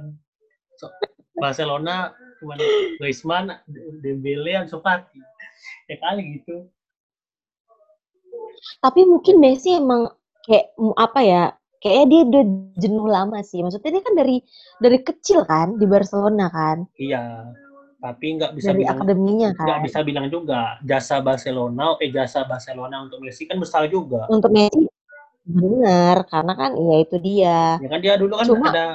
[0.80, 0.88] So,
[1.36, 2.56] Barcelona cuma
[2.98, 3.52] Griezmann,
[4.02, 5.20] Dembele, Ansu Fati.
[5.91, 6.72] Ya kali gitu.
[8.80, 10.07] Tapi mungkin Messi emang
[10.48, 11.44] kayak apa ya?
[11.80, 12.44] Kayaknya dia udah
[12.76, 13.64] jenuh lama sih.
[13.64, 14.38] Maksudnya dia kan dari
[14.80, 17.56] dari kecil kan di Barcelona kan, Iya.
[17.99, 19.84] Tapi nggak bisa dari bilang akademinya nggak kan.
[19.84, 24.23] bisa bilang juga jasa Barcelona, eh jasa Barcelona untuk Messi kan besar juga.
[24.31, 24.88] Untuk Messi
[25.43, 27.76] benar, karena kan ya itu dia.
[27.84, 28.88] Ya kan dia dulu kan Cuma- ada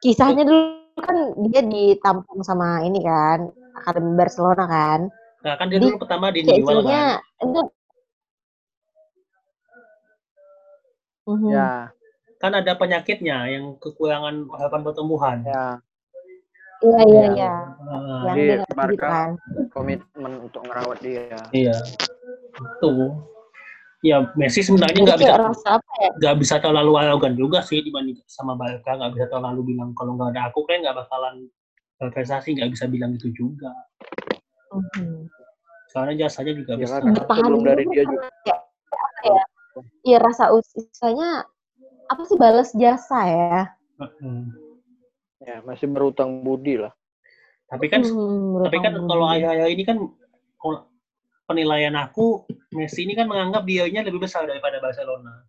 [0.00, 5.00] Kisahnya dulu kan dia ditampung sama ini kan, akademi Barcelona kan.
[5.40, 7.44] nah kan dia Jadi, dulu pertama di Newell istilahnya kan.
[7.48, 7.60] itu
[11.30, 11.52] Mhm.
[11.52, 11.92] Ya,
[12.40, 15.38] Kan ada penyakitnya yang kekurangan harapan pertumbuhan.
[15.44, 15.76] ya.
[16.80, 17.30] Iya iya Ya.
[17.30, 17.54] iya.
[17.80, 19.28] Nah, Yang dia ngerti gitu kan.
[19.70, 21.36] Komitmen untuk ngerawat dia.
[21.52, 21.76] iya.
[22.56, 22.92] Itu.
[24.00, 26.08] Ya Messi sebenarnya nggak bisa ya?
[26.16, 30.32] nggak bisa terlalu arogan juga sih dibanding sama Barca nggak bisa terlalu bilang kalau nggak
[30.32, 31.44] ada aku kan nggak bakalan
[32.00, 33.68] berprestasi nggak bisa bilang itu juga
[34.72, 35.28] Mhm.
[35.92, 38.56] soalnya jasanya juga Ya Bertahan sebelum dari dia kan juga.
[39.20, 39.44] ya?
[40.00, 41.44] Iya rasa usahanya
[42.08, 43.60] apa sih balas jasa ya?
[44.00, 44.69] Heeh.
[45.40, 46.92] Ya, masih berutang budi lah.
[47.70, 49.96] tapi kan Hmm, tapi kan kalau ayah-ayah ini kan
[50.58, 50.90] kalau
[51.46, 52.42] penilaian aku
[52.74, 55.46] Messi ini kan menganggap dianya lebih besar daripada Barcelona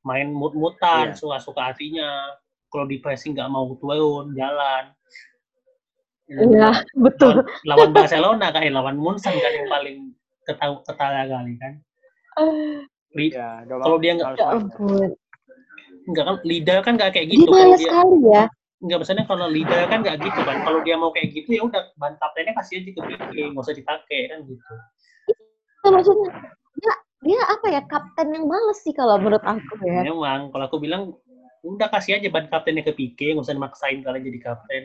[0.00, 1.16] main mut-mutan Iya.
[1.20, 2.32] suka-suka hatinya
[2.72, 4.96] kalau di pressing nggak mau turun jalan
[6.24, 6.72] Iya
[7.04, 7.44] betul.
[7.44, 10.16] lawan, lawan Barcelona kan eh, lawan Munchen kan yang paling
[10.48, 11.72] ketahu ketara kali kan
[13.12, 14.56] Li- Ya, Kalau dia males Ya.
[16.08, 17.52] Enggak kan leader kan nggak kayak Dia gitu.
[17.52, 18.44] Dia sekali ya.
[18.78, 20.56] Enggak maksudnya kalau leader kan nggak gitu kan.
[20.62, 23.76] Kalau dia mau kayak gitu ya udah ban kaptennya kasih aja ke Pique, nggak usah
[23.76, 24.72] dipakai kan gitu.
[25.78, 26.28] Nah, maksudnya
[26.78, 30.06] dia dia apa ya kapten yang males sih kalau menurut aku ya.
[30.06, 31.14] Memang kalau aku bilang
[31.66, 34.82] udah kasih aja ban kaptennya ke Pique, nggak usah dimaksain kalian jadi kapten.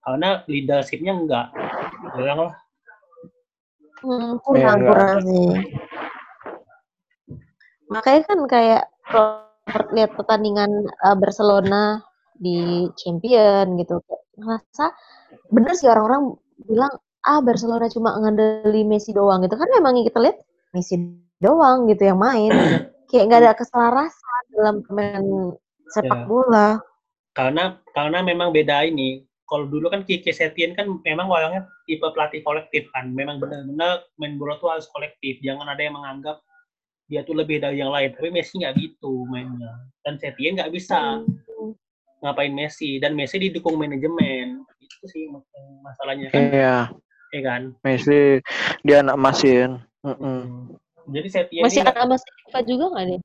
[0.00, 1.46] Karena leadershipnya enggak.
[2.14, 2.54] Bilang lah.
[4.00, 5.50] Hmm, kurang nggak kurang sih.
[7.90, 8.82] Makanya kan kayak
[9.92, 10.70] lihat pertandingan
[11.04, 12.02] uh, Barcelona
[12.40, 14.00] di Champion gitu,
[14.36, 14.92] ngerasa
[15.50, 16.36] bener sih orang-orang
[16.68, 16.92] bilang
[17.26, 20.38] ah Barcelona cuma ngandelin Messi doang gitu kan memang kita lihat
[20.72, 20.96] Messi
[21.42, 22.52] doang gitu yang main
[23.10, 25.56] kayak nggak ada keselarasan dalam permainan
[25.90, 26.26] sepak Ya.
[26.26, 26.68] bola.
[27.36, 29.22] Karena karena memang beda ini.
[29.46, 33.14] Kalau dulu kan Kike Setien kan memang orangnya tipe pelatih kolektif kan.
[33.14, 35.38] Memang benar-benar main bola tuh harus kolektif.
[35.38, 36.42] Jangan ada yang menganggap
[37.06, 38.10] dia tuh lebih dari yang lain.
[38.18, 39.70] Tapi Messi nggak gitu mainnya.
[40.02, 41.22] Dan Setien nggak bisa
[42.18, 42.96] ngapain Messi.
[42.96, 44.62] Dan Messi didukung manajemen.
[44.78, 45.28] Itu sih
[45.82, 46.40] masalahnya kan.
[46.46, 46.76] Iya,
[47.30, 47.62] Ya kan.
[47.82, 48.40] Messi
[48.82, 49.82] dia anak masin.
[50.00, 50.70] Mm-mm.
[51.06, 53.20] Jadi Setien Masih ini ada Mas Silva juga nggak deh?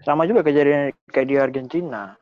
[0.00, 2.16] Sama juga kejadian kayak di Argentina.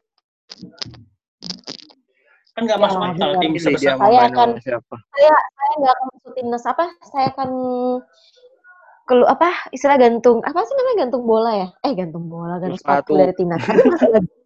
[2.51, 3.39] kan nggak Ya, masuk akal benar.
[3.39, 4.97] tim sebesar Saya akan- siapa.
[5.15, 7.51] saya saya nggak akan masuk timnas apa saya akan
[9.09, 11.69] kelu apa istilah gantung apa sih namanya gantung bola ya?
[11.83, 13.21] Eh gantung bola gantung sepatu, Sepatu.
[13.25, 13.65] dari timnas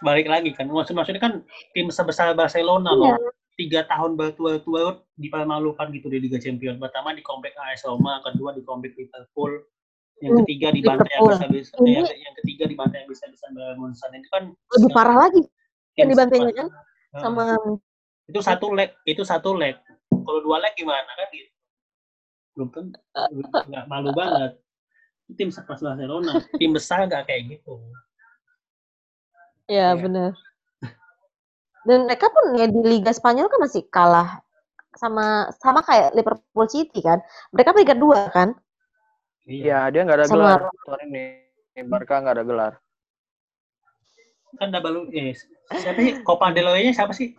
[0.00, 1.32] balik lagi kan maksud maksudnya kan
[1.76, 3.16] tim sebesar Barcelona Iya.
[3.16, 6.80] loh tiga tahun berturut-turut dipermalukan gitu di Liga Champions.
[6.80, 9.60] Pertama di comeback AS Roma kedua di comeback Liverpool
[10.24, 13.08] yang Hmm, ketiga di bantai yang bisa bisa Ini- yang, yang ketiga di bantai yang
[13.12, 13.44] bisa bisa
[13.76, 14.42] Munson itu kan
[14.76, 16.68] lebih parah lagi yang yang dibantainya kan
[17.20, 17.44] sama
[18.24, 19.76] itu satu leg itu satu leg.
[20.08, 21.52] Kalau dua leg gimana kan gitu
[22.60, 23.00] belum tentu.
[23.72, 24.60] Nggak malu banget.
[25.32, 26.44] Tim sekelas Barcelona.
[26.60, 27.80] Tim besar nggak kayak gitu.
[29.70, 30.02] Ya Iya.
[30.02, 30.32] benar
[31.88, 34.44] dan mereka pun ya di Liga Spanyol kan masih kalah
[35.00, 37.22] sama sama kayak Liverpool City kan.
[37.56, 38.52] Mereka peringkat dua kan?
[39.48, 40.60] Iya, dia nggak ada Sama gelar.
[40.84, 41.24] Tahun ini.
[41.88, 42.74] Barca nggak ada gelar.
[44.58, 45.32] kan double eh
[45.78, 46.14] siapa sih?
[46.26, 47.38] Copa del Rey-nya siapa sih?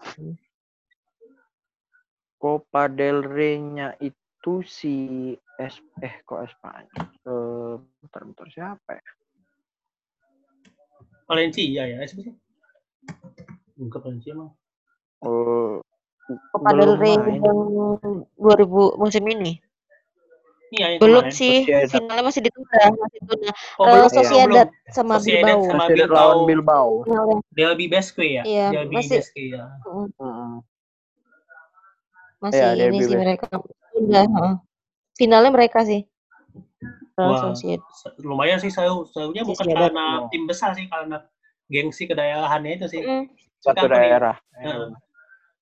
[2.39, 4.15] Copa del Rey-nya itu
[4.65, 4.95] si
[5.57, 7.05] es eh kok Espanyol.
[7.21, 9.05] Eh, bentar bentar siapa ya?
[11.25, 12.35] Valencia ya siapa sih
[13.77, 14.51] Enggak Valencia mah
[15.21, 15.77] Eh,
[16.51, 17.59] Copa del Rey yang
[18.35, 19.61] 2000 musim ini
[20.71, 21.87] iya yang belum sih Sociedad.
[21.91, 24.91] finalnya masih ditunda masih ditunda oh, belum, Sociedad belum.
[24.91, 26.15] sama Sociedad Bilbao sama Bilbao.
[26.15, 26.89] lawan Bilbao.
[27.51, 30.51] Derby Basque ya Iya, Derby masih- Basque ya Mm-mm.
[32.39, 33.19] masih Iya, ini sih best.
[33.19, 33.45] mereka
[33.97, 34.53] udah heeh.
[35.15, 36.07] finalnya mereka sih
[37.15, 37.51] Real Wah.
[37.51, 37.83] Sociedad.
[37.93, 39.91] Se- lumayan sih saya sayunya bukan Sociedad.
[39.91, 41.21] karena tim besar sih karena
[41.67, 43.25] gengsi kedaerahannya itu sih Mm.
[43.61, 44.35] Satu Kan daerah.
[44.57, 44.97] Nggak-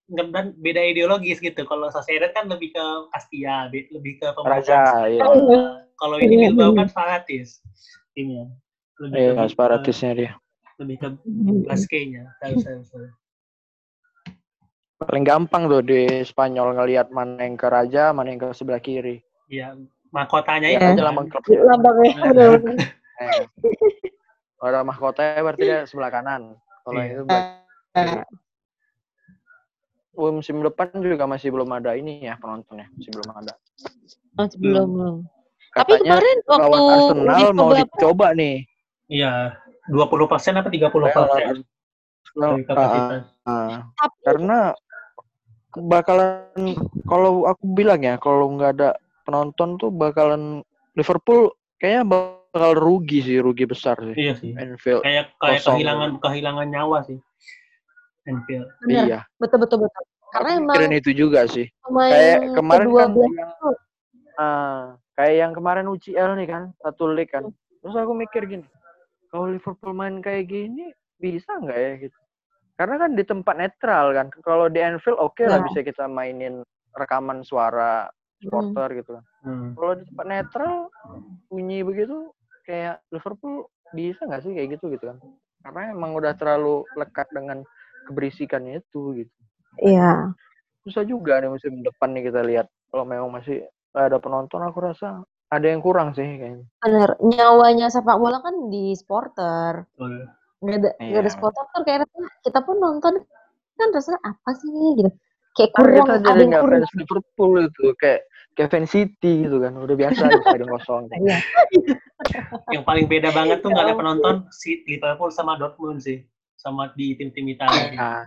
[0.09, 5.21] dan beda ideologis gitu kalau Sociedad kan lebih ke Castilla be- lebih ke Raja, iya.
[5.21, 7.61] Nah, kalau ini Bilbao kan Sparatis
[8.15, 8.49] timnya
[8.97, 10.31] lebih Iya, ke separatisnya dia.
[10.79, 11.07] lebih ke
[12.39, 13.09] tahu saya saya.
[14.99, 19.23] Paling gampang tuh di Spanyol ngelihat mana yang ke raja, mana yang ke sebelah kiri.
[19.47, 19.79] Iya,
[20.11, 20.79] mahkotanya Iya.
[20.83, 21.43] itu Aja lambang klub.
[21.47, 22.11] Lambangnya.
[23.19, 23.43] Eh.
[24.55, 26.55] Kalau ada mahkotanya berarti dia sebelah kanan.
[26.83, 27.15] Kalau Iya.
[27.15, 28.19] itu kiri.
[30.19, 33.53] Oh, musim depan juga masih belum ada ini ya penontonnya, masih belum ada.
[34.35, 35.15] Masih belum belum.
[35.79, 38.55] Tapi kemarin waktu Arsenal mau coba dicoba nih.
[39.07, 39.31] Iya,
[39.87, 41.63] 20 persen apa 30 persen
[42.35, 43.23] dari kapasitas.
[43.47, 44.75] Ah, tapi karena
[45.81, 46.75] bakalan
[47.07, 48.89] kalau aku bilang ya kalau nggak ada
[49.23, 50.63] penonton tuh bakalan
[50.97, 54.51] Liverpool kayaknya bakal rugi sih rugi besar sih Iya sih.
[54.57, 55.75] Anfield Kayak kayak Kosong.
[55.79, 57.17] kehilangan kehilangan nyawa sih.
[58.27, 58.67] Anfield.
[58.85, 60.03] bener, iya betul betul betul.
[60.29, 63.33] Karena emang Mikirin itu juga sih kayak kemarin kan yang,
[64.37, 64.81] ah,
[65.17, 67.49] kayak yang kemarin UCL nih kan satu league kan
[67.79, 68.67] terus aku mikir gini
[69.33, 72.18] kalau Liverpool main kayak gini bisa nggak ya gitu
[72.79, 75.67] karena kan di tempat netral kan kalau di Anfield oke lah Nah.
[75.67, 76.63] bisa kita mainin
[76.95, 78.07] rekaman suara
[78.39, 79.75] supporter gitu kan Hmm.
[79.75, 80.73] kalau di tempat netral
[81.47, 82.31] bunyi begitu
[82.63, 85.17] kayak Liverpool bisa nggak sih kayak gitu gitu kan
[85.59, 87.67] karena emang udah terlalu lekat dengan
[88.07, 89.35] keberisikannya itu gitu
[89.79, 90.31] Iya.
[90.81, 95.19] susah juga nih musim depan nih kita lihat kalau memang masih ada penonton aku rasa
[95.49, 99.83] ada yang kurang sih kayaknya Bener, nyawanya sepak bola kan di supporter.
[99.99, 100.31] Betul.
[100.59, 101.31] Nggak ada, nggak ada Iya.
[101.31, 103.13] supporter kan kayak rasanya kita pun nonton
[103.73, 105.11] kan rasanya apa sih gitu.
[105.51, 106.81] Kayak Karena kurang, ada yang nggak kurang.
[106.81, 108.19] fans Liverpool itu kayak
[108.53, 111.37] kayak fans City gitu kan udah biasa di stadion kosong Iya.
[112.69, 116.23] Yang paling beda banget tuh nggak ada Ya penonton si Liverpool sama Dortmund sih.
[116.53, 117.95] Sama di tim-tim Italia.
[117.95, 118.23] nah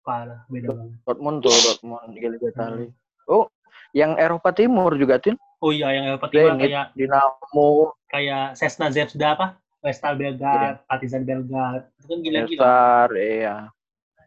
[0.00, 0.96] Parah, beda banget.
[1.02, 2.86] Dortmund tuh Dortmund di Liga Italia
[3.26, 3.50] oh
[3.90, 7.68] yang Eropa Timur juga tin Oh iya, yang Eropa Timur Zenit kayak Dinamo
[8.06, 9.46] kayak Cesna Zvezda apa?
[9.86, 11.86] Vestal Belgrade, Partizan Belgrade.
[11.94, 12.58] Itu kan gila-gila.
[12.58, 13.56] Besar iya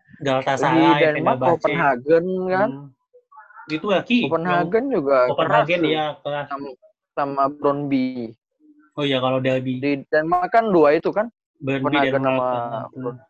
[0.09, 1.51] di Galatasaray, Denmark Fenerbahce.
[1.53, 2.87] Copenhagen kan Hmm.
[3.69, 4.19] Itu ya Ki.
[4.25, 6.45] Copenhagen juga Yang Copenhagen keras tuh, ya kelas.
[6.47, 6.67] sama,
[7.13, 8.07] sama Brøndby
[8.93, 9.77] Oh iya kalau derby.
[9.77, 11.27] di Denmark kan dua itu kan
[11.57, 12.39] Burnley Copenhagen Denmark.
[12.39, 12.79] sama.
[12.89, 13.23] Brøndby.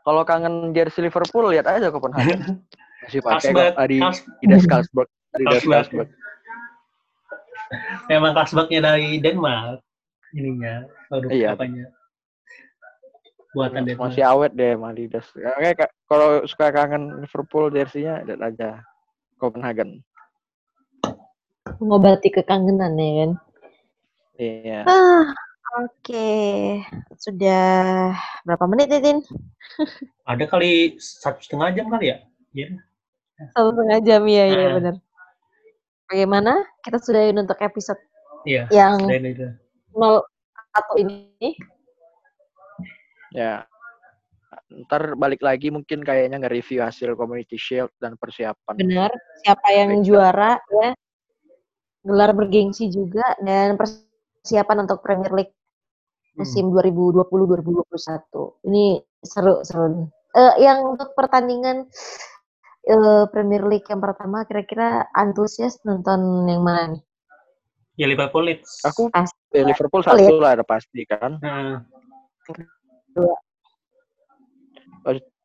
[0.00, 2.40] kalau kangen jersey Liverpool lihat aja Copenhagen
[3.04, 4.24] masih pakai Adidas
[4.64, 6.08] Carlsberg Adidas Carlsberg.
[6.08, 6.08] Carlsberg
[8.08, 9.78] Memang Carlsbergnya dari Denmark
[10.32, 10.74] ininya
[11.08, 11.48] produk Iya.
[11.52, 11.86] apanya
[13.50, 14.14] buatan Denmark.
[14.14, 14.78] masih awet deh
[15.34, 18.70] Kayak ka- kalau suka kangen Liverpool jersey-nya lihat aja
[19.36, 20.02] Copenhagen
[21.78, 23.30] Mengobati kekangenan ya kan.
[24.36, 25.24] iya Ah,
[25.80, 26.30] oke.
[27.16, 28.10] Sudah
[28.42, 29.18] berapa menit ya, Tin?
[30.24, 32.16] Ada kali satu setengah jam kali ya?
[32.52, 32.68] Iya.
[33.52, 34.72] Satu setengah jam ya, ya Ah.
[34.76, 34.94] benar.
[36.04, 36.52] Bagaimana?
[36.80, 38.00] Kita sudahin untuk episode
[38.44, 38.66] Iya.
[38.72, 38.98] yang
[39.92, 40.22] Itu.
[40.70, 41.50] 01 ini.
[43.30, 43.62] ya
[44.70, 49.10] ntar balik lagi mungkin kayaknya nge-review hasil Community Shield dan persiapan Benar.
[49.42, 50.04] Siapa yang Baik.
[50.06, 50.90] juara ya?
[52.06, 55.54] Gelar bergengsi juga dan persiapan untuk Premier League
[56.38, 58.66] musim 2020-2021.
[58.70, 58.84] Ini
[59.20, 60.08] seru-seru nih.
[60.30, 61.90] Eh, yang untuk pertandingan
[62.86, 67.02] eh, Premier League yang pertama kira-kira antusias nonton yang mana nih?
[68.00, 68.80] Ya Liverpool Leeds.
[68.86, 69.39] aku Pasti.
[69.54, 70.16] Eh, Liverpool Lihat.
[70.18, 71.82] satu lah ada pasti kan Nah,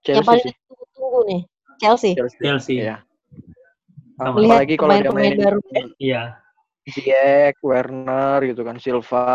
[0.06, 1.42] yang Chelsea paling sih ditunggu-tunggu nih,
[1.82, 2.12] Chelsea.
[2.14, 2.76] Chelsea, Chelsea.
[2.86, 2.98] Iya.
[4.16, 4.38] Sama.
[4.38, 5.60] Melihat apalagi kalau dia mainin baru.
[5.98, 6.22] Iya.
[6.86, 9.26] Ziyech, Werner gitu kan, Silva.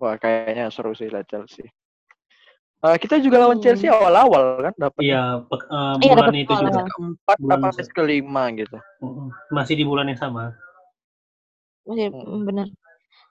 [0.00, 1.68] Wah, kayaknya seru sih lah Chelsea.
[2.78, 3.64] Eh, kita juga lawan Hmm.
[3.66, 6.70] Chelsea awal-awal kan dapat Iya, pe- eh, Iya, bulan dapat itu bola.
[6.70, 6.82] juga.
[6.86, 8.78] keempat Bulan apa kelima gitu.
[9.50, 10.54] Masih di bulan yang sama.
[11.84, 12.22] Masih Hmm.
[12.22, 12.66] mm, benar.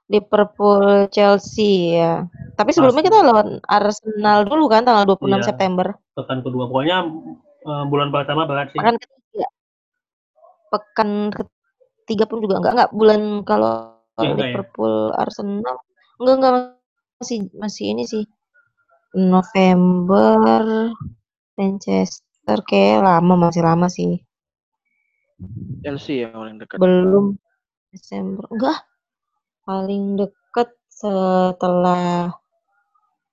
[0.07, 2.23] Liverpool, Chelsea ya.
[2.55, 5.47] Tapi sebelumnya kita lawan Arsenal dulu kan tanggal 26 Iya.
[5.51, 5.88] September.
[6.15, 6.65] Pekan kedua.
[6.71, 6.97] Pokoknya
[7.67, 8.79] eh, bulan pertama berat sih.
[8.79, 9.47] Pekan ketiga.
[10.71, 13.73] Pekan ketiga pun juga enggak enggak bulan kalau
[14.17, 14.49] Ya, enggak ya?
[14.49, 15.75] Liverpool Arsenal
[16.17, 16.53] enggak enggak
[17.19, 18.23] masih masih ini sih.
[19.13, 20.89] November
[21.53, 24.23] Manchester kayak lama masih lama sih.
[25.85, 26.77] Chelsea yang paling dekat.
[26.81, 27.38] Belum
[27.93, 28.47] Desember.
[28.49, 28.81] Enggak.
[29.68, 32.31] Paling deket setelah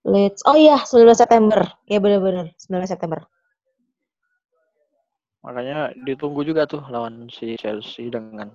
[0.03, 0.43] Leeds.
[0.45, 1.63] Oh iya, 19 September.
[1.87, 3.23] Ya benar-benar 19 September.
[5.47, 8.51] Makanya ditunggu juga tuh lawan si Chelsea dengan.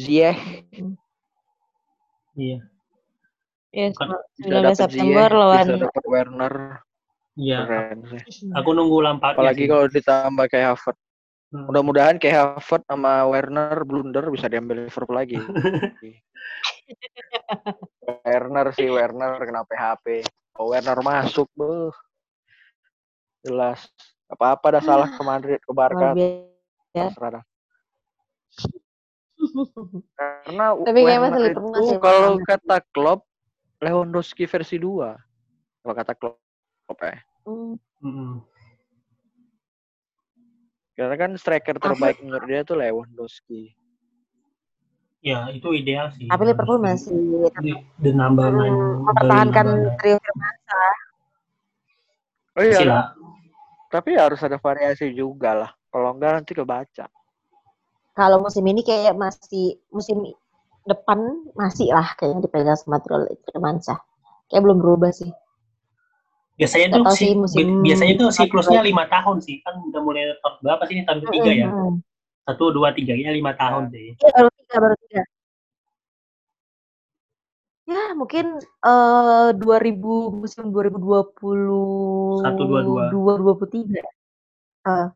[0.00, 0.64] Ziyech,
[2.32, 2.64] Iya.
[3.68, 4.08] Ya, Bisa
[4.40, 6.54] 19 dapat September Ziyech, lawan bisa dapat Werner.
[7.36, 7.58] Iya.
[7.68, 8.22] Keren sih.
[8.56, 9.36] Aku nunggu Lampard.
[9.36, 11.11] Apalagi kalau ditambah kayak Havertz.
[11.52, 11.68] Hmm.
[11.68, 15.36] Mudah-mudahan kayak Havertz sama Werner blunder bisa diambil Liverpool lagi.
[18.24, 20.24] Werner sih Werner kena PHP.
[20.56, 21.92] Oh, Werner masuk, beuh.
[23.44, 23.84] Jelas.
[24.32, 26.16] Apa-apa dah salah ke Madrid, ke Barca.
[26.16, 27.12] Dah.
[27.12, 27.44] Karena
[30.88, 33.28] Tapi kayaknya Werner itu masih kalau kata Klopp
[33.84, 35.84] Lewandowski versi 2.
[35.84, 36.40] Kalau kata Klopp
[36.96, 37.20] ya.
[37.44, 38.40] Hmm.
[40.92, 43.72] Karena kan striker terbaik menurut dia tuh Lewandowski.
[45.22, 46.26] Ya, itu ideal sih.
[46.26, 47.48] Tapi Liverpool masih
[48.02, 49.66] the number nine mempertahankan
[50.02, 50.94] trio Firmansyah.
[52.52, 53.00] Oh iya, Sila.
[53.88, 55.70] tapi harus ada variasi juga lah.
[55.88, 57.06] Kalau enggak nanti kebaca.
[58.12, 60.20] Kalau musim ini kayak masih musim
[60.84, 61.22] depan
[61.56, 63.96] masih lah kayaknya dipegang sama trio Firmansyah.
[64.50, 65.30] Kayak belum berubah sih.
[66.62, 69.58] Biasanya Nggak tuh sih musim- biasanya tuh siklusnya lima tahun sih.
[69.66, 71.68] Kan udah mulai tahun berapa sih ini tahun ketiga ya?
[71.74, 71.98] Hmm.
[72.46, 74.14] Satu, dua, tiga, ya lima tahun sih.
[74.14, 75.22] Iya, baru tiga, baru tiga.
[77.82, 83.04] Ya, mungkin eh 2000 musim 2020 Satu, dua, dua.
[83.10, 84.06] 2023.
[84.86, 85.06] Eh,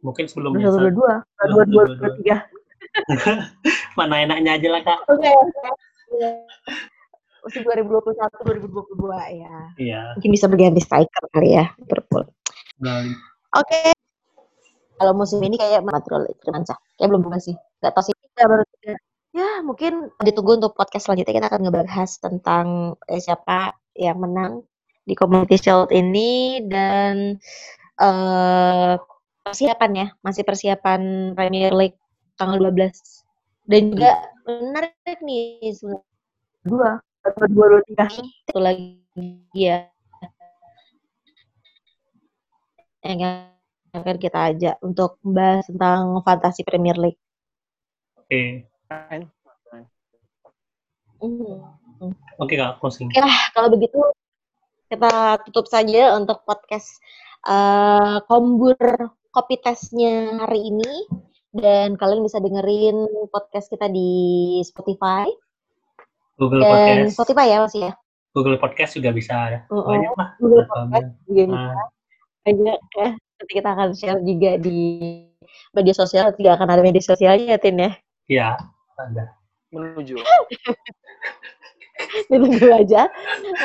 [0.00, 0.64] Mungkin sebelumnya.
[0.72, 2.08] 2022, Dua, 22, dua, dua.
[2.08, 2.36] 23.
[4.00, 4.98] Mana enaknya aja lah kak.
[5.12, 5.60] Oke, oke.
[7.44, 8.16] Musim 2021
[8.64, 9.56] 2022 ya.
[9.76, 10.00] Iya.
[10.16, 12.24] Mungkin bisa berganti striker kali ya Liverpool.
[13.52, 13.92] Oke.
[14.96, 16.78] Kalau musim ini kayak Madrol Firmansyah.
[16.96, 17.52] Kayak belum berubah sih.
[17.84, 18.14] Gak tau sih.
[18.16, 18.96] Tiga baru tiga.
[19.34, 22.66] Ya mungkin ditunggu untuk podcast selanjutnya kita akan ngebahas tentang
[23.10, 24.62] eh, siapa yang menang
[25.04, 27.36] di Community Shield ini dan
[28.00, 28.94] eh
[29.44, 30.06] persiapan ya.
[30.24, 31.98] Masih persiapan Premier League
[32.40, 32.88] tanggal 12.
[33.68, 34.12] Dan juga
[34.48, 36.08] menarik nih sebenarnya.
[36.64, 39.00] dua dua dua dua tiga itu lagi
[39.56, 39.88] ya
[43.04, 43.20] yang
[43.92, 47.20] akan kita ajak untuk membahas tentang fantasi Premier League.
[48.16, 48.64] Oke.
[51.20, 52.12] Hmm.
[52.40, 53.12] Oke kak, closing.
[53.12, 54.00] Oke lah, kalau begitu
[54.88, 56.96] kita tutup saja untuk podcast
[57.46, 58.76] eh, Kombur
[59.30, 60.92] Kopi Testnya hari ini.
[61.54, 65.30] Dan kalian bisa dengerin podcast kita di Spotify.
[66.34, 67.14] Google Dan Podcast.
[67.14, 67.92] Spotify ya masih ya?
[68.34, 69.58] Google Podcast juga bisa ada.
[69.70, 69.86] Mm-mm.
[69.86, 70.28] Banyak lah.
[70.42, 70.64] Google.
[70.66, 71.70] Podcast juga bisa.
[71.70, 71.88] Nah,
[72.44, 73.08] Banyak ya.
[73.14, 74.78] Nanti kita akan share juga di
[75.74, 76.26] media sosial.
[76.34, 77.90] Tidak akan ada media sosialnya ya, Tin ya?
[78.26, 78.48] Iya,
[78.98, 79.24] ada.
[79.70, 80.18] Menuju.
[82.30, 83.06] Ditunggu aja.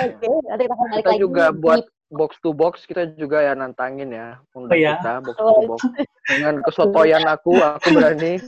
[0.06, 3.38] Oke, nanti kita akan balik Kita lagi juga di buat box to box kita juga
[3.46, 4.98] ya nantangin ya undang Oh, iya?
[4.98, 5.80] kita box to box
[6.26, 8.42] dengan kesotoyan aku aku berani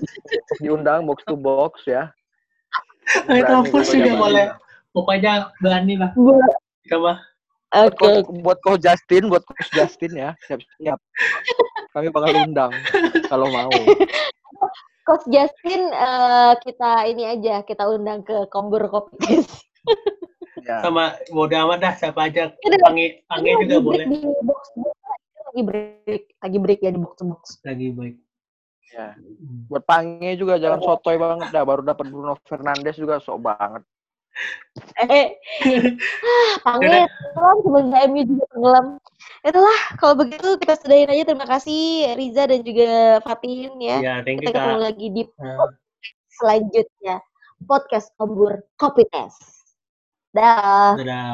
[0.57, 2.10] diundang box to box ya
[3.32, 4.46] itu gua juga boleh.
[4.92, 6.12] Pokoknya berani lah.
[6.88, 7.24] Coba.
[7.72, 11.00] buat Oke, coach, buat coach Justin buat coach Justin ya siap siap
[11.96, 12.76] kami bakal undang
[13.32, 13.72] kalau mau
[15.08, 19.40] Coach Justin eh, kita ini aja kita undang ke Kombur Kopi
[20.68, 22.54] ya Sama bodo amat dah siapa aja.
[22.62, 24.06] Panggil, panggil juga boleh.
[24.06, 24.94] Di box box
[25.52, 27.44] lagi break, lagi break ya di box to box.
[27.66, 28.16] Lagi baik.
[28.91, 29.15] Ya
[29.72, 33.84] buat pange juga jangan sotoy banget dah baru dapat Bruno Fernandes juga sok banget
[35.03, 35.35] Eh,
[36.23, 38.85] ah, panggil tenggelam sebenarnya MU juga tenggelam.
[39.43, 41.23] Itulah kalau begitu kita sudahin aja.
[41.27, 43.97] Terima kasih Riza dan juga Fatin ya.
[43.99, 44.85] Ya, thank you Kita ketemu kak.
[44.88, 45.69] lagi di Nah.
[46.31, 47.15] selanjutnya
[47.68, 49.43] podcast Kombur Kopi Test.
[50.31, 50.95] Dah.
[50.95, 51.30] Dadah.